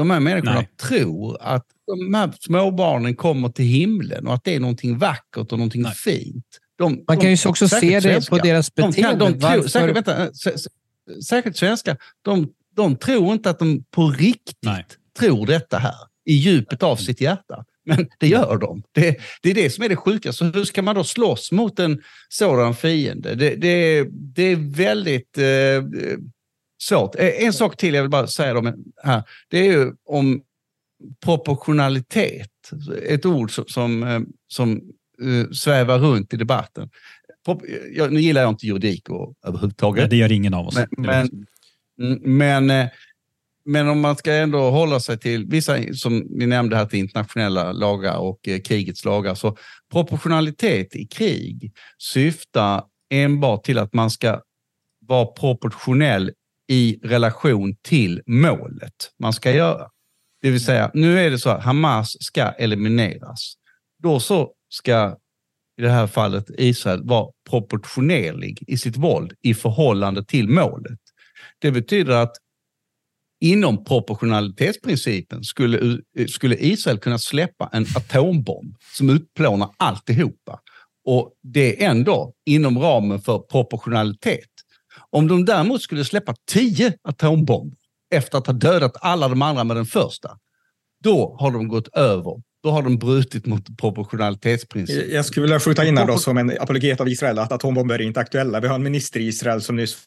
[0.00, 0.68] de här människorna Nej.
[0.82, 5.58] tror att de här småbarnen kommer till himlen och att det är någonting vackert och
[5.58, 5.94] någonting Nej.
[5.94, 6.46] fint.
[6.78, 9.24] De, Man kan ju också se det på deras beteende.
[9.24, 10.28] De, kan, de tror, säkert, vänta,
[11.28, 14.86] säkert svenska, de, de tror inte att de på riktigt Nej.
[15.18, 15.94] tror detta här
[16.24, 17.64] i djupet av sitt hjärta.
[17.84, 18.82] Men det gör de.
[18.92, 20.32] Det, det är det som är det sjuka.
[20.32, 23.34] Så hur ska man då slåss mot en sådan fiende?
[23.34, 25.44] Det, det, det är väldigt eh,
[26.82, 27.14] svårt.
[27.14, 29.22] Eh, en sak till jag vill bara säga om här.
[29.48, 30.42] Det är ju om
[31.24, 32.50] proportionalitet.
[33.02, 34.80] Ett ord som, som, eh, som
[35.22, 36.90] uh, svävar runt i debatten.
[37.44, 37.62] Prop
[37.92, 40.02] jag, nu gillar jag inte juridik och, överhuvudtaget.
[40.02, 40.78] Nej, det gör ingen av oss.
[40.96, 41.46] Men,
[41.96, 42.26] men,
[42.66, 42.88] men
[43.64, 47.72] men om man ska ändå hålla sig till vissa, som vi nämnde här, till internationella
[47.72, 49.56] lagar och eh, krigets lagar, så
[49.92, 54.40] proportionalitet i krig syftar enbart till att man ska
[55.06, 56.30] vara proportionell
[56.70, 59.86] i relation till målet man ska göra.
[60.42, 63.54] Det vill säga, nu är det så att Hamas ska elimineras.
[64.02, 65.16] Då så ska
[65.78, 70.98] i det här fallet Israel vara proportionerlig i sitt våld i förhållande till målet.
[71.58, 72.32] Det betyder att
[73.40, 80.60] inom proportionalitetsprincipen skulle, skulle Israel kunna släppa en atombomb som utplånar alltihopa.
[81.04, 84.49] Och det är ändå inom ramen för proportionalitet.
[85.12, 87.76] Om de däremot skulle släppa tio atombomber
[88.14, 90.38] efter att ha dödat alla de andra med den första,
[91.04, 92.42] då har de gått över.
[92.62, 95.14] Då har de brutit mot proportionalitetsprincipen.
[95.14, 98.02] Jag skulle vilja skjuta in här då som en apologet av Israel att atombomber är
[98.02, 98.60] inte aktuella.
[98.60, 99.98] Vi har en minister i Israel som nyss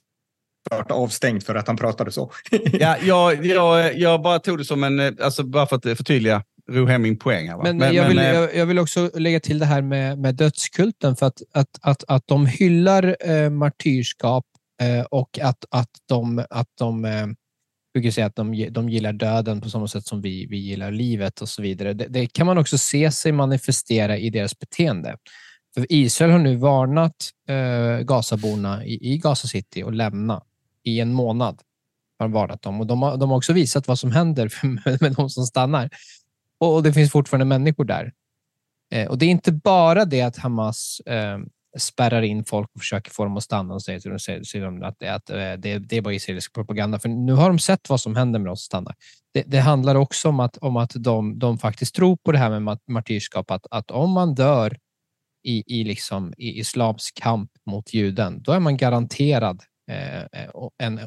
[0.72, 2.32] varit avstängd för att han pratade så.
[2.74, 6.86] ja, jag, jag, jag bara tog det som en, alltså bara för att förtydliga ro
[6.86, 7.50] hem min poäng.
[7.50, 10.20] Här, men, men, jag, vill, men, jag, jag, vill också lägga till det här med,
[10.20, 15.66] med dödskulten, för att, att, att, att de hyllar eh, martyrskap eh, Eh, och att,
[15.70, 17.28] att de, att de eh,
[17.94, 21.42] brukar säga att de, de gillar döden på samma sätt som vi, vi gillar livet
[21.42, 21.94] och så vidare.
[21.94, 25.18] Det, det kan man också se sig manifestera i deras beteende.
[25.74, 27.16] För Israel har nu varnat
[27.50, 30.44] eh, Gazaborna i, i Gaza City att lämna
[30.84, 31.62] i en månad.
[32.20, 32.82] Har varnat dem.
[32.82, 34.54] Och de, har, de har också visat vad som händer
[34.86, 35.90] med, med de som stannar.
[36.60, 38.14] Och, och, det finns fortfarande människor där.
[38.92, 41.40] Eh, och Det är inte bara det att Hamas eh,
[41.78, 44.84] spärrar in folk och försöker få dem att stanna och säger till dem, säger de
[44.84, 47.00] att, att eh, det, det är bara israelisk propaganda.
[47.00, 48.96] För nu har de sett vad som händer med de som stannar.
[49.34, 52.60] Det, det handlar också om att, om att de, de faktiskt tror på det här
[52.60, 53.52] med martyrskap.
[53.52, 54.78] Att, att om man dör
[55.44, 61.00] i, i, liksom, i islams kamp mot juden, då är man garanterad Eh, eh en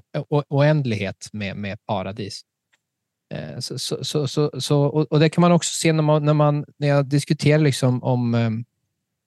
[0.49, 2.43] oändlighet med, med paradis.
[3.35, 6.65] Eh, så, så, så, så, och det kan man också se när, man, när, man,
[6.79, 8.35] när jag diskuterar liksom om...
[8.35, 8.51] Eh,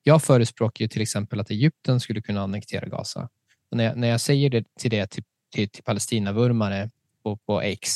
[0.10, 3.30] jag förespråkar ju till exempel att Egypten skulle kunna annektera Gaza.
[3.72, 6.90] Och när, jag, när jag säger det till det till, till, till Palestinavurmare
[7.24, 7.90] på, på X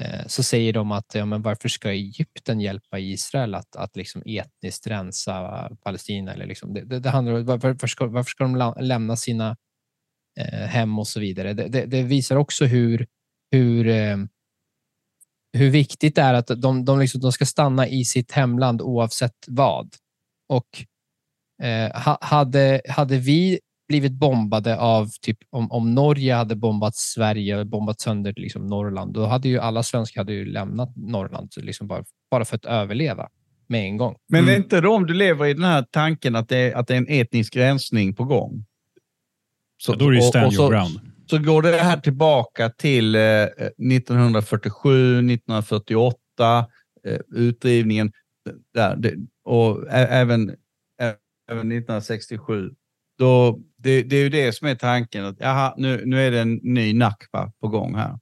[0.00, 4.22] eh, så säger de att ja, men varför ska Egypten hjälpa Israel att, att liksom
[4.26, 6.32] etniskt rensa Palestina?
[6.32, 9.56] Eller liksom, det, det, det handlar om varför ska, varför ska de lämna sina
[10.36, 11.52] Eh, hem och så vidare.
[11.52, 13.06] Det, det, det, visar också hur,
[13.50, 14.16] hur, eh,
[15.52, 19.44] hur viktigt det är att de, de, liksom, de ska stanna i sitt hemland oavsett
[19.46, 19.94] vad.
[20.48, 20.84] Och
[21.62, 27.66] eh, hade, hade vi blivit bombade av, typ om, om Norge hade bombat Sverige och
[27.66, 32.04] bombat sönder liksom Norrland, då hade ju alla svenskar hade ju lämnat Norrland liksom bara,
[32.30, 33.28] bara för att överleva
[33.68, 34.16] med en gång.
[34.28, 34.54] Men mm.
[34.54, 36.94] är inte då om du lever i den här tanken att det, är, att det
[36.94, 38.64] är en etnisk rensning på gång?
[39.76, 41.00] Så, ja, då är det ju stand your ground.
[41.26, 46.16] Så går det här tillbaka till eh, 1947, 1948,
[47.06, 48.12] eh, utdrivningen
[48.74, 50.56] där, det, och även,
[51.50, 52.70] även 1967.
[53.18, 55.24] Då, det, det, är ju det som är tanken.
[55.24, 58.18] Att, jaha, nu, nu är det en ny Nakba på gång här.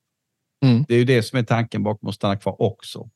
[0.64, 0.84] Mm.
[0.88, 3.10] Det är ju det som är tanken bakom att stanna kvar också.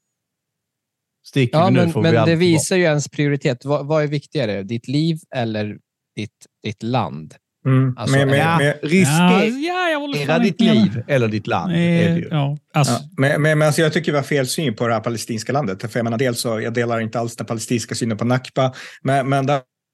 [1.27, 3.65] Sticker ja, vi nu men, får men vi det visar ju ens prioritet.
[3.65, 4.63] Vad, vad, är viktigare?
[4.63, 5.79] Ditt liv eller
[6.17, 7.35] ditt, ditt land?
[7.67, 7.95] Mm.
[7.97, 11.73] Alltså, med, med, ja, med riskera ja, ditt liv eller ditt land.
[11.73, 12.59] Med, ja.
[12.73, 12.93] Alltså.
[12.93, 15.53] Ja, men, men, men alltså jag tycker vi har fel syn på det här palestinska
[15.53, 15.93] landet.
[15.93, 19.29] För jag menar, dels så, jag delar inte alls den palestinska synen på Nakba, men,
[19.29, 19.47] men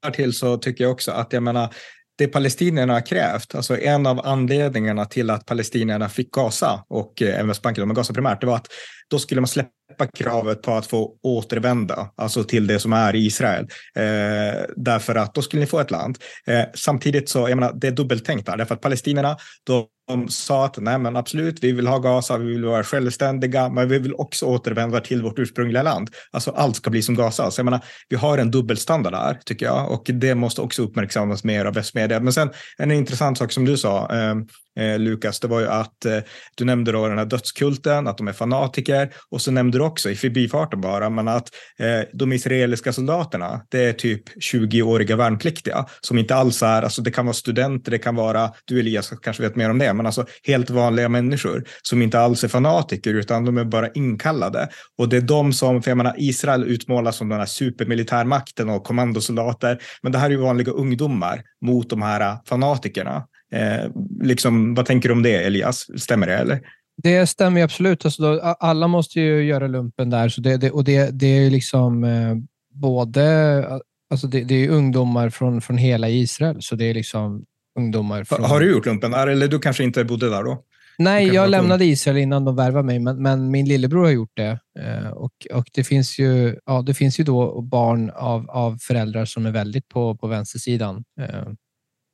[0.03, 1.74] därtill så tycker jag också att jag menar,
[2.18, 7.34] det palestinierna har krävt, alltså en av anledningarna till att palestinierna fick Gaza och eh,
[7.34, 8.68] även Västbanken, men Gaza primärt, det var att
[9.12, 13.64] då skulle man släppa kravet på att få återvända, alltså till det som är Israel.
[13.96, 16.18] Eh, därför att då skulle ni få ett land.
[16.46, 20.64] Eh, samtidigt så, jag menar, det är dubbeltänkt där, därför att palestinierna, de de sa
[20.64, 24.14] att nej, men absolut, vi vill ha Gaza, vi vill vara självständiga, men vi vill
[24.14, 26.10] också återvända till vårt ursprungliga land.
[26.30, 27.50] Alltså allt ska bli som Gaza.
[27.50, 31.44] Så jag menar, vi har en dubbelstandard där, tycker jag, och det måste också uppmärksammas
[31.44, 32.20] mer av västmedia.
[32.20, 36.04] Men sen en intressant sak som du sa, eh, eh, Lukas, det var ju att
[36.04, 36.18] eh,
[36.56, 40.11] du nämnde då den här dödskulten, att de är fanatiker och så nämnde du också
[40.11, 41.48] i förbifarten bara, men att
[41.78, 44.22] eh, de israeliska soldaterna, det är typ
[44.53, 48.80] 20-åriga värnpliktiga som inte alls är, alltså det kan vara studenter, det kan vara, du
[48.80, 52.48] Elias kanske vet mer om det, men alltså helt vanliga människor som inte alls är
[52.48, 54.68] fanatiker utan de är bara inkallade.
[54.98, 58.84] Och det är de som, för jag menar Israel utmålas som den här supermilitärmakten och
[58.84, 63.26] kommandosoldater, men det här är ju vanliga ungdomar mot de här eh, fanatikerna.
[63.53, 63.90] Eh,
[64.22, 65.86] liksom, vad tänker du om det, Elias?
[65.96, 66.34] Stämmer det?
[66.34, 66.61] eller?
[66.97, 68.05] Det stämmer absolut.
[68.05, 70.28] Alltså då, alla måste ju göra lumpen där.
[70.28, 72.36] Så det, det och det, det är liksom eh,
[72.74, 73.80] både...
[74.11, 77.45] Alltså det, det, är ungdomar från, från hela Israel, så det är liksom
[77.78, 78.24] ungdomar.
[78.24, 78.45] Från...
[78.45, 79.14] Har du gjort lumpen?
[79.14, 80.64] Eller du kanske inte bodde där då?
[80.99, 84.59] Nej, jag lämnade Israel innan de värvade mig, men, men, min lillebror har gjort det.
[84.78, 89.24] Eh, och, och det, finns ju, ja, det finns ju då barn av, av föräldrar
[89.24, 91.05] som är väldigt på, på vänstersidan.
[91.20, 91.45] Eh,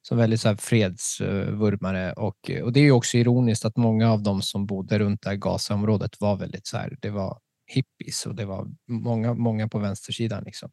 [0.09, 2.13] som väldigt så här fredsvurmare.
[2.13, 5.29] Och, och det är ju också ironiskt att många av dem som bodde runt det
[5.29, 9.79] här Gazaområdet var väldigt så här, det var hippies och det var många, många på
[9.79, 10.45] vänstersidan.
[10.45, 10.71] Liksom.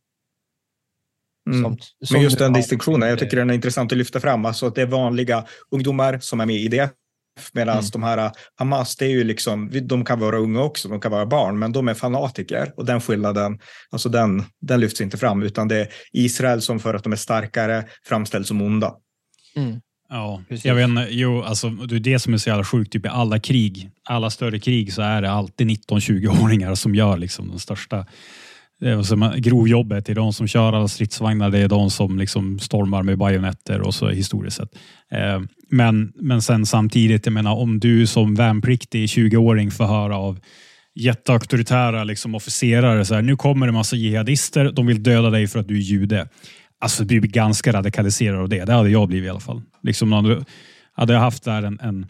[1.49, 1.63] Mm.
[1.63, 4.45] Som, som Men just den distinktionen, jag tycker den är intressant att lyfta fram.
[4.45, 6.89] Alltså att det är vanliga ungdomar som är med i det.
[7.53, 7.89] Medan mm.
[7.91, 11.25] de här Hamas, det är ju liksom, de kan vara unga också, de kan vara
[11.25, 12.73] barn, men de är fanatiker.
[12.77, 13.59] Och den skillnaden,
[13.89, 17.17] alltså den, den lyfts inte fram, utan det är Israel som för att de är
[17.17, 18.95] starkare framställs som onda.
[19.55, 19.81] Mm.
[20.09, 20.65] Ja, Precis.
[20.65, 22.91] jag vet inte, jo, alltså, det är det som är så jävla sjukt.
[22.91, 27.49] Typ I alla krig, alla större krig så är det alltid 19-20-åringar som gör liksom
[27.49, 28.05] den största
[29.37, 30.05] grovjobbet.
[30.05, 33.81] Det är de som kör alla stridsvagnar, det är de som liksom stormar med bajonetter
[33.81, 34.69] och så historiskt sett.
[35.11, 40.39] Eh, men, men sen samtidigt, jag menar om du som värnpliktig 20-åring får höra av
[40.95, 45.47] jätteauktoritära liksom, officerare så här, nu kommer det en massa jihadister, de vill döda dig
[45.47, 46.27] för att du är jude.
[46.79, 48.65] Alltså blir ganska radikaliserad av det.
[48.65, 49.61] Det hade jag blivit i alla fall.
[49.83, 50.11] Liksom,
[50.93, 52.07] hade jag haft där en, en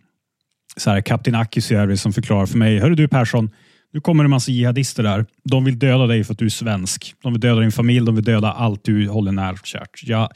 [0.78, 3.49] så här, kapten Akisjärvi som förklarar för mig, hörru du Persson,
[3.93, 5.26] nu kommer det en massa jihadister där.
[5.43, 7.13] De vill döda dig för att du är svensk.
[7.24, 10.03] De vill döda din familj, de vill döda allt du håller nära kärt.
[10.03, 10.30] Jag,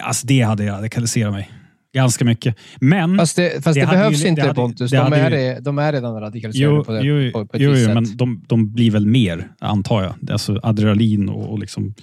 [0.00, 1.50] alltså det hade radikaliserat mig.
[1.94, 2.56] Ganska mycket.
[2.80, 3.18] Men...
[3.18, 4.90] Fast det, fast det, det behövs ju, inte det Pontus.
[4.90, 7.74] De, är, ju, de är redan radikaliserade jo, på, det, jo, på, på ett jo,
[7.76, 10.32] jo, men de, de, blir väl mer, antar jag.
[10.32, 11.94] Alltså adrenalin och, och liksom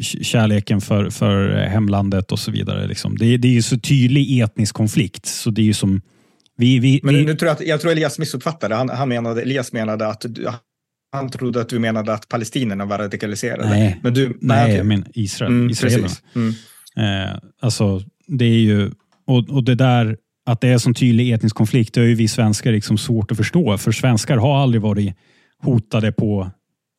[0.00, 2.86] kärleken för, för hemlandet och så vidare.
[2.86, 3.16] Liksom.
[3.18, 5.26] Det, det är ju så tydlig etnisk konflikt.
[5.26, 6.00] Så det är ju som
[6.56, 7.24] vi, vi, Men vi...
[7.24, 8.74] nu tror jag, att, jag tror Elias missuppfattade.
[8.74, 10.26] Han, han menade, Elias menade att
[11.12, 13.68] han trodde att du menade att palestinierna var radikaliserade.
[13.68, 14.76] Nej, men du, nej okay.
[14.76, 15.52] jag menar Israel.
[15.52, 16.08] Mm, Israelerna.
[16.34, 16.54] Mm.
[16.96, 18.90] Eh, alltså, det är ju,
[19.26, 20.16] och, och det där
[20.46, 23.36] att det är sån tydlig etnisk konflikt, det har ju vi svenskar liksom svårt att
[23.36, 23.78] förstå.
[23.78, 25.16] För svenskar har aldrig varit
[25.62, 26.50] hotade på...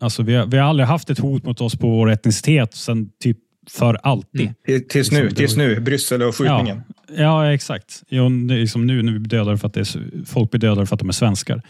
[0.04, 3.10] Alltså vi, har, vi har aldrig haft ett hot mot oss på vår etnicitet sen
[3.20, 3.38] typ
[3.70, 4.54] för alltid.
[4.68, 4.84] Mm.
[4.90, 6.84] Tills nu, liksom, tills nu, Bryssel och skjutningen.
[7.08, 8.04] Ja, ja exakt.
[8.10, 10.96] Jo, liksom nu när vi blir dödade för att det är, folk blir dödade för
[10.96, 11.62] att de är svenskar.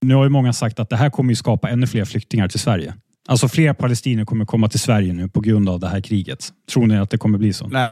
[0.00, 2.60] Nu har ju många sagt att det här kommer ju skapa ännu fler flyktingar till
[2.60, 2.94] Sverige.
[3.28, 6.48] Alltså fler palestinier kommer komma till Sverige nu på grund av det här kriget.
[6.72, 7.68] Tror ni att det kommer bli så?
[7.68, 7.90] Nej,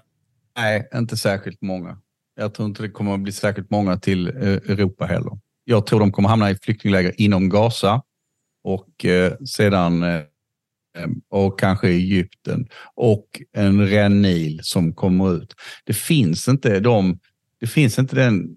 [0.56, 1.96] nej inte särskilt många.
[2.36, 5.38] Jag tror inte det kommer att bli särskilt många till eh, Europa heller.
[5.64, 8.02] Jag tror de kommer hamna i flyktingläger inom Gaza
[8.62, 10.20] och eh, sedan eh,
[11.28, 15.54] och kanske Egypten och en rännil som kommer ut.
[15.84, 17.18] Det finns inte de,
[17.60, 18.56] det finns inte den,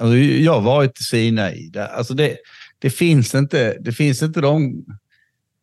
[0.00, 2.36] alltså jag har varit i Sinai, alltså det,
[2.78, 4.84] det finns inte, det finns inte de,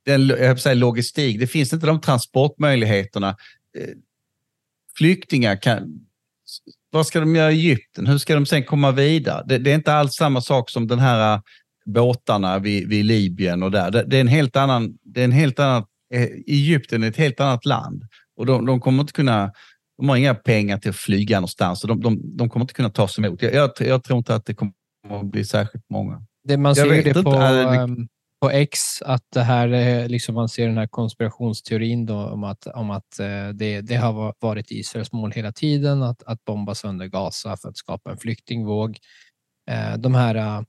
[0.06, 3.30] den jag säga logistik, det finns inte de transportmöjligheterna.
[3.78, 3.96] Eh,
[4.98, 6.06] flyktingar kan,
[6.90, 8.08] vad ska de göra i Egypten?
[8.08, 9.44] Hur ska de sen komma vidare?
[9.48, 11.42] Det, det är inte alls samma sak som den här
[11.86, 13.92] båtarna vid, vid Libyen och där.
[13.92, 17.18] Det, det, är en helt annan, det är en helt annan, eh, Egypten är ett
[17.18, 18.04] helt annat land
[18.36, 19.52] och de, de kommer inte kunna,
[19.98, 22.90] de har inga pengar till att flyga någonstans och de, de, de kommer inte kunna
[22.90, 23.42] tas emot.
[23.42, 24.74] Jag, jag, jag, tror inte att det kommer
[25.10, 26.22] att bli särskilt många.
[26.44, 28.08] Det man ser det på, ehm,
[28.42, 32.68] på X, att det här är liksom man ser den här konspirationsteorin då, om att,
[32.68, 37.06] om att eh, det, det har varit Israels mål hela tiden att, att bomba sönder
[37.06, 38.98] Gaza för att skapa en flyktingvåg.
[39.72, 40.66] Eh, de här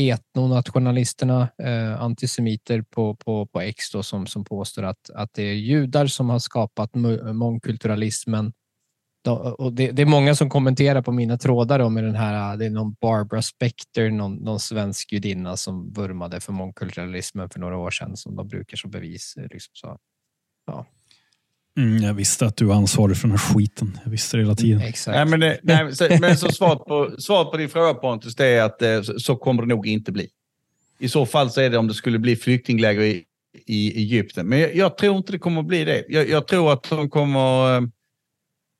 [0.00, 5.54] etnonationalisterna, eh, antisemiter på, på, på X då, som, som påstår att, att det är
[5.54, 6.90] judar som har skapat
[7.32, 8.52] mångkulturalismen
[9.58, 12.70] och det, det, är många som kommenterar på mina trådar om den här, det är
[12.70, 18.16] någon Barbara Specter, någon, någon svensk judinna som vurmade för mångkulturalismen för några år sedan
[18.16, 19.34] som de brukar som bevis.
[19.36, 19.98] Liksom så.
[20.66, 20.86] Ja.
[21.78, 23.98] Mm, jag visste att du var ansvarig för den här skiten.
[24.04, 24.76] Jag visste det hela tiden.
[24.76, 25.16] Mm, exakt.
[25.16, 28.46] Nej, men, det, nej, så, men så svaret på, svaret på din fråga Pontus, det
[28.46, 30.28] är att eh, så, så kommer det nog inte bli.
[30.98, 33.24] I så fall så är det om det skulle bli flyktingläger i,
[33.66, 34.46] i Egypten.
[34.46, 36.04] Men jag, jag tror inte det kommer bli det.
[36.08, 37.82] Jag, jag tror att de kommer eh,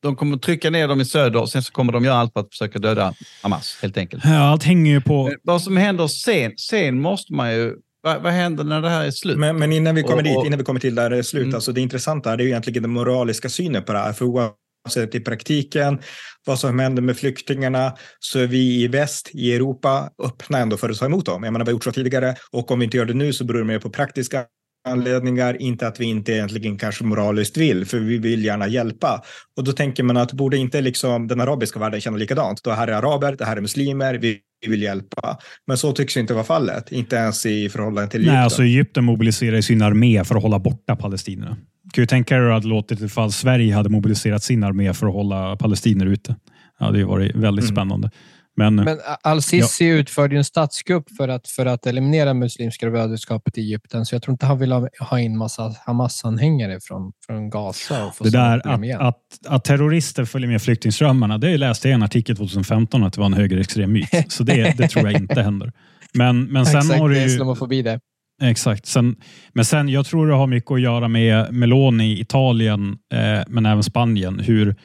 [0.03, 2.41] de kommer trycka ner dem i söder och sen så kommer de göra allt för
[2.41, 4.25] att försöka döda Hamas helt enkelt.
[4.25, 5.29] Ja, allt hänger ju på...
[5.29, 7.77] Men vad som händer sen, sen måste man ju...
[8.03, 9.39] Vad, vad händer när det här är slut?
[9.39, 11.43] Men, men innan vi kommer och, dit, innan vi kommer till där det är slut,
[11.43, 11.55] mm.
[11.55, 14.13] alltså det intressanta är ju egentligen den moraliska synen på det här.
[14.13, 16.01] För oavsett i praktiken
[16.47, 20.91] vad som händer med flyktingarna så är vi i väst, i Europa, öppna ändå för
[20.91, 21.43] att ta emot dem.
[21.43, 23.45] Jag menar, vi har gjort så tidigare och om vi inte gör det nu så
[23.45, 24.45] beror det mer på praktiska
[24.89, 29.23] anledningar, inte att vi inte egentligen kanske moraliskt vill, för vi vill gärna hjälpa.
[29.57, 32.65] Och då tänker man att borde inte liksom den arabiska världen känna likadant?
[32.65, 35.39] Det här är araber, det här är muslimer, vi vill hjälpa.
[35.67, 38.35] Men så tycks inte vara fallet, inte ens i förhållande till Egypten.
[38.35, 41.57] Nej, alltså Egypten mobiliserar sin armé för att hålla borta palestinierna.
[41.93, 45.57] Kan du tänka dig att låtit ifall Sverige hade mobiliserat sin armé för att hålla
[45.57, 46.37] palestinier ute?
[46.79, 47.77] Ja, det hade varit väldigt mm.
[47.77, 48.11] spännande.
[48.57, 49.95] Men, Men Al-Sisi ja.
[49.95, 54.33] utförde en statskupp för att, för att eliminera Muslimska brödraskapet i Egypten, så jag tror
[54.33, 58.05] inte han vill ha, ha in massa Hamas-anhängare från, från Gaza.
[58.05, 61.95] Och få det där att, att, att, terrorister följer med flyktingströmmarna, det läste jag i
[61.95, 64.09] en artikel 2015 att det var en högerextrem myt.
[64.33, 65.73] Så det, det tror jag inte händer.
[66.15, 67.27] Men, men sen Exakt, har du ju...
[67.27, 68.01] islamofobi det.
[68.43, 68.87] Exakt.
[68.87, 69.17] Sen,
[69.53, 73.67] men sen, jag tror det har mycket att göra med Meloni i Italien, eh, men
[73.67, 74.41] även Spanien.
[74.41, 74.77] Hur,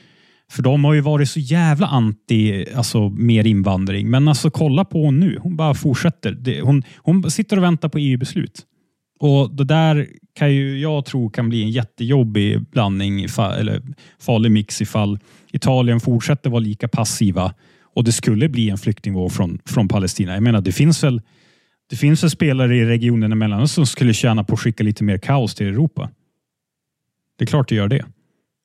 [0.52, 4.10] för de har ju varit så jävla anti alltså, mer invandring.
[4.10, 5.40] Men alltså kolla på hon nu.
[5.42, 6.32] Hon bara fortsätter.
[6.32, 8.66] Det, hon, hon sitter och väntar på EU-beslut.
[9.20, 13.82] Och Det där kan ju jag tro kan bli en jättejobbig blandning, ifall, eller
[14.20, 15.20] farlig mix ifall
[15.52, 20.34] Italien fortsätter vara lika passiva och det skulle bli en flyktingvåg från, från Palestina.
[20.34, 21.22] Jag menar, det finns väl
[21.90, 25.18] det finns väl spelare i regionen emellan som skulle tjäna på att skicka lite mer
[25.18, 26.10] kaos till Europa.
[27.38, 28.06] Det är klart det gör det.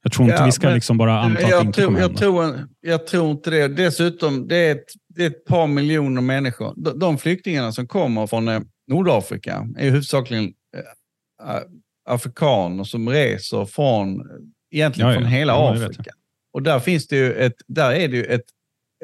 [0.03, 2.69] Jag tror inte ja, vi ska liksom bara anta att det inte tror, jag tror,
[2.81, 3.69] jag tror inte det.
[3.69, 6.75] Dessutom, det är, ett, det är ett par miljoner människor.
[6.77, 11.61] De, de flyktingarna som kommer från eh, Nordafrika är huvudsakligen eh,
[12.09, 14.23] afrikaner som reser från,
[14.71, 15.21] egentligen ja, ja.
[15.21, 16.13] från hela ja, Afrika.
[16.53, 18.45] Och där finns det ju ett, där är det ju ett,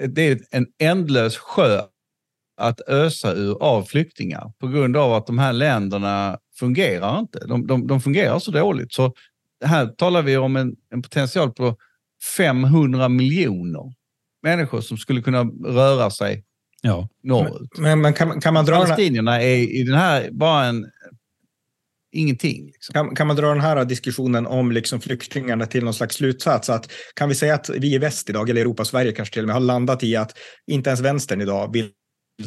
[0.09, 1.80] det är en ändlös sjö
[2.61, 7.47] att ösa ur av flyktingar på grund av att de här länderna fungerar inte.
[7.47, 8.92] De, de, de fungerar så dåligt.
[8.92, 9.14] Så
[9.66, 11.76] här talar vi om en, en potential på
[12.36, 13.92] 500 miljoner
[14.42, 16.44] människor som skulle kunna röra sig
[16.82, 17.08] ja.
[17.22, 17.78] norrut.
[17.78, 18.76] Men, men kan, kan man dra...
[18.76, 20.86] Palestinierna är i den här bara en...
[22.12, 22.66] Ingenting.
[22.66, 22.92] Liksom.
[22.92, 26.70] Kan, kan man dra den här diskussionen om liksom flyktingarna till någon slags slutsats?
[26.70, 29.46] Att, kan vi säga att vi i väst idag, eller Europa Sverige kanske till och
[29.46, 31.90] med, har landat i att inte ens vänstern idag vill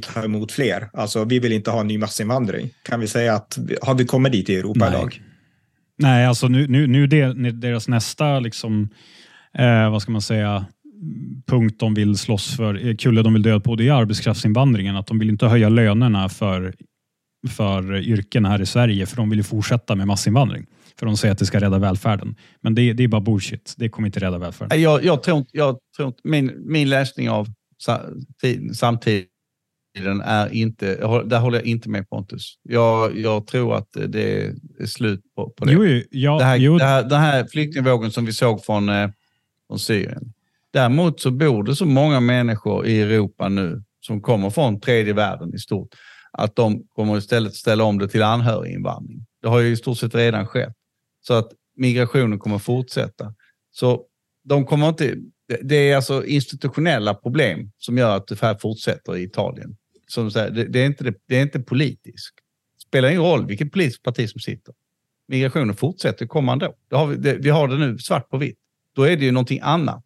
[0.01, 0.89] ta emot fler.
[0.93, 2.69] Alltså, vi vill inte ha en ny massinvandring.
[2.83, 4.89] Kan vi säga att har vi kommit dit i Europa Nej.
[4.89, 5.21] idag?
[5.99, 7.07] Nej, alltså nu, nu, nu
[7.51, 8.89] deras nästa, liksom,
[9.53, 10.65] eh, vad ska man säga,
[11.47, 14.95] punkt de vill slåss för, eh, kulle de vill döda på, det är arbetskraftsinvandringen.
[14.95, 16.73] Att de vill inte höja lönerna för,
[17.49, 20.65] för yrken här i Sverige, för de vill ju fortsätta med massinvandring.
[20.99, 22.35] För de säger att det ska rädda välfärden.
[22.61, 23.73] Men det, det är bara bullshit.
[23.77, 24.81] Det kommer inte rädda välfärden.
[24.81, 27.47] Jag, jag tror, jag tror min, min läsning av
[28.73, 29.31] samtidigt,
[29.93, 32.59] den är inte, där håller jag inte med Pontus.
[32.63, 35.71] Jag, jag tror att det är slut på, på det.
[35.71, 36.77] Jo, ja, det här, jo.
[36.77, 39.09] Det här, den här flyktingvågen som vi såg från, eh,
[39.67, 40.33] från Syrien.
[40.73, 45.53] Däremot så bor det så många människor i Europa nu som kommer från tredje världen
[45.55, 45.89] i stort,
[46.31, 49.25] att de kommer istället ställa om det till anhöriginvandring.
[49.41, 50.73] Det har ju i stort sett redan skett.
[51.21, 53.33] Så att migrationen kommer fortsätta.
[53.71, 54.01] Så
[54.43, 55.15] de kommer inte,
[55.61, 59.75] det är alltså institutionella problem som gör att det här fortsätter i Italien
[60.11, 62.35] som säger, det, det, är inte, det, är inte politiskt.
[62.77, 64.73] Det spelar ingen roll vilket politiskt parti som sitter.
[65.27, 66.75] Migrationen fortsätter komma ändå.
[66.89, 68.57] Det har vi, det, vi har det nu svart på vitt.
[68.95, 70.05] Då är det ju någonting annat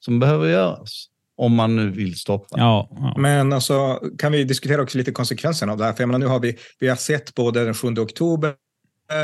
[0.00, 2.58] som behöver göras om man nu vill stoppa.
[2.58, 3.14] Ja, ja.
[3.18, 5.92] Men alltså, kan vi diskutera också lite konsekvenserna av det här?
[5.92, 8.54] För jag menar, nu har vi, vi har sett både den 7 oktober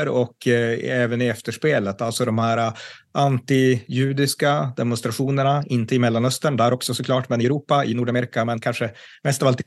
[0.09, 2.73] och eh, även i efterspelet, alltså de här uh,
[3.11, 8.91] anti-judiska demonstrationerna, inte i Mellanöstern, där också såklart, men i Europa, i Nordamerika, men kanske
[9.23, 9.61] mest av allt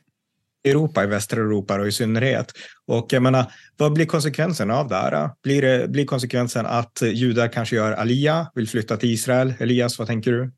[0.65, 2.53] Europa, i västra Europa och i synnerhet.
[2.87, 5.31] Och jag menar, vad blir konsekvensen av det här?
[5.43, 9.55] Blir, det, blir konsekvensen att judar kanske gör alia, vill flytta till Israel?
[9.61, 10.53] Elias, vad tänker du?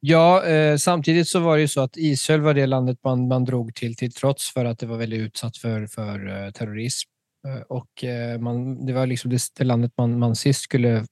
[0.00, 3.44] Ja, eh, samtidigt så var det ju så att Israel var det landet man, man
[3.44, 7.08] drog till till trots för att det var väldigt utsatt för, för eh, terrorism.
[7.48, 11.04] Eh, och eh, man, det var liksom det, det, landet man, man sist skulle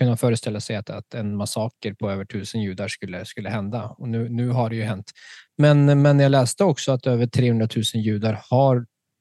[0.00, 3.88] kunna föreställa sig att, att en massaker på över tusen judar skulle, skulle hända.
[3.98, 5.12] Och nu, nu har det ju hänt.
[5.58, 8.76] Men, men jag läste också att över 300 000 judar har,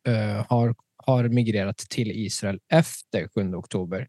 [0.08, 4.08] uh, har, har migrerat till Israel efter 7 oktober.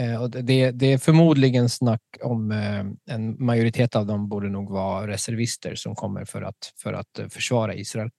[0.00, 4.70] Uh, och det, det är förmodligen snack om uh, en majoritet av dem borde nog
[4.70, 8.10] vara reservister som kommer för att, för att försvara Israel.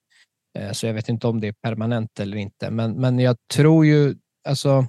[0.71, 4.15] Så jag vet inte om det är permanent eller inte, men, men jag tror ju,
[4.47, 4.87] alltså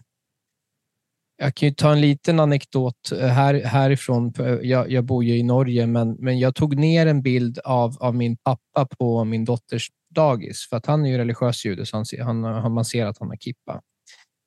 [1.42, 4.32] jag kan ju ta en liten anekdot eh, här, härifrån.
[4.38, 7.96] Eh, jag, jag bor ju i Norge, men, men jag tog ner en bild av,
[8.00, 12.04] av min pappa på min dotters dagis, för att han är ju religiös jude, så
[12.18, 13.80] han, han, man ser att han har kippa.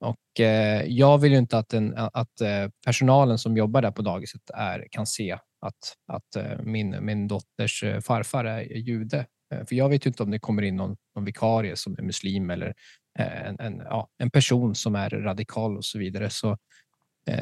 [0.06, 4.02] Och, eh, jag vill ju inte att, en, att eh, personalen som jobbar där på
[4.02, 9.26] dagiset är, kan se att, att eh, min, min dotters eh, farfar är jude.
[9.68, 12.50] För jag vet ju inte om det kommer in någon, någon vikarie som är muslim
[12.50, 12.74] eller
[13.20, 16.30] en, en, ja, en person som är radikal och så vidare.
[16.30, 16.58] Så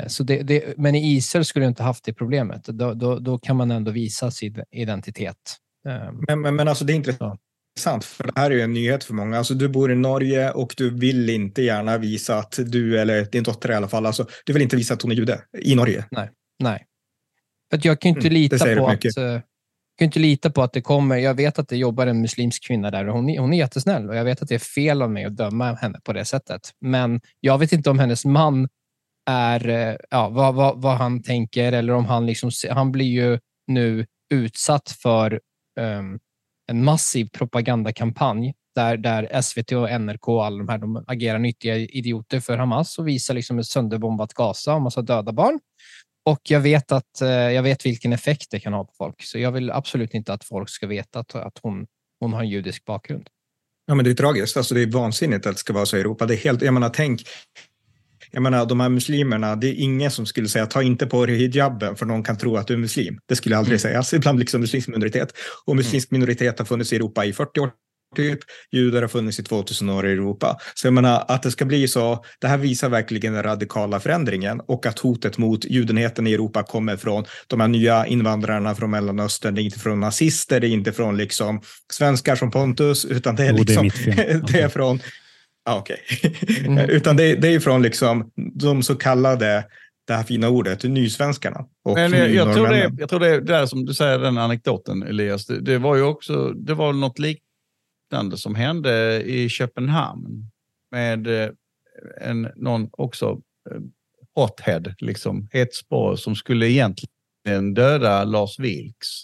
[0.08, 2.66] så det, det, men i Israel skulle du inte haft det problemet.
[2.66, 5.36] Då, då, då kan man ändå visa sin identitet.
[5.88, 9.04] Ehm, men, men, men alltså det är intressant, för det här är ju en nyhet
[9.04, 9.38] för många.
[9.38, 13.44] Alltså du bor i Norge och du vill inte gärna visa att du, eller din
[13.44, 16.06] dotter i alla fall, alltså, du vill inte visa att hon är jude i Norge.
[16.12, 16.30] Nej,
[16.60, 16.86] nej.
[17.72, 19.42] För jag kan inte mm, lita på att eh,
[19.98, 21.18] kan inte lita på att det kommer.
[21.18, 24.16] Jag vet att det jobbar en muslimsk kvinna där och hon, hon är jättesnäll och
[24.16, 26.62] jag vet att det är fel av mig att döma henne på det sättet.
[26.82, 28.68] Men jag vet inte om hennes man
[29.26, 33.40] är eh, ja, vad, vad, vad, han tänker eller om han liksom, han blir ju
[33.68, 35.40] nu utsatt för
[35.80, 36.20] um,
[36.72, 41.76] en massiv propagandakampanj där, där SVT och NRK och alla de här de agerar nyttiga
[41.78, 45.60] idioter för Hamas och visar liksom ett sönderbombat Gaza och massa döda barn.
[46.26, 49.40] Och jag vet, att, eh, jag vet vilken effekt det kan ha på folk, så
[49.40, 51.86] jag vill absolut inte att folk ska veta att, att hon,
[52.20, 53.30] hon har en judisk bakgrund.
[53.86, 54.58] Ja, men det är tragiskt.
[54.58, 56.26] Alltså, det är vansinnigt att det ska vara så i Europa.
[56.26, 57.22] Det är helt, jag menar, tänk,
[58.32, 61.38] jag menar, de här muslimerna, det är ingen som skulle säga ta inte på dig
[61.38, 63.20] hijaben för någon kan tro att du är muslim.
[63.28, 63.80] Det skulle aldrig mm.
[63.80, 65.34] sägas, ibland liksom muslimsk minoritet.
[65.66, 67.70] Och muslimsk minoritet har funnits i Europa i 40 år
[68.16, 68.40] typ.
[68.72, 70.58] Judar har funnits i 2000 år i Europa.
[70.74, 74.62] Så jag menar att det ska bli så, det här visar verkligen den radikala förändringen
[74.68, 79.56] och att hotet mot judenheten i Europa kommer från de här nya invandrarna från Mellanöstern.
[79.56, 81.62] Det är inte från nazister, det är inte från liksom
[81.94, 85.00] svenskar som Pontus, utan det är, liksom, oh, det är, det är från
[85.64, 85.98] Ah, Okej.
[86.24, 86.66] Okay.
[86.66, 86.78] Mm.
[86.90, 89.66] Utan det, det är från liksom de så kallade,
[90.08, 91.66] det här fina ordet, nysvenskarna.
[91.84, 94.38] Och Men jag, jag, tror det, jag tror det är där som du säger, den
[94.38, 95.46] anekdoten Elias.
[95.46, 100.50] Det, det var ju också, det var något liknande som hände i Köpenhamn
[100.92, 101.50] med eh,
[102.22, 103.42] en, någon också
[103.72, 103.82] eh,
[104.36, 109.24] hothead, liksom hetsspår som skulle egentligen döda Lars Vilks.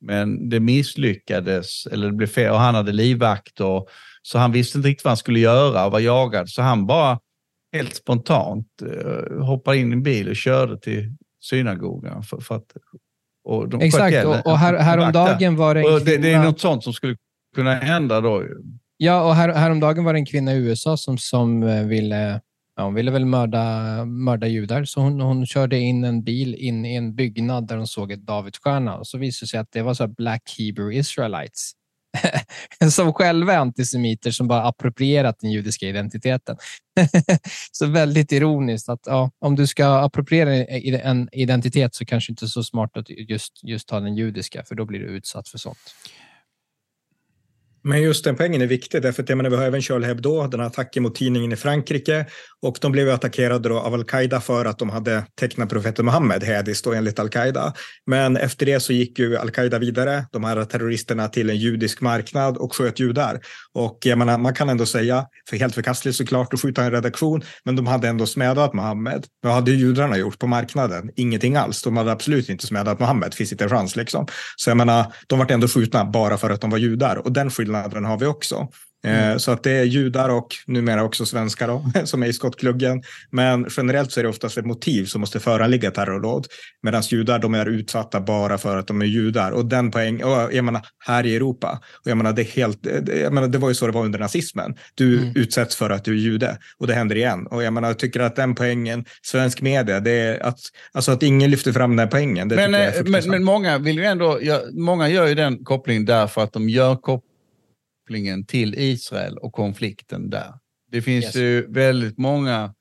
[0.00, 3.88] Men det misslyckades, eller det blev fel, och han hade livvakt och
[4.22, 6.48] så han visste inte riktigt vad han skulle göra och var jagad.
[6.48, 7.18] Så han bara
[7.72, 12.22] helt spontant uh, hoppade in i en bil och körde till synagogan.
[12.22, 12.72] För, för att,
[13.44, 15.98] och de Exakt, och, och här, häromdagen var det en kvinna...
[16.04, 17.16] det, det, är något sånt som skulle
[17.56, 18.44] kunna hända då.
[18.96, 22.40] Ja, och här, häromdagen var det en kvinna i USA som, som eh, ville
[22.80, 26.84] Ja, hon ville väl mörda, mörda judar, så hon, hon körde in en bil in
[26.84, 28.96] i en byggnad där hon såg ett Davidsstjärna.
[28.96, 31.72] Och så visade det sig att det var så Black Hebrew Israelites.
[32.90, 36.56] som själva är antisemiter som bara approprierat den judiska identiteten.
[37.72, 42.62] så väldigt ironiskt att ja, om du ska appropriera en identitet så kanske inte så
[42.62, 45.78] smart att just, just ta den judiska, för då blir du utsatt för sånt.
[47.82, 50.46] Men just den poängen är viktig, därför att jag menar, vi har även Charlie Hebdo,
[50.46, 52.26] den här attacken mot tidningen i Frankrike.
[52.62, 56.86] Och de blev attackerade då av al-Qaida för att de hade tecknat profeten Muhammed hädiskt
[56.86, 57.72] enligt al-Qaida.
[58.06, 62.56] Men efter det så gick ju al-Qaida vidare, de här terroristerna, till en judisk marknad
[62.56, 63.40] och sköt judar.
[63.74, 67.42] Och jag menar, man kan ändå säga, för helt förkastligt såklart att skjuta en redaktion,
[67.64, 69.26] men de hade ändå smädat Muhammed.
[69.42, 71.10] Vad hade judarna gjort på marknaden?
[71.16, 71.82] Ingenting alls.
[71.82, 74.26] De hade absolut inte smädat Muhammed, finns inte en chans liksom.
[74.56, 77.50] Så jag menar, de var ändå skjutna bara för att de var judar och den
[77.50, 78.68] skillnaden har vi också.
[79.04, 79.38] Eh, mm.
[79.38, 83.02] Så att det är judar och numera också svenskar då, som är i skottkluggen.
[83.30, 86.46] Men generellt så är det oftast ett motiv som måste föranligga terrordåd.
[86.82, 89.50] Medan judar de är utsatta bara för att de är judar.
[89.50, 92.86] Och den poäng, och jag menar här i Europa, och jag menar det, helt,
[93.22, 94.74] jag menar, det var ju så det var under nazismen.
[94.94, 95.32] Du mm.
[95.36, 97.46] utsätts för att du är jude och det händer igen.
[97.46, 100.58] Och jag menar, jag tycker att den poängen, svensk media, det är att,
[100.92, 102.48] alltså att ingen lyfter fram den poängen.
[102.48, 102.70] men,
[103.04, 104.40] men, men många vill ju ändå,
[104.72, 107.29] många gör ju den kopplingen därför att de gör kopplingen
[108.10, 110.54] kopplingen till Israel och konflikten där.
[110.90, 111.36] Det finns yes.
[111.36, 112.74] ju väldigt många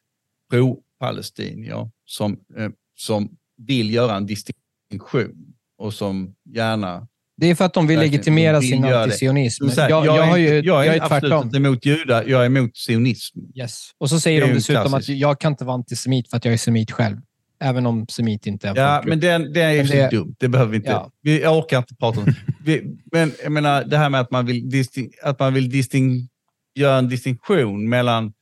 [0.52, 7.08] pro-palestinier som, eh, som vill göra en distinktion och som gärna
[7.38, 9.68] det är för att de vill legitimera sin antisionism.
[9.78, 12.78] Jag, jag, jag, har ju, jag, jag är, absolut inte emot judar, jag är emot
[12.78, 13.40] sionism.
[13.56, 13.92] Yes.
[14.00, 15.10] Och så säger de dessutom klassisk.
[15.10, 17.18] att jag kan inte vara antisemit för att jag är semit själv.
[17.60, 19.10] Även om semit inte är en Ja, folkgrupp.
[19.10, 20.36] men den, det är ju det- dumt.
[20.40, 20.90] Det behöver vi inte.
[20.90, 21.12] Ja.
[21.22, 22.36] Vi, jag orkar inte prata om det.
[22.64, 26.30] Vi, men jag menar, det här med att man vill, disting, att man vill disting,
[26.76, 28.34] göra en distinktion mellan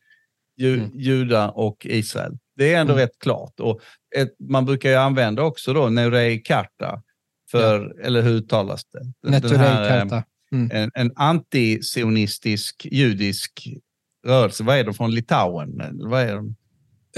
[0.57, 0.89] ju, Mm.
[0.93, 2.37] judar och Israel.
[2.55, 3.01] Det är ändå Mm.
[3.05, 3.59] rätt klart.
[3.59, 3.79] Och
[4.15, 7.01] ett, man brukar ju använda också då Neurei Karta,
[7.51, 8.99] för, eller hur uttalas det?
[8.99, 10.23] Den- den Neturei eh, Karta.
[10.71, 13.67] En, en antisionistisk judisk
[14.27, 14.63] rörelse.
[14.63, 15.81] Vad är de från Litauen?
[16.09, 16.55] Vad är de?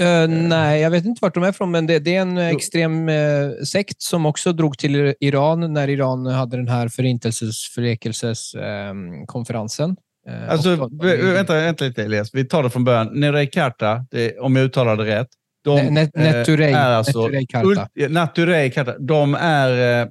[0.00, 2.48] Eh, nej, jag vet inte vart de är från, men det, det är en eh,
[2.48, 8.54] extrem eh, sekt som också drog till Iran när Iran hade den här förintelses förnekelses
[8.54, 8.94] eh,
[9.26, 9.96] konferensen.
[10.28, 12.30] Eh, Alltså, då- vä- vänta, vänta lite Elias.
[12.34, 13.20] Vi tar det från början.
[13.20, 15.28] Nerei Karta, det, om jag uttalar det rätt.
[15.64, 17.66] De Ne- ne- eh, är alltså Karta.
[17.66, 18.94] ult- Karta.
[18.98, 20.08] De är eh,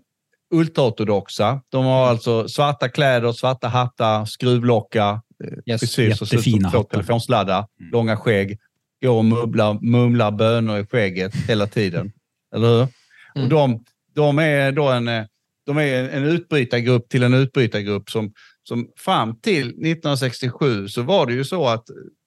[0.54, 1.62] ultraortodoxa.
[1.70, 2.10] De har Mm.
[2.10, 5.20] alltså svarta kläder, svarta hattar, skruvlockar, eh,
[5.66, 6.90] Yes, frisyr jättefina två hattar.
[6.90, 7.92] telefonsladdar, Mm.
[7.92, 8.58] långa skägg,
[9.02, 12.12] går och mumlar, mumlar bönor i skägget hela tiden.
[12.56, 12.88] Eller hur?
[13.36, 13.44] Mm.
[13.44, 13.84] Och de,
[14.16, 15.26] de är då en, eh,
[15.66, 21.34] de är en utbrytargrupp till en utbrytargrupp som, som fram till 1967 så var det
[21.34, 21.84] ju så att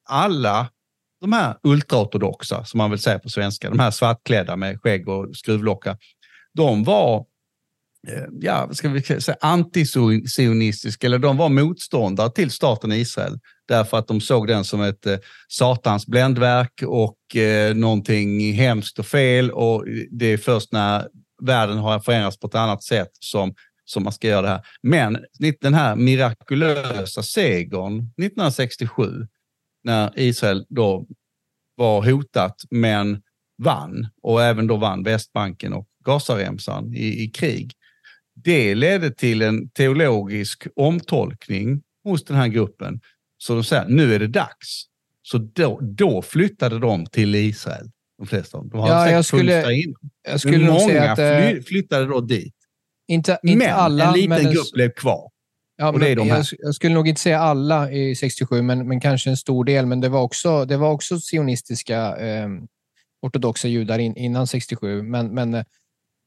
[0.09, 0.69] alla
[1.21, 5.37] de här ultraortodoxa, som man vill säga på svenska, de här svartklädda med skägg och
[5.37, 5.97] skruvlockar,
[6.55, 7.27] de var
[8.09, 13.39] Eh, ja, vad ska vi säga, antisionistiska, eller de var motståndare till staten Israel
[13.69, 15.19] därför att de såg den som ett eh,
[15.49, 21.09] satans bländverk och eh, någonting hemskt och fel och det är först när
[21.43, 23.55] världen har förändrats på ett annat sätt som,
[23.85, 24.63] som man ska göra det här.
[24.83, 25.19] Men
[25.61, 29.27] den här mirakulösa segern 1967
[29.85, 31.07] när Israel då
[31.77, 33.23] var hotat men
[33.63, 37.73] vann och även då vann Västbanken och Gazaremsan i, i krig.
[38.45, 43.01] Det ledde till en teologisk omtolkning hos den här gruppen.
[43.39, 44.85] Så de säger nu är det dags.
[45.23, 47.91] Så då, då flyttade de till Israel.
[48.19, 48.71] De flesta av dem.
[48.71, 49.95] De har Ja, jag skulle- innan.
[50.29, 52.55] Jag skulle Men många säga att eh, fly, flyttade då dit.
[53.09, 55.31] inte, inte men alla, en liten men en- grupp blev kvar.
[55.77, 59.31] Ja, men de jag, jag skulle nog inte säga alla i 67, men, men kanske
[59.31, 59.87] en stor del.
[59.87, 62.49] Men det var också, det var också sionistiska eh,
[63.23, 65.03] ortodoxa judar in, innan 67.
[65.03, 65.65] Men, men eh,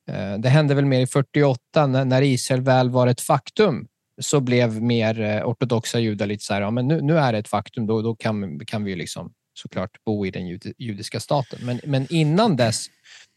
[0.08, 3.88] Eh, det hände väl mer i 48 när, Israel väl var ett faktum
[4.22, 7.40] så blev mer eh, ortodoxa judar lite så här, ja, men nu, nu är det
[7.40, 11.60] ett faktum, då, då kan, kan vi ju liksom såklart bo i den judiska staten.
[11.64, 12.86] Men, men innan dess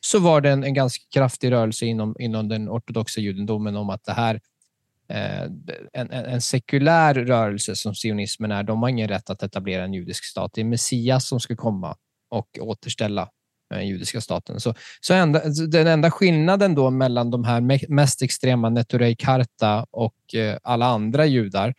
[0.01, 4.05] så var det en, en ganska kraftig rörelse inom, inom den ortodoxa judendomen om att
[4.05, 4.41] det här
[5.09, 5.43] eh,
[5.93, 9.95] en, en, en sekulär rörelse som sionismen är, de har ingen rätt att etablera en
[9.95, 10.51] judisk stat.
[10.55, 11.97] Det är Messias som ska komma
[12.31, 13.31] och återställa
[13.71, 14.61] den judiska staten.
[14.61, 20.35] Så, så enda, den enda skillnaden då mellan de här mest extrema Neturei Karta och
[20.35, 21.75] eh, alla andra judar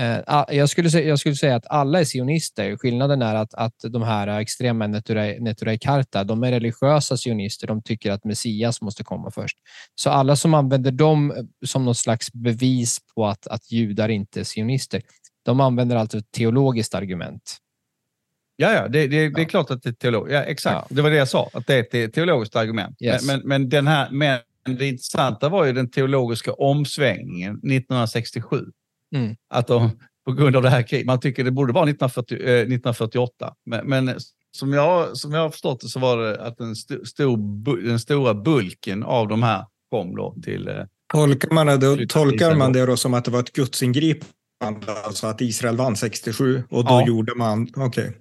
[0.00, 2.76] Eh, jag, skulle säga, jag skulle säga att alla är sionister.
[2.76, 7.66] Skillnaden är att, att de här extrema Neturei, Neturei Karta, de är religiösa sionister.
[7.66, 9.58] De tycker att Messias måste komma först.
[9.94, 11.36] Så alla som använder dem eh,
[11.66, 15.02] som något slags bevis på att, att judar inte är sionister,
[15.44, 17.56] de använder alltså ett teologiskt argument.
[18.56, 20.34] Ja, ja, det, det, det är klart att det är teologiskt.
[20.34, 20.96] Ja, exakt, Ja.
[20.96, 22.96] det var det jag sa, att det är ett te- teologiskt argument.
[23.02, 23.26] Yes.
[23.26, 24.38] Men, men, men, den här, men
[24.78, 28.64] det intressanta var ju den teologiska omsvängningen 1967.
[29.16, 29.36] Mm.
[29.50, 29.90] Att de,
[30.26, 33.54] på grund av det här kriget, man tycker det borde vara 1940, eh, 1948.
[33.66, 34.14] Men, men
[34.56, 37.98] som, jag, som jag har förstått det så var det att den, st stor, den
[38.00, 40.68] stora bulken av de här kom då till...
[40.68, 40.74] Eh,
[41.12, 45.40] Tolkar man, det, tolkar man det då som att det var ett gudsingripande, alltså att
[45.40, 47.06] Israel vann 67 och då Ja.
[47.06, 48.12] gjorde man, okej.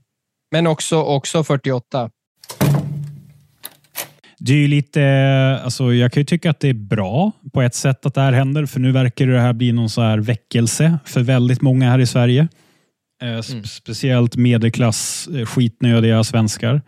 [0.55, 2.09] Men också, också 48.
[4.39, 5.03] Det är ju lite,
[5.63, 8.31] alltså jag kan ju tycka att det är bra på ett sätt att det här
[8.31, 11.99] händer, för nu verkar det här bli någon så här väckelse för väldigt många här
[11.99, 12.47] i Sverige.
[13.21, 13.63] Eh, Mm.
[13.63, 16.81] Speciellt medelklass, eh, skitnödiga svenskar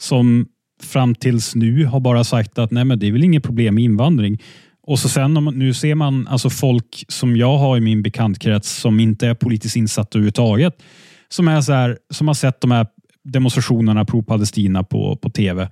[0.00, 0.46] som
[0.82, 3.84] fram tills nu har bara sagt att nej, men det är väl inget problem med
[3.84, 4.42] invandring.
[4.82, 8.80] Och så sen, om, nu ser man alltså folk som jag har i min bekantkrets
[8.80, 10.82] som inte är politiskt insatta överhuvudtaget,
[11.28, 12.86] som, är så här, som har sett de här
[13.24, 15.70] demonstrationerna pro-Palestina på, på tv.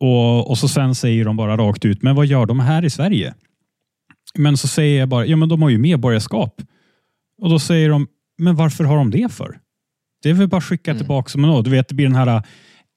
[0.00, 2.90] Och, och så sen säger de bara rakt ut, men vad gör de här i
[2.90, 3.34] Sverige?
[4.34, 6.62] Men så säger jag bara, ja men de har ju medborgarskap.
[7.38, 8.06] Och då säger de,
[8.38, 9.58] men varför har de det för?
[10.22, 10.98] Det är väl bara att skicka Mm.
[10.98, 12.42] tillbaka som en Du vet, det blir den här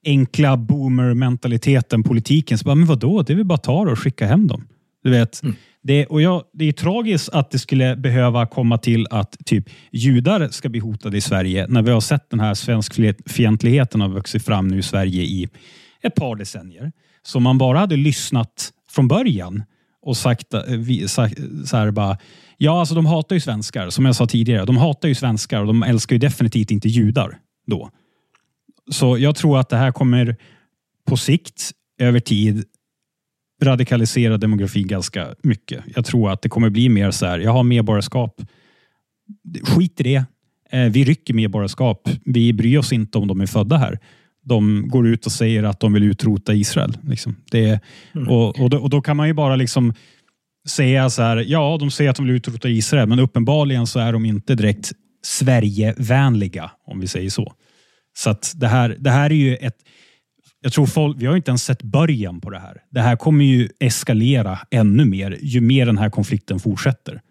[0.06, 2.58] enkla boomer-mentaliteten, politiken.
[2.58, 3.22] Så bara, men vadå?
[3.22, 4.68] Det är väl bara att ta och skicka hem dem.
[5.06, 5.56] Du vet, Mm.
[5.84, 10.48] det, och jag, det är tragiskt att det skulle behöva komma till att typ judar
[10.50, 14.68] ska bli hotade i Sverige när vi har sett den här svenskfientligheten har vuxit fram
[14.68, 15.50] nu i Sverige i
[16.04, 16.92] ett par decennier.
[17.24, 19.64] Så man bara hade lyssnat från början
[20.02, 22.18] och sagt, eh, vi- sagt så här bara,
[22.58, 24.66] ja alltså de hatar ju svenskar, som jag sa tidigare.
[24.66, 27.38] De hatar ju svenskar och de älskar ju definitivt inte judar
[27.68, 27.90] då.
[28.92, 30.36] Så jag tror att det här kommer
[31.08, 32.64] på sikt över tid
[33.64, 35.84] radikalisera demografin ganska mycket.
[35.96, 38.42] Jag tror att det kommer bli mer så här, jag har medborgarskap.
[39.64, 40.26] Skit i det.
[40.72, 42.10] Eh, vi rycker medborgarskap.
[42.26, 44.00] Vi bryr oss inte om de är födda här.
[44.44, 46.98] De går ut och säger att de vill utrota Israel.
[47.04, 47.36] Liksom.
[47.52, 47.80] Det,
[48.16, 48.28] mm.
[48.30, 49.94] och, och, då, och, då, kan man ju bara liksom
[50.68, 54.14] säga så här, ja, de säger att de vill utrota Israel, men uppenbarligen så är
[54.14, 54.92] de inte direkt
[55.26, 57.54] Sverigevänliga, om vi säger så.
[58.18, 59.78] Så att det här, det här är ju ett...
[60.66, 62.82] Jag tror folk, vi har inte ens sett början på det här.
[62.92, 67.22] Det här kommer ju eskalera ännu mer ju mer den här konflikten fortsätter.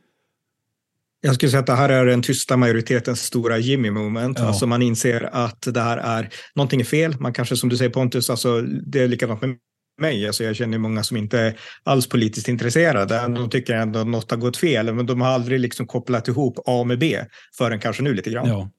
[1.20, 4.38] Jag skulle säga att det här är den tysta majoritetens stora Jimmy moment.
[4.38, 4.46] Ja.
[4.46, 7.20] Alltså man inser att det här är någonting är fel.
[7.20, 9.56] Man kanske som du säger Pontus, alltså det är likadant med
[10.00, 10.26] mig.
[10.26, 11.54] Alltså jag känner många som inte är
[11.84, 13.34] alls politiskt intresserade.
[13.34, 16.58] De tycker ändå att något har gått fel, men de har aldrig liksom kopplat ihop
[16.66, 17.18] A med B
[17.58, 18.48] förrän kanske nu lite grann.
[18.48, 18.70] Ja.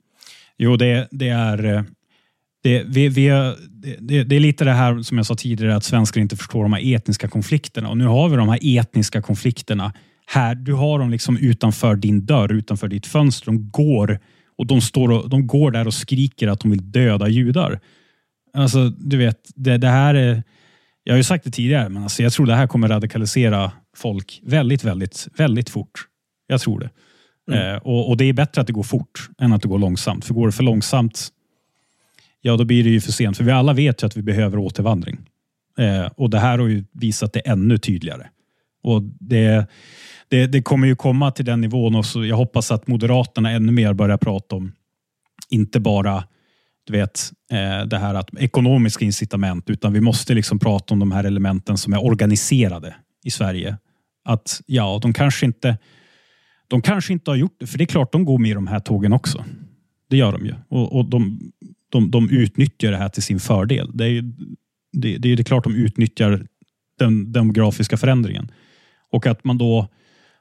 [0.58, 1.86] Jo, det, det är...
[2.66, 3.28] Det, vi, vi,
[4.00, 6.74] det, det, är lite det här som jag sa tidigare, att svenskar inte förstår de
[6.74, 7.90] här etniska konflikterna.
[7.90, 9.94] Och nu har vi de här etniska konflikterna
[10.28, 10.56] här.
[10.56, 13.46] Du har dem liksom utanför din dörr, utanför ditt fönster.
[13.46, 14.20] De går
[14.58, 17.80] och de, står och, de går där och skriker att de vill döda judar.
[18.54, 20.44] Alltså, du vet, det, det här är
[21.04, 24.42] jag har ju sagt det tidigare, men alltså jag tror det här kommer radikalisera folk
[24.44, 26.08] väldigt, väldigt, väldigt fort.
[26.48, 26.90] Jag tror det.
[27.52, 27.76] Mm.
[27.76, 30.26] Eh, och, och, det är bättre att det går fort än att det går långsamt.
[30.26, 31.30] För går det för långsamt,
[32.46, 33.38] ja då blir det ju för sent.
[33.38, 35.18] För vi alla vet ju att vi behöver återvandring.
[35.78, 38.28] Eh, och det här har ju visat det ännu tydligare.
[38.84, 39.70] Och det,
[40.30, 43.72] det, det kommer ju komma till den nivån och så jag hoppas att Moderaterna ännu
[43.72, 44.72] mer börjar prata om
[45.50, 46.24] inte bara
[46.86, 51.12] du vet, eh, det här att ekonomiska incitament, utan vi måste liksom prata om de
[51.12, 53.78] här elementen som är organiserade i Sverige.
[54.26, 55.78] Att ja, de kanske inte
[56.68, 58.68] de kanske inte har gjort det, för det är klart de går med i de
[58.68, 59.46] här tågen också.
[60.10, 60.54] Det gör de ju.
[60.70, 61.40] Och, och de,
[61.96, 63.92] de, de utnyttjar det här till sin fördel.
[63.94, 64.24] Det är,
[64.94, 66.48] det, det är klart de utnyttjar
[67.00, 68.52] den demografiska förändringen.
[69.12, 69.88] Och att man då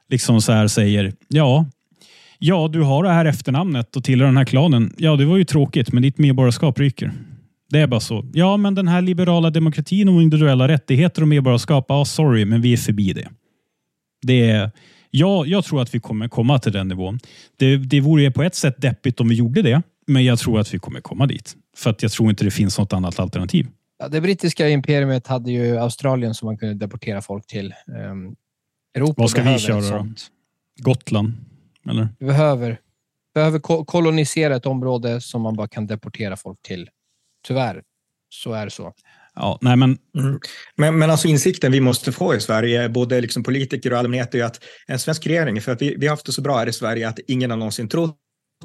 [0.09, 1.65] liksom så här säger, ja,
[2.39, 4.93] Ja, du har det här efternamnet och tillhör den här klanen.
[4.97, 7.11] Ja, det var ju tråkigt, men ditt medborgarskap ryker.
[7.69, 8.25] Det är bara så.
[8.33, 12.73] Ja, men den här liberala demokratin och individuella rättigheter och medborgarskap, ja, sorry, men vi
[12.73, 13.27] är förbi det.
[14.21, 14.71] Det är,
[15.11, 17.19] ja, jag tror att vi kommer komma till den nivån.
[17.57, 20.73] Det, det vore på ett sätt deppigt om vi gjorde det, men jag tror att
[20.73, 21.55] vi kommer komma dit.
[21.77, 23.67] För att jag tror inte det finns något annat alternativ.
[23.97, 27.73] Ja, det brittiska imperiet hade ju Australien som man kunde deportera folk till.
[27.87, 28.35] Um,
[28.95, 30.07] Europa Vad ska vi köra då?
[30.77, 31.33] Gotland?
[31.89, 32.07] Eller?
[32.19, 32.79] Vi behöver,
[33.33, 36.89] behöver kolonisera ett område som man bara kan deportera folk till.
[37.47, 37.83] Tyvärr,
[38.29, 38.93] så är det så.
[39.35, 39.97] Ja, nej men...
[40.17, 40.39] Mm.
[40.75, 40.97] men...
[40.99, 44.63] Men alltså insikten vi måste få i Sverige, både liksom politiker och allmänhet, är att
[44.87, 47.09] en svensk regering, för att vi, vi har haft det så bra här i Sverige
[47.09, 48.19] att ingen har någonsin trott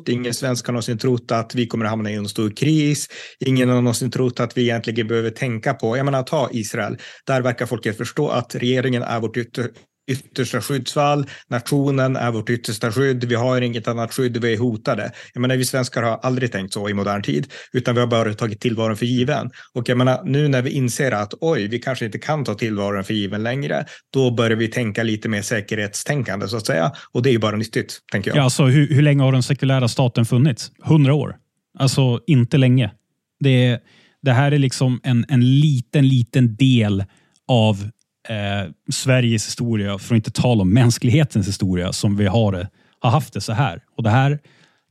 [0.08, 3.08] Ingen svensk har någonsin trott att vi kommer att hamna i en stor kris.
[3.46, 6.98] Ingen har någonsin trott att vi egentligen behöver tänka på, jag menar ta Israel.
[7.26, 9.70] Där verkar folket förstå att regeringen är vårt ytter,
[10.10, 11.26] yttersta skyddsfall.
[11.48, 13.24] Nationen är vårt yttersta skydd.
[13.24, 14.36] Vi har inget annat skydd.
[14.36, 15.12] Vi är hotade.
[15.34, 18.34] Jag menar, vi svenskar har aldrig tänkt så i modern tid, utan vi har bara
[18.34, 19.50] tagit tillvaron för given.
[19.74, 23.04] Och jag menar, nu när vi inser att oj, vi kanske inte kan ta tillvaron
[23.04, 26.92] för given längre, då börjar vi tänka lite mer säkerhetstänkande så att säga.
[27.12, 28.38] Och det är ju bara nyttigt, tänker jag.
[28.38, 30.72] Ja, alltså, hur, hur länge har den sekulära staten funnits?
[30.82, 31.36] Hundra år?
[31.78, 32.90] Alltså inte länge.
[33.40, 33.78] Det,
[34.22, 37.04] det här är liksom en, en liten, liten del
[37.48, 37.90] av
[38.30, 42.68] eh, Sveriges historia, för att inte tala om mänsklighetens historia, som vi har,
[43.00, 43.82] har haft det så här.
[43.96, 44.38] Och det här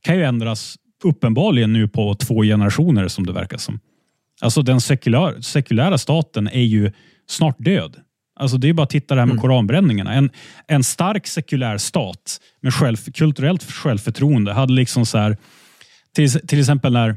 [0.02, 3.80] kan ju ändras uppenbarligen nu på två generationer som det verkar som.
[4.42, 6.92] Alltså den sekulär, sekulära staten är ju
[7.28, 7.96] snart död.
[8.40, 9.42] Alltså det är bara att titta det här med mm.
[9.42, 10.14] koranbränningarna.
[10.14, 10.30] En,
[10.68, 15.38] en stark sekulär stat med själv, kulturellt självförtroende hade liksom så här,
[16.16, 17.16] till, till exempel när,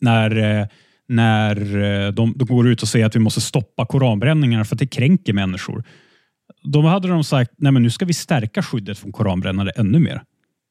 [0.00, 0.66] när eh,
[1.14, 4.78] när eh, de, de går ut och säger att vi måste stoppa koranbränningarna för att
[4.78, 5.84] det kränker människor.
[6.62, 10.22] Då hade de sagt nej men nu ska vi stärka skyddet från koranbrännare ännu mer.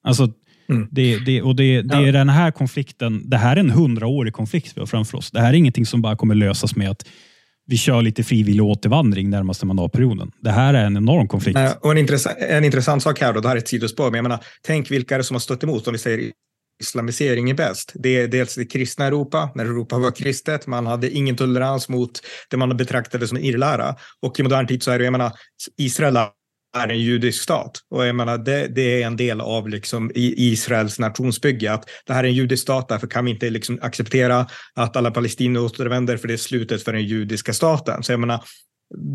[0.03, 0.31] Alltså,
[0.69, 0.87] mm.
[0.91, 2.07] det, det, och det, det ja.
[2.07, 3.29] är den här konflikten.
[3.29, 5.31] Det här är en hundraårig konflikt vi har framför oss.
[5.31, 7.07] Det här är ingenting som bara kommer lösas med att
[7.65, 10.31] vi kör lite frivillig återvandring närmaste mandatperioden.
[10.41, 11.59] Det här är en enorm konflikt.
[11.81, 14.23] Och en, intressant, en intressant sak här då, det här är ett sidospår, men jag
[14.23, 16.31] menar, tänk vilka är det som har stått emot om vi säger
[16.81, 17.91] islamisering är bäst.
[17.95, 20.67] Det är dels det kristna Europa, när Europa var kristet.
[20.67, 23.95] Man hade ingen tolerans mot det man betraktade som irrlära.
[24.21, 25.31] Och i modern tid så är det, jag menar,
[25.77, 26.17] Israel
[26.77, 27.79] är en judisk stat.
[27.89, 31.73] Och jag menar, det, det är en del av liksom Israels nationsbygge.
[31.73, 35.11] Att det här är en judisk stat, därför kan vi inte liksom acceptera att alla
[35.11, 38.03] palestinier återvänder, för det är slutet för den judiska staten.
[38.03, 38.43] Så jag menar,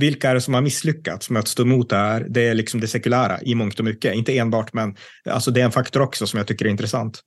[0.00, 2.26] vilka är det som har misslyckats med att stå emot det här?
[2.28, 4.14] Det är liksom det sekulära i mångt och mycket.
[4.14, 4.96] Inte enbart, men
[5.30, 7.20] alltså det är en faktor också som jag tycker är intressant.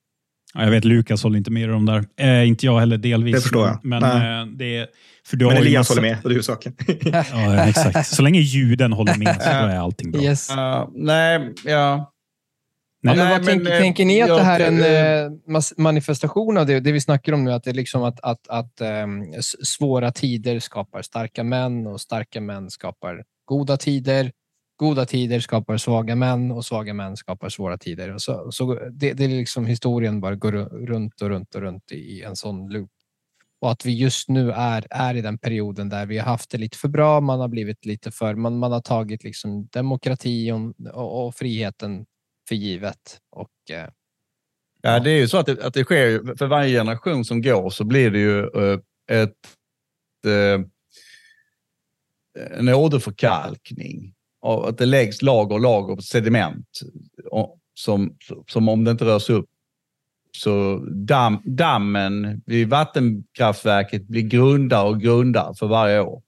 [0.53, 2.03] Ja, jag vet, Lukas håller inte med de där.
[2.17, 3.35] Eh, inte jag heller delvis.
[3.35, 3.79] Det förstår jag.
[3.83, 4.39] Men, Nej.
[4.41, 4.87] eh, det är,
[5.27, 6.73] för du Men har ju Elias massa- håller med, och det är ju saken.
[7.31, 8.07] Ja, exakt.
[8.07, 10.21] Så länge ljuden håller med så är allting bra.
[10.21, 10.47] Yes.
[10.49, 12.11] Ja, nej, ja.
[13.01, 15.31] Nej, men Nej, vad men, tänker, eh, tänker ni att jag- det här är en
[15.47, 17.51] mas- manifestation av det, det vi snackar om nu?
[17.53, 18.81] Att det är liksom att, att, att
[19.37, 24.31] s- svåra tider skapar starka män och starka män skapar goda tider.
[24.79, 28.13] Goda tider skapar svaga män och svaga män skapar svåra tider.
[28.13, 31.61] Och så, så det, det är liksom historien bara går ru- runt och runt och
[31.61, 32.91] runt i en sån loop.
[33.61, 36.57] Och att vi just nu är, är i den perioden där vi har haft det
[36.57, 37.21] lite för bra.
[37.21, 42.05] Man har blivit lite för, man, man har tagit liksom demokrati och, och, och friheten
[42.47, 43.19] för givet.
[43.31, 43.89] Och, eh,
[44.81, 47.69] Ja, det är ju så att det, att det sker, för varje generation som går
[47.69, 48.79] så blir det ju eh,
[49.11, 49.37] ett,
[50.25, 50.61] eh,
[52.59, 54.15] en åderförkalkning.
[54.41, 56.67] Och att det läggs lager och lager på sediment
[57.73, 58.17] som,
[58.47, 59.45] som om det inte rörs upp
[60.31, 66.21] så damm, dammen vid vattenkraftverket blir grundare och grundare för varje år.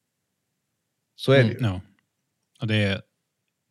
[1.15, 1.57] Så är det ju.
[1.57, 1.71] Mm.
[2.59, 2.65] Ja.
[2.65, 3.01] Det,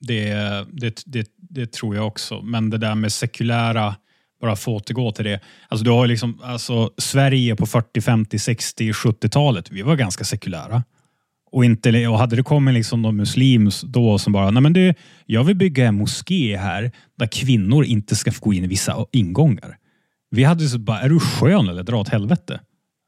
[0.00, 0.34] det,
[0.72, 2.42] det, det, det tror jag också.
[2.42, 3.96] Men det där med sekulära,
[4.40, 5.40] bara få återgå till det.
[5.68, 10.84] Alltså du har liksom, alltså, Sverige på 40, 50, 60, 70-talet, vi var ganska sekulära.
[11.52, 14.94] Och, inte, och hade det kommit liksom någon muslims då som bara, nej men du,
[15.27, 19.06] jag vill bygga en moské här där kvinnor inte ska få gå in i vissa
[19.12, 19.77] ingångar.
[20.31, 22.60] Vi hade så bara, är du skön eller dra åt helvete?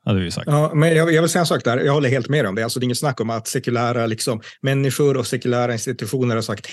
[0.05, 0.47] Hade vi sagt.
[0.47, 1.79] Ja, men jag, jag vill säga en sak där.
[1.79, 2.63] Jag håller helt med om det.
[2.63, 6.67] Alltså, det är inget snack om att sekulära liksom, människor och sekulära institutioner har sagt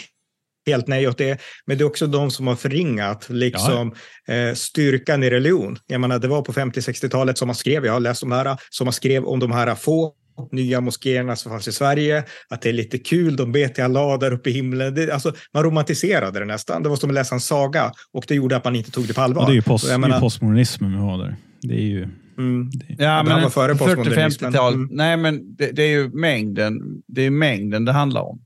[0.66, 1.41] helt nej åt det.
[1.66, 3.94] Men det är också de som har förringat liksom,
[4.28, 5.78] eh, styrkan i religion.
[5.88, 8.58] Jag menar, det var på 50-60-talet som man skrev, jag har läst om det här,
[8.70, 10.14] som man skrev om de här få
[10.52, 14.20] nya moskéerna som fanns i Sverige, att det är lite kul, de ber till Allah
[14.20, 14.95] där uppe i himlen.
[14.95, 16.84] Det, alltså, man romantiserade det nästan.
[16.84, 19.14] Det var som att läsa en saga och det gjorde att man inte tog det
[19.14, 19.41] på allvar.
[19.41, 21.36] Ja, det är ju post, det är menar- postmodernismen vi har där.
[21.61, 22.07] Det är ju...
[22.38, 22.70] Mm.
[22.98, 24.52] Ja, Det men var före postmodernismen.
[24.52, 24.74] 40-50-tal.
[24.74, 24.90] Mm.
[24.91, 28.41] Nej, men det, det är ju mängden det, är mängden det handlar om.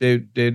[0.00, 0.50] Det är det,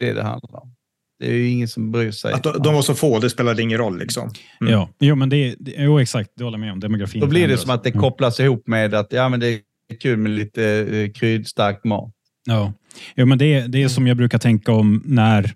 [0.00, 0.72] det det handlar om.
[1.18, 2.32] Det är ju ingen som bryr sig.
[2.32, 3.98] Att de, de var så få, det spelade ingen roll.
[3.98, 4.30] Liksom.
[4.60, 4.72] Mm.
[4.72, 6.30] Ja, jo, men det, det, jo, exakt.
[6.36, 6.80] Det håller jag med om.
[6.80, 8.00] Demografin Då blir det som att det Mm.
[8.00, 9.60] kopplas ihop med att ja, men det är
[9.94, 12.12] kul med lite eh, kryddstark mat.
[12.46, 12.72] Ja,
[13.14, 15.54] ja men det, det är som jag brukar tänka om när,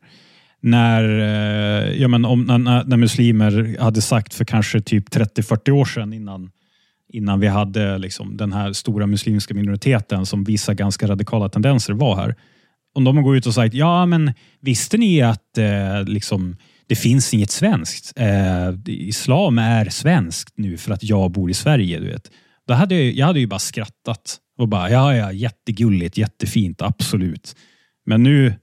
[0.61, 5.85] när, eh, ja, men om, när, när, muslimer hade sagt för kanske typ 30-40 år
[5.85, 6.51] sedan innan,
[7.09, 12.17] innan vi hade liksom den här stora muslimska minoriteten som visar ganska radikala tendenser var
[12.17, 12.35] här.
[12.95, 17.35] Om de går ut och sagt, ja men visste ni att eh, liksom, det finns
[17.35, 18.13] inget svenskt?
[18.17, 21.99] Eh, islam är svenskt nu för att jag bor i Sverige.
[21.99, 22.31] Du vet.
[22.71, 27.57] Då hade jag, jag hade ju bara skrattat och bara, ja, ja, jättegulligt, jättefint, absolut.
[28.07, 28.55] Men nu,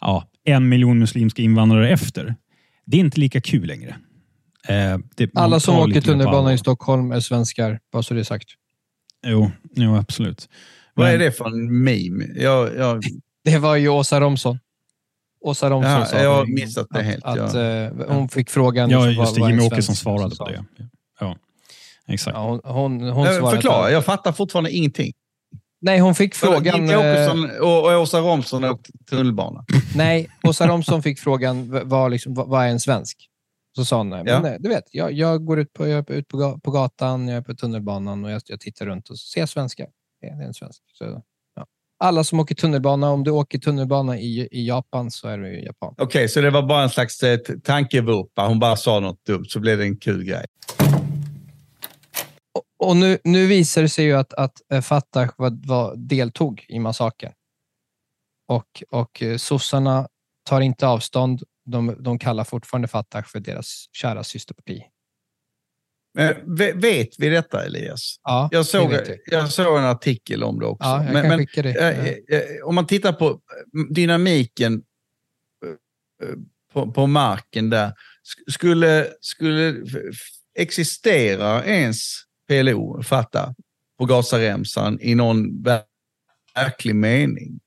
[0.00, 2.34] ja, en miljon muslimska invandrare efter,
[2.86, 3.96] det är inte lika kul längre.
[4.68, 8.48] Eh, det, alla som åker tunnelbana i Stockholm är svenskar, bara så det är sagt.
[9.26, 10.48] Jo, jo absolut.
[10.94, 12.24] Vad Men- är det för en meme?
[12.36, 13.02] Jag, jag,
[13.44, 14.58] Det var ju Åsa Romson.
[15.40, 17.60] Åsa Romson Ja, sa jag har missat det att, helt, Att, ja.
[17.62, 18.90] eh, hon fick frågan...
[18.90, 19.40] Ja, vad- just det.
[19.40, 20.64] vad Jimmy svensk Åkesson svarade på det.
[21.20, 21.36] Ja,
[22.08, 22.34] exakt.
[22.34, 25.12] Ja, hon, hon, svarade förklara, att- jag fattar fortfarande ingenting.
[25.80, 26.76] Nej, hon fick frågan...
[26.76, 29.64] Jimmy eh, Åkesson och, och Åsa Romson åkte tunnelbana.
[29.96, 33.28] Nej, Åsa Romson fick frågan vad, liksom, vad, är en svensk?
[33.76, 34.32] Så sa hon, nej, Ja.
[34.40, 37.28] men, nej, du vet, jag, jag går ut, på, jag är ut på, på gatan,
[37.28, 39.86] jag är på tunnelbanan och jag, jag tittar runt och ser svenskar.
[40.20, 40.82] Det är en svensk.
[40.92, 41.22] Så,
[41.56, 41.66] ja.
[41.98, 45.64] Alla som åker tunnelbana, om du åker tunnelbana i, i Japan så är du i
[45.64, 45.94] Japan.
[45.98, 48.46] Okej, så det var bara en slags eh, tankevurpa.
[48.46, 50.44] Hon bara sa något dumt så blev det en kul grej.
[52.78, 56.78] Och, nu, nu visar det sig ju att, att eh, Fatah var, var, deltog i
[56.78, 57.32] massakern.
[58.48, 60.08] Och, och eh, sossarna
[60.48, 61.42] tar inte avstånd.
[61.66, 64.82] De, de kallar fortfarande Fatah för deras kära systerparti.
[66.14, 68.16] Men, ve- vet vi detta, Elias?
[68.22, 69.18] Ja, Jag såg, vi.
[69.26, 70.88] jag såg en artikel om det också.
[70.88, 71.46] Ja, jag men, men,
[71.76, 73.40] eh, eh, om man tittar på
[73.90, 74.82] dynamiken
[75.64, 76.34] eh, eh,
[76.72, 77.86] på, på marken där.
[77.88, 79.74] sk- Skulle, skulle
[80.58, 83.54] existera ens PLO, fatta,
[83.98, 85.82] på Gazaremsan i någon ver-
[86.54, 87.60] verklig mening?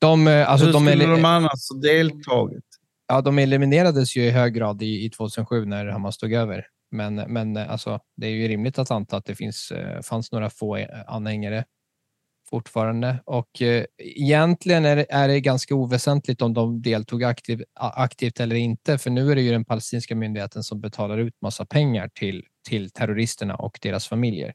[0.00, 2.64] De, eh, alltså, Hur de, skulle ele- de annars ha deltagit?
[3.08, 6.66] ja, de eliminerades ju i hög grad i, i 2007 när Hamas tog över.
[6.90, 10.32] Men, men eh, alltså, det är ju rimligt att anta att det finns, eh, fanns
[10.32, 11.64] några få anhängare
[12.50, 13.22] fortfarande.
[13.24, 18.56] Och eh, egentligen är det, är det ganska oväsentligt om de deltog aktiv, aktivt eller
[18.56, 22.44] inte, för nu är det ju den palestinska myndigheten som betalar ut massa pengar till,
[22.68, 24.54] till terroristerna och deras familjer.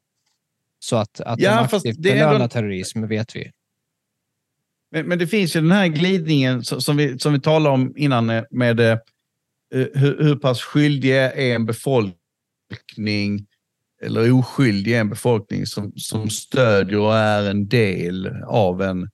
[0.79, 3.51] Så att, att Ja, de aktivt belönar terrorism vet vi.
[4.91, 8.25] Men, men det finns ju den här glidningen som, vi, som vi talade om innan
[8.51, 8.97] med eh,
[9.71, 13.47] hur, hur pass skyldig är en befolkning
[14.01, 19.09] eller oskyldig en befolkning som, som stödjer och är en del av en,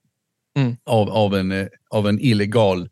[0.57, 0.77] Mm.
[0.83, 2.89] av, av en, eh, av en illegal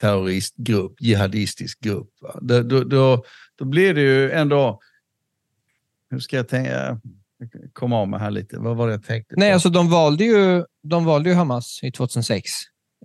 [0.00, 2.10] terroristgrupp, jihadistisk grupp.
[2.40, 3.24] Då, då, då,
[3.56, 4.80] då blir det ju ändå...
[6.10, 7.00] Hur ska jag tänka?
[7.72, 8.58] Kommer av mig här lite.
[8.58, 11.92] Vad var det jag tänkte Nej, alltså de valde ju, de valde ju Hamas i
[11.92, 12.50] 2006.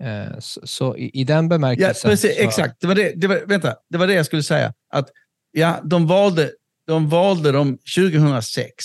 [0.02, 2.10] Eh, så, så i, i den Ja, bemärkelsen...
[2.10, 2.80] precis, så, exakt.
[2.80, 4.74] Det var det, det var, vänta, det var det jag skulle säga.
[4.90, 5.08] Att,
[5.50, 6.50] ja, de, valde,
[6.86, 8.84] de valde dem 2006.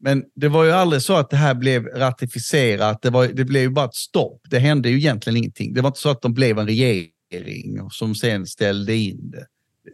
[0.00, 3.02] Men det var ju aldrig så att det här blev ratificerat.
[3.02, 4.40] Det, var, det blev ju bara ett stopp.
[4.50, 5.74] Det hände ju egentligen ingenting.
[5.74, 9.46] Det var inte så att de blev en regering som sen ställde in det.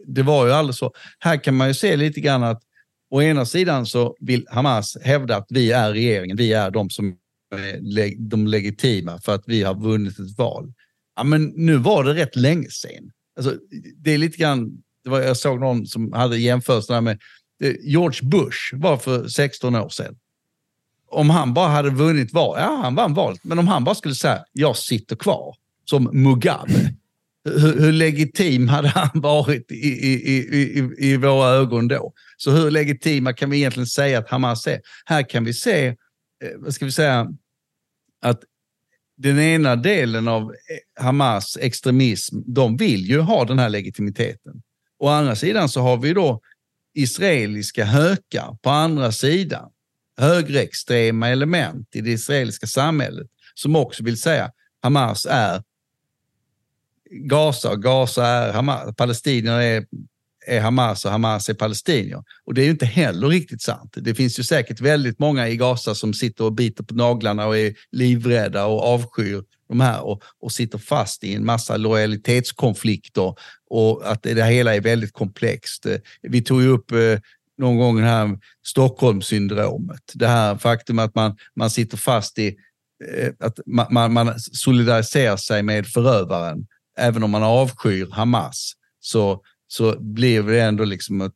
[0.07, 0.93] Det var ju aldrig så.
[1.19, 2.61] Här kan man ju se lite grann att
[3.09, 7.17] å ena sidan så vill Hamas hävda att vi är regeringen, vi är de som
[7.55, 10.73] är de legitima för att vi har vunnit ett val.
[11.15, 13.11] Ja, men nu var det rätt länge sedan.
[13.37, 13.55] Alltså,
[13.97, 14.71] det är lite grann,
[15.03, 17.19] det var, jag såg någon som hade jämförelserna med
[17.61, 20.15] Eh, George Bush var för 16 år sedan.
[21.07, 24.15] Om han bara hade vunnit val, ja han vann valet, men om han bara skulle
[24.15, 25.55] säga jag sitter kvar
[25.85, 26.93] som Mugabe.
[27.43, 32.13] Hur, hur legitim hade han varit i, i, i, i, våra ögon då?
[32.37, 34.81] Så hur legitima kan vi egentligen säga att Hamas är?
[35.05, 35.95] Här kan vi se, eh,
[36.57, 37.27] vad ska vi säga,
[38.21, 38.41] att
[39.17, 44.61] den ena delen av eh, Hamas extremism, de vill ju ha den här legitimiteten.
[44.99, 46.41] Å andra sidan så har vi då
[46.93, 49.69] israeliska hökar på andra sidan.
[50.17, 54.51] Högerextrema element i det israeliska samhället som också vill säga
[54.81, 55.63] Hamas är
[57.11, 58.95] Gaza och Gaza är Hamas.
[58.95, 59.85] palestinierna är,
[60.47, 62.23] är Hamas och Hamas är palestinier.
[62.45, 63.93] Och det är ju inte heller riktigt sant.
[63.97, 67.57] Det finns ju säkert väldigt många i Gaza som sitter och biter på naglarna och
[67.57, 73.35] är livrädda och avskyr de här och, och sitter fast i en massa lojalitetskonflikter
[73.69, 75.85] och att det hela är väldigt komplext.
[76.21, 77.19] Vi tog ju upp eh,
[77.57, 80.11] någon gång det här Stockholmssyndromet.
[80.13, 82.55] Det här faktum att man, man sitter fast i
[83.17, 86.65] eh, att man, man, man solidariserar sig med förövaren
[86.97, 91.33] även om man avskyr Hamas så, så blir det ändå liksom att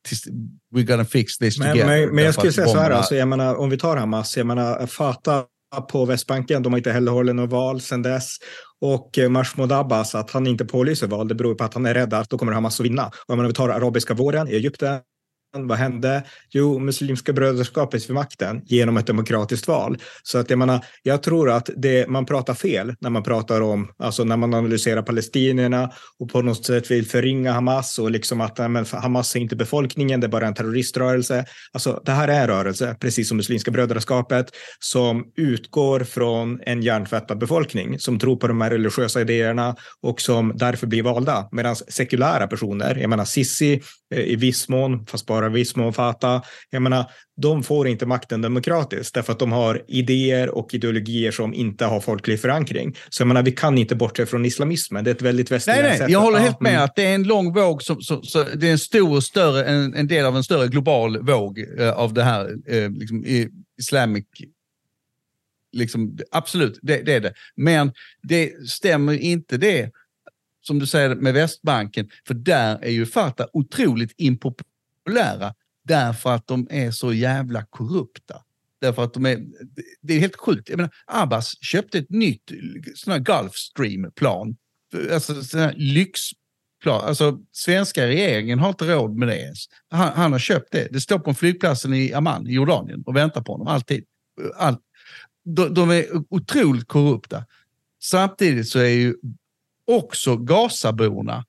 [0.75, 2.05] we're gonna fix this Men, together.
[2.05, 4.47] men, men jag skulle säga så här, alltså, jag menar, om vi tar Hamas, jag
[4.47, 5.43] menar Fatah
[5.91, 8.35] på Västbanken, de har inte heller hållit något val sedan dess.
[8.81, 11.93] Och eh, Mahmoud Abbas, att han inte pålyser val, det beror på att han är
[11.93, 13.11] rädd att då kommer Hamas att vinna.
[13.27, 14.99] Och menar, vi tar arabiska våren i Egypten,
[15.55, 16.23] vad hände?
[16.49, 19.97] Jo, Muslimska brödraskapet fick makten genom ett demokratiskt val.
[20.23, 23.91] Så att jag menar, jag tror att det, man pratar fel när man pratar om,
[23.97, 28.57] alltså när man analyserar palestinierna och på något sätt vill förringa Hamas och liksom att
[28.57, 31.45] nej, men Hamas är inte befolkningen, det är bara en terroriströrelse.
[31.73, 34.45] Alltså, det här är en rörelse, precis som Muslimska brödraskapet,
[34.79, 40.53] som utgår från en hjärntvättad befolkning som tror på de här religiösa idéerna och som
[40.55, 41.49] därför blir valda.
[41.51, 43.81] Medan sekulära personer, jag menar Sissi
[44.15, 47.11] eh, i viss mån, fast bara i viss mån Fatah, jag menar,
[47.41, 51.99] de får inte makten demokratiskt därför att de har idéer och ideologier som inte har
[51.99, 52.95] folklig förankring.
[53.09, 55.03] Så jag menar, vi kan inte bortse från islamismen.
[55.03, 56.83] Det är ett väldigt Nej, västerländskt nej, sätt jag att- håller helt med mm.
[56.83, 57.83] att det är en lång våg.
[57.83, 60.67] Som, som, så det är en stor och större, en, en del av en större
[60.67, 63.25] global våg eh, av det här eh, liksom,
[63.79, 64.25] islamic
[65.75, 67.33] Liksom, absolut, det, det är det.
[67.55, 67.91] Men
[68.23, 69.91] det stämmer inte det,
[70.61, 74.13] som du säger med Västbanken, för där är ju Fatah otroligt
[75.05, 75.53] populära
[75.83, 78.41] därför att de är så jävla korrupta.
[78.81, 79.45] Därför att de är,
[80.01, 80.69] det är helt sjukt.
[80.69, 82.51] Jag menar, Abbas köpte ett nytt
[82.95, 84.55] sån här Gulfstream-plan.
[85.11, 87.01] Alltså sån här lyxplan.
[87.05, 89.65] Alltså svenska regeringen har inte råd med det ens.
[89.89, 90.87] Han, han har köpt det.
[90.91, 94.05] Det står på flygplatsen i Amman i Jordanien och väntar på honom alltid.
[94.55, 94.77] All,
[95.43, 97.45] De, de är otroligt korrupta.
[98.01, 99.15] Samtidigt så är ju
[99.87, 101.45] också Gazaborna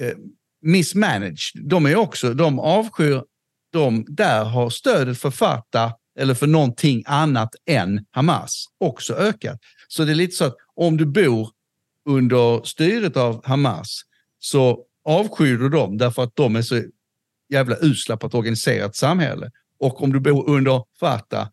[0.00, 0.16] eh,
[0.62, 1.68] mismanaged.
[1.68, 3.22] De är också, de avskyr,
[3.72, 9.58] de där har stödet för Fatah eller för någonting annat än Hamas också ökat.
[9.88, 11.50] Så det är lite så att om du bor
[12.08, 14.02] under styret av Hamas
[14.38, 16.82] så avskyr du dem därför att de är så
[17.48, 19.50] jävla usla på att organisera ett samhälle.
[19.78, 21.48] Och om du bor under Fatah,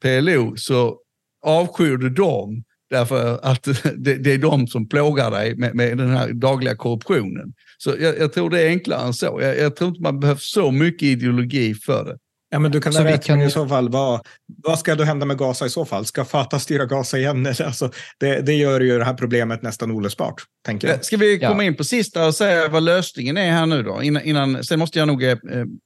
[0.00, 1.00] PLO, så
[1.42, 3.62] avskyr du dem därför att
[3.96, 7.52] det, det är de som plågar dig med, med den här dagliga korruptionen.
[7.78, 9.38] Så jag, jag tror det är enklare än så.
[9.42, 12.16] Jag, jag tror inte man behöver så mycket ideologi för det.
[12.50, 14.20] Ja, men du kan Så rätt, kan- i så fall, vad,
[14.64, 16.04] vad ska då hända med Gaza i så fall?
[16.06, 17.46] Ska Fatah styra Gaza igen?
[17.46, 17.90] Eller, Alltså,
[18.20, 20.34] det, det gör ju det här problemet nästan olösbart,
[20.66, 21.04] tänker jag.
[21.04, 21.48] Ska vi Ja.
[21.48, 24.02] komma in på sista och säga vad lösningen är här nu då?
[24.02, 25.36] Innan, innan, sen måste jag nog eh,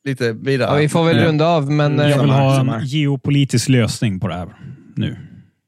[0.08, 0.70] lite vidare.
[0.70, 1.98] Ja, vi får väl runda av, men...
[1.98, 4.48] Ja, Jag eh, vill ha en geopolitisk lösning på det här
[4.96, 5.16] nu.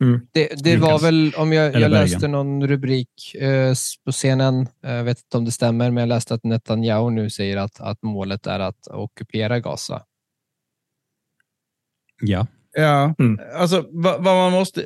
[0.01, 0.27] Mm.
[0.33, 5.19] Det, det var väl, om jag, jag läste någon rubrik eh, på scenen, jag vet
[5.19, 8.61] inte om det stämmer, men jag läste att Netanyahu nu säger att, att målet är
[8.61, 10.03] att ockupera Gaza.
[12.23, 12.47] Ja.
[12.73, 13.41] Ja, Mm.
[13.55, 14.85] alltså vad, vad man måste...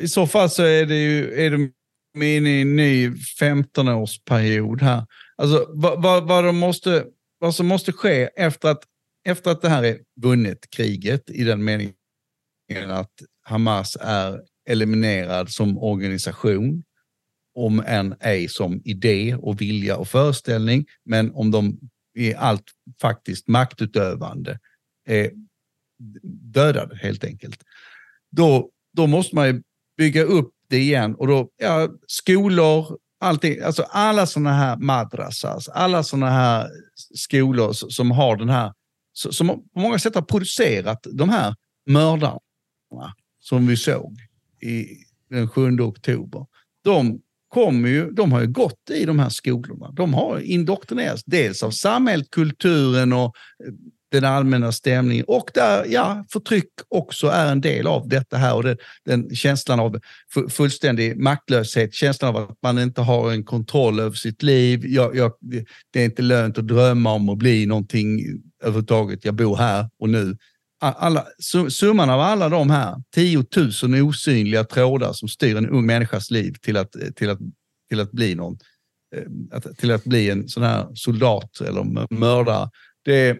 [0.00, 1.72] I så fall så är det ju är de
[2.24, 3.08] inne i en ny
[3.40, 5.06] 15-årsperiod här.
[5.36, 7.04] Alltså vad, vad, vad, de måste,
[7.38, 8.84] vad som måste ske efter att,
[9.28, 11.94] efter att det här är vunnet, kriget, i den meningen
[12.88, 13.12] att
[13.42, 16.82] Hamas är eliminerad som organisation,
[17.54, 21.78] om än ej som idé och vilja och föreställning, men om de
[22.14, 22.64] i allt
[23.00, 24.58] faktiskt maktutövande
[25.08, 25.30] är
[26.52, 27.62] dödade helt enkelt.
[28.30, 29.62] Då, då måste man ju
[29.96, 36.02] bygga upp det igen och då, ja, skolor, allting, alltså alla sådana här madrasas, alla
[36.02, 36.68] sådana här
[37.14, 38.72] skolor som har den här,
[39.12, 41.54] som på många sätt har producerat de här
[41.86, 42.38] mördarna
[43.52, 44.16] som vi såg
[44.62, 44.86] i
[45.30, 46.46] den 7 oktober.
[46.84, 49.90] De kommer ju, de har ju gått i de här skolorna.
[49.92, 53.24] De har indoktrinerats dels av samhället, kulturen och
[53.66, 53.72] eh,
[54.12, 58.62] den allmänna stämningen och där ja, förtryck också är en del av detta här och
[58.62, 60.00] den, den känslan av
[60.50, 64.86] fullständig maktlöshet, känslan av att man inte har en kontroll över sitt liv.
[64.86, 68.20] Jag, jag, det- det är inte lönt att drömma om att bli någonting
[68.62, 69.24] överhuvudtaget.
[69.24, 70.36] Jag bor här och nu.
[70.84, 73.44] Alla, su- summan av alla de här 10
[73.82, 77.38] 000 osynliga trådar som styr en ung människas liv till att, till att,
[77.88, 78.58] till att bli någon,
[79.16, 82.70] eh, till att bli en sån här soldat eller mördare.
[83.04, 83.38] Det,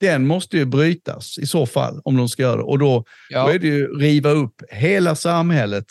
[0.00, 2.62] den måste ju brytas i så fall om de ska göra det.
[2.62, 5.84] Och då, då Ja, är det ju riva upp hela samhället,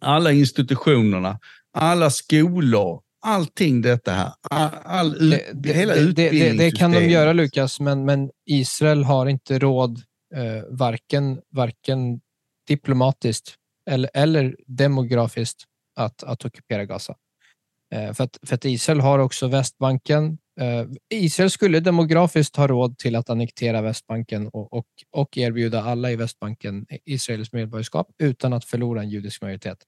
[0.00, 1.38] alla institutionerna,
[1.72, 4.32] alla skolor, allting detta här.
[4.50, 9.04] All, all det, det, hela det, det, det, kan de göra Lukas, men, men Israel
[9.04, 10.02] har inte råd,
[10.34, 12.20] eh, varken, varken
[12.68, 13.54] diplomatiskt
[13.90, 15.64] eller, eller demografiskt,
[15.96, 17.14] att, att ockupera Gaza.
[17.94, 20.38] Eh, för, att, för att Israel har också Västbanken.
[20.60, 26.10] Eh, Israel skulle demografiskt ha råd till att annektera Västbanken och, och, och erbjuda alla
[26.10, 29.78] i Västbanken Israels medborgarskap utan att förlora en judisk majoritet.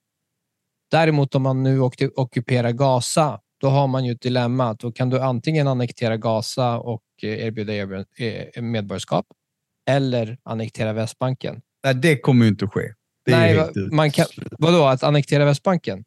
[0.95, 1.79] Däremot om man nu
[2.15, 4.73] ockuperar Gaza, då har man ju ett dilemma.
[4.73, 9.25] Då kan du antingen annektera Gaza och eh, erbjuda erbjud- eh, medborgarskap
[9.89, 11.61] eller annektera Västbanken.
[11.83, 12.93] Nej, det kommer ju inte att ske.
[13.27, 14.25] Nej, man kan,
[14.59, 16.03] vadå, att annektera Västbanken?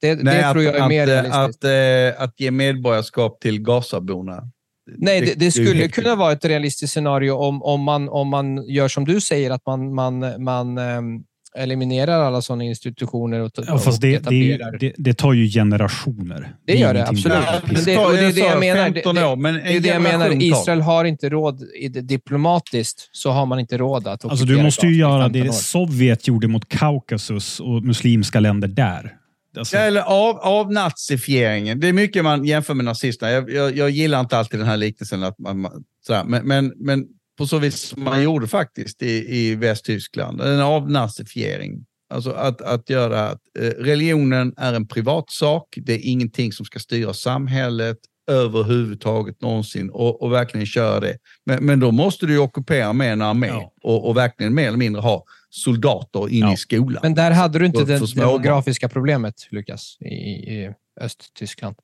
[0.00, 1.64] Det, Nej, det tror jag är att, mer att, realistiskt.
[1.64, 4.50] att, att, att ge medborgarskap till Gazaborna.
[4.96, 8.88] Nej, det, det skulle kunna vara ett realistiskt scenario om, om, man, om man gör
[8.88, 11.24] som du säger, att man, man, man ehm,
[11.58, 14.78] eliminerar alla sådana institutioner och, Ja, fast det, det, etablerar.
[14.78, 16.54] det, det tar ju generationer.
[16.66, 17.38] Det gör det, absolut.
[17.64, 18.88] Men det- och det är det jag menar.
[18.90, 20.42] Det- 15 det- år, men Det är det jag menar.
[20.42, 21.62] Israel har inte råd,
[22.02, 25.52] diplomatiskt så har man inte råd att Alltså, du måste ju göra 15 det.
[25.52, 29.12] Sovjet gjorde mot Kaukasus och muslimska länder där.
[29.58, 31.80] Alltså, eller av, avnazifieringen.
[31.80, 33.32] Det är mycket man jämför med nazisterna.
[33.32, 35.22] Jag, jag, jag gillar inte alltid den här liknelsen.
[35.22, 36.24] Att man- sådär.
[36.24, 37.04] Men, men, men
[37.40, 40.40] på så vis som man gjorde faktiskt i, i Västtyskland.
[40.40, 41.84] En avnazifiering.
[42.14, 45.64] Alltså att, att göra att eh, religionen är en privatsak.
[45.76, 47.96] Det är ingenting som ska styra samhället
[48.30, 51.18] överhuvudtaget någonsin och, och verkligen köra det.
[51.46, 53.72] Men, men då måste du ju ockupera med en armé Ja.
[53.82, 56.52] och, och verkligen mer eller mindre ha soldater in Ja.
[56.52, 57.00] i skolan.
[57.02, 61.76] Men där hade du inte För- det för demografiska problemet, Lukas, i, i Östtyskland.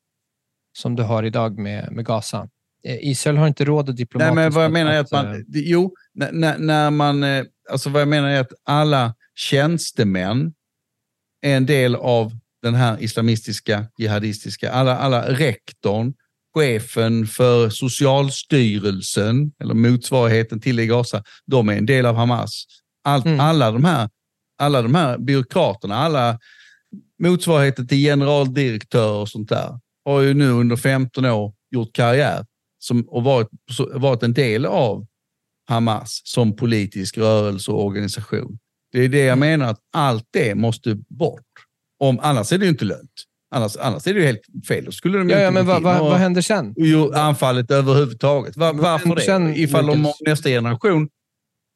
[0.79, 2.49] Som du har idag med, med Gaza.
[2.87, 4.35] Eh, Israel har inte råd att diplomatiskt...
[4.35, 8.01] Nej, men vad jag menar är att man, jo, när, när- man, eh, alltså vad
[8.03, 10.53] jag menar är att alla tjänstemän
[11.43, 12.33] är en del av
[12.63, 16.15] den här islamistiska, jihadistiska, alla, alla rektorn,
[16.55, 22.65] chefen för Socialstyrelsen, eller motsvarigheten till i Gaza, de är en del av Hamas.
[23.05, 23.41] Allt, Mm.
[23.41, 24.09] alla, de här,
[24.59, 26.39] alla de här byråkraterna, alla
[27.23, 32.47] motsvarigheter till generaldirektörer och sånt där, har ju nu under 15 år gjort karriär
[32.79, 33.49] som, och varit,
[33.95, 35.07] varit en del av
[35.69, 38.59] Hamas som politisk rörelse och organisation.
[38.93, 41.43] Det är det jag menar att allt det måste bort.
[41.99, 43.13] Om, annars är det ju inte lönt.
[43.55, 44.85] Annars, annars är det ju helt fel.
[44.85, 46.75] Då skulle de Ja, ja, men vad, vad, vad händer sen?
[46.77, 48.57] gjort anfallet överhuvudtaget.
[48.57, 49.59] Var, varför sen, det?
[49.59, 51.09] Ifall de nästa generation...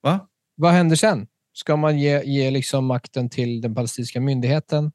[0.03, 0.29] Va?
[0.57, 1.27] Vad händer sen?
[1.53, 4.93] Ska man ge, ge liksom makten till den palestinska myndigheten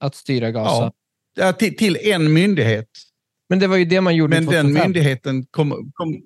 [0.00, 0.92] att styra Gaza?
[1.34, 2.88] Ja, till, till en myndighet.
[3.52, 4.82] Men det var ju det man gjorde Men den 2005.
[4.82, 5.92] myndigheten kom...
[5.94, 6.22] kom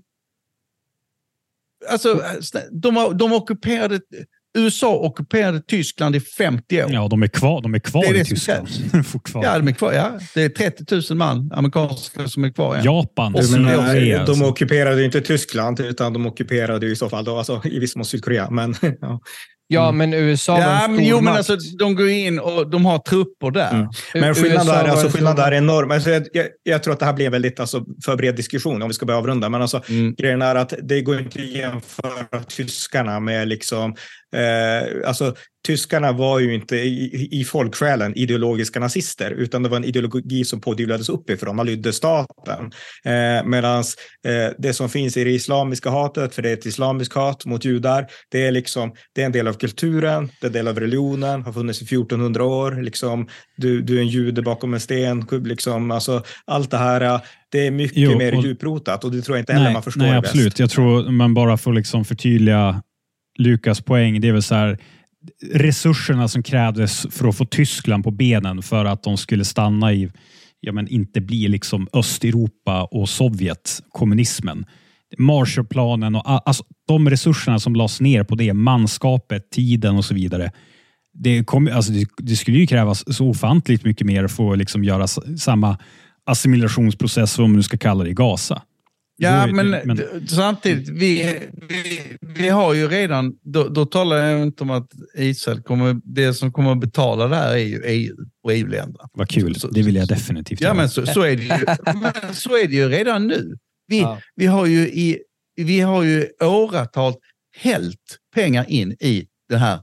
[1.91, 2.23] alltså,
[2.73, 4.01] de, de ockuperade...
[4.59, 6.93] USA ockuperade Tyskland i 50 år.
[6.93, 8.69] ja, de är kvar, de är kvar Det är i det som Tyskland.
[9.45, 9.93] Ja, de är kvar.
[9.93, 12.77] Ja, det är 30 000 man, amerikanska, som är kvar.
[12.77, 12.85] än.
[12.85, 14.25] Japan, Och menar, Sydkorea.
[14.25, 14.45] de alltså.
[14.45, 18.51] ockuperade inte Tyskland, utan de ockuperade i så fall då, alltså, i viss mån Sydkorea.
[18.51, 19.21] Men, ja.
[19.69, 21.51] Ja, men USA var Ja, en men, jo, men stormakt.
[21.51, 23.71] alltså, de går in och de har trupper där.
[23.71, 23.89] Mm.
[24.15, 25.37] Men skillnaden där, var alltså, stormakt.
[25.37, 25.91] där är enorm.
[25.91, 28.83] Alltså, jag, jag, jag tror att det här blir en väldigt alltså, för bred diskussion
[28.83, 29.49] om vi ska börja avrunda.
[29.49, 30.15] Men alltså, Mm.
[30.15, 33.95] grejen är att det går inte att jämföra tyskarna med liksom,
[34.37, 35.35] eh, alltså
[35.67, 40.61] tyskarna var ju inte i, i folksjälen ideologiska nazister, utan det var en ideologi som
[40.61, 42.65] pådyvlades uppifrån, man lydde staten.
[43.05, 43.79] Eh, Medan
[44.27, 47.65] eh, det som finns i det islamiska hatet, för det är ett islamiskt hat mot
[47.65, 50.81] judar, det är liksom, det är en del av kulturen, det är en del av
[50.81, 55.27] religionen, har funnits i 1400 år, liksom, du, du är en jude bakom en sten,
[55.45, 57.21] liksom, alltså, allt det här,
[57.53, 59.83] det är mycket Jo, mer och- djuprotat och det tror jag inte heller Nej, man
[59.83, 60.33] förstår nej bäst.
[60.35, 60.59] absolut.
[60.59, 62.83] Jag tror man bara får liksom förtydliga
[63.39, 64.21] Lukas poäng.
[64.21, 64.79] Det är väl så här,
[65.53, 70.11] resurserna som krävdes för att få Tyskland på benen för att de skulle stanna i,
[70.61, 74.67] ja men inte bli liksom Östeuropa och Sovjet, kommunismen.
[75.19, 80.51] Marshallplanen och alltså, de resurserna som lades ner på det, manskapet, tiden och så vidare.
[81.13, 84.85] Det, kom, alltså, det, det skulle ju krävas så ofantligt mycket mer för att liksom
[84.85, 85.07] göra
[85.39, 85.79] samma
[86.27, 88.63] assimilationsprocess, som man nu ska kalla det, i Gaza.
[89.19, 91.39] Ja, men, men- d- samtidigt, vi,
[91.69, 96.35] vi, vi har ju redan, då, då talar jag inte om att Israel kommer, det
[96.35, 99.09] som kommer att betala det här är ju EU och EU-länderna.
[99.13, 99.55] Vad kul.
[99.55, 100.75] Så- Det vill jag definitivt Ja, göra.
[100.75, 101.67] men så, så, är det ju,
[102.01, 103.57] men så är det ju redan nu.
[103.87, 104.19] Vi, Ja.
[104.35, 105.19] vi, har ju i,
[105.57, 107.15] vi har ju åratal
[107.57, 109.81] hällt pengar in i det här,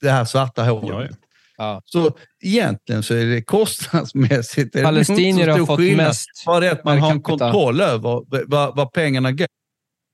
[0.00, 0.88] det här svarta hålet.
[0.90, 1.16] Ja, ja.
[1.62, 1.82] Ja.
[1.84, 6.06] Så egentligen så är det kostnadsmässigt det Palestinier har fått skillnad.
[6.06, 9.46] mest Bara det att man har kontroll över vad, vad pengarna går.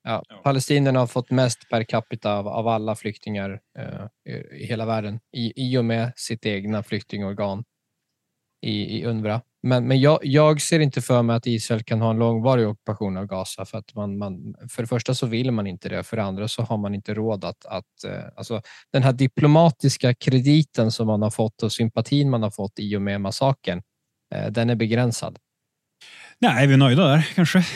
[0.04, 4.86] Ja, palestinierna har fått mest per capita av, av alla flyktingar eh, i, i hela
[4.86, 7.64] världen i, i och med sitt egna flyktingorgan
[8.66, 9.40] i, i UNRWA.
[9.62, 13.16] Men, men jag, jag ser inte för mig att Israel kan ha en långvarig ockupation
[13.16, 13.64] av Gaza.
[13.64, 16.48] För, att man, man, för det första så vill man inte det, för det andra
[16.48, 17.66] så har man inte råd att...
[17.66, 18.62] att eh, alltså,
[18.92, 23.02] den här diplomatiska krediten som man har fått och sympatin man har fått i och
[23.02, 23.82] med massakern,
[24.34, 25.38] eh, den är begränsad.
[26.38, 27.66] Nej, är vi nöjda där kanske?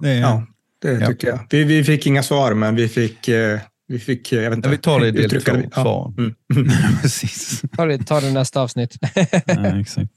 [0.00, 0.46] Det är, Ja,
[0.82, 1.06] det Ja.
[1.06, 1.46] tycker jag.
[1.50, 4.68] Vi, vi fick inga svar, men vi fick, eh, vi fick eh, jag vet inte.
[4.68, 5.68] Ja, vi tar det i del två, det.
[5.76, 6.14] Ja.
[6.18, 6.34] Mm.
[7.02, 7.62] precis.
[7.76, 8.96] Ta det, ta det nästa avsnitt.
[9.46, 10.10] Ja, exakt.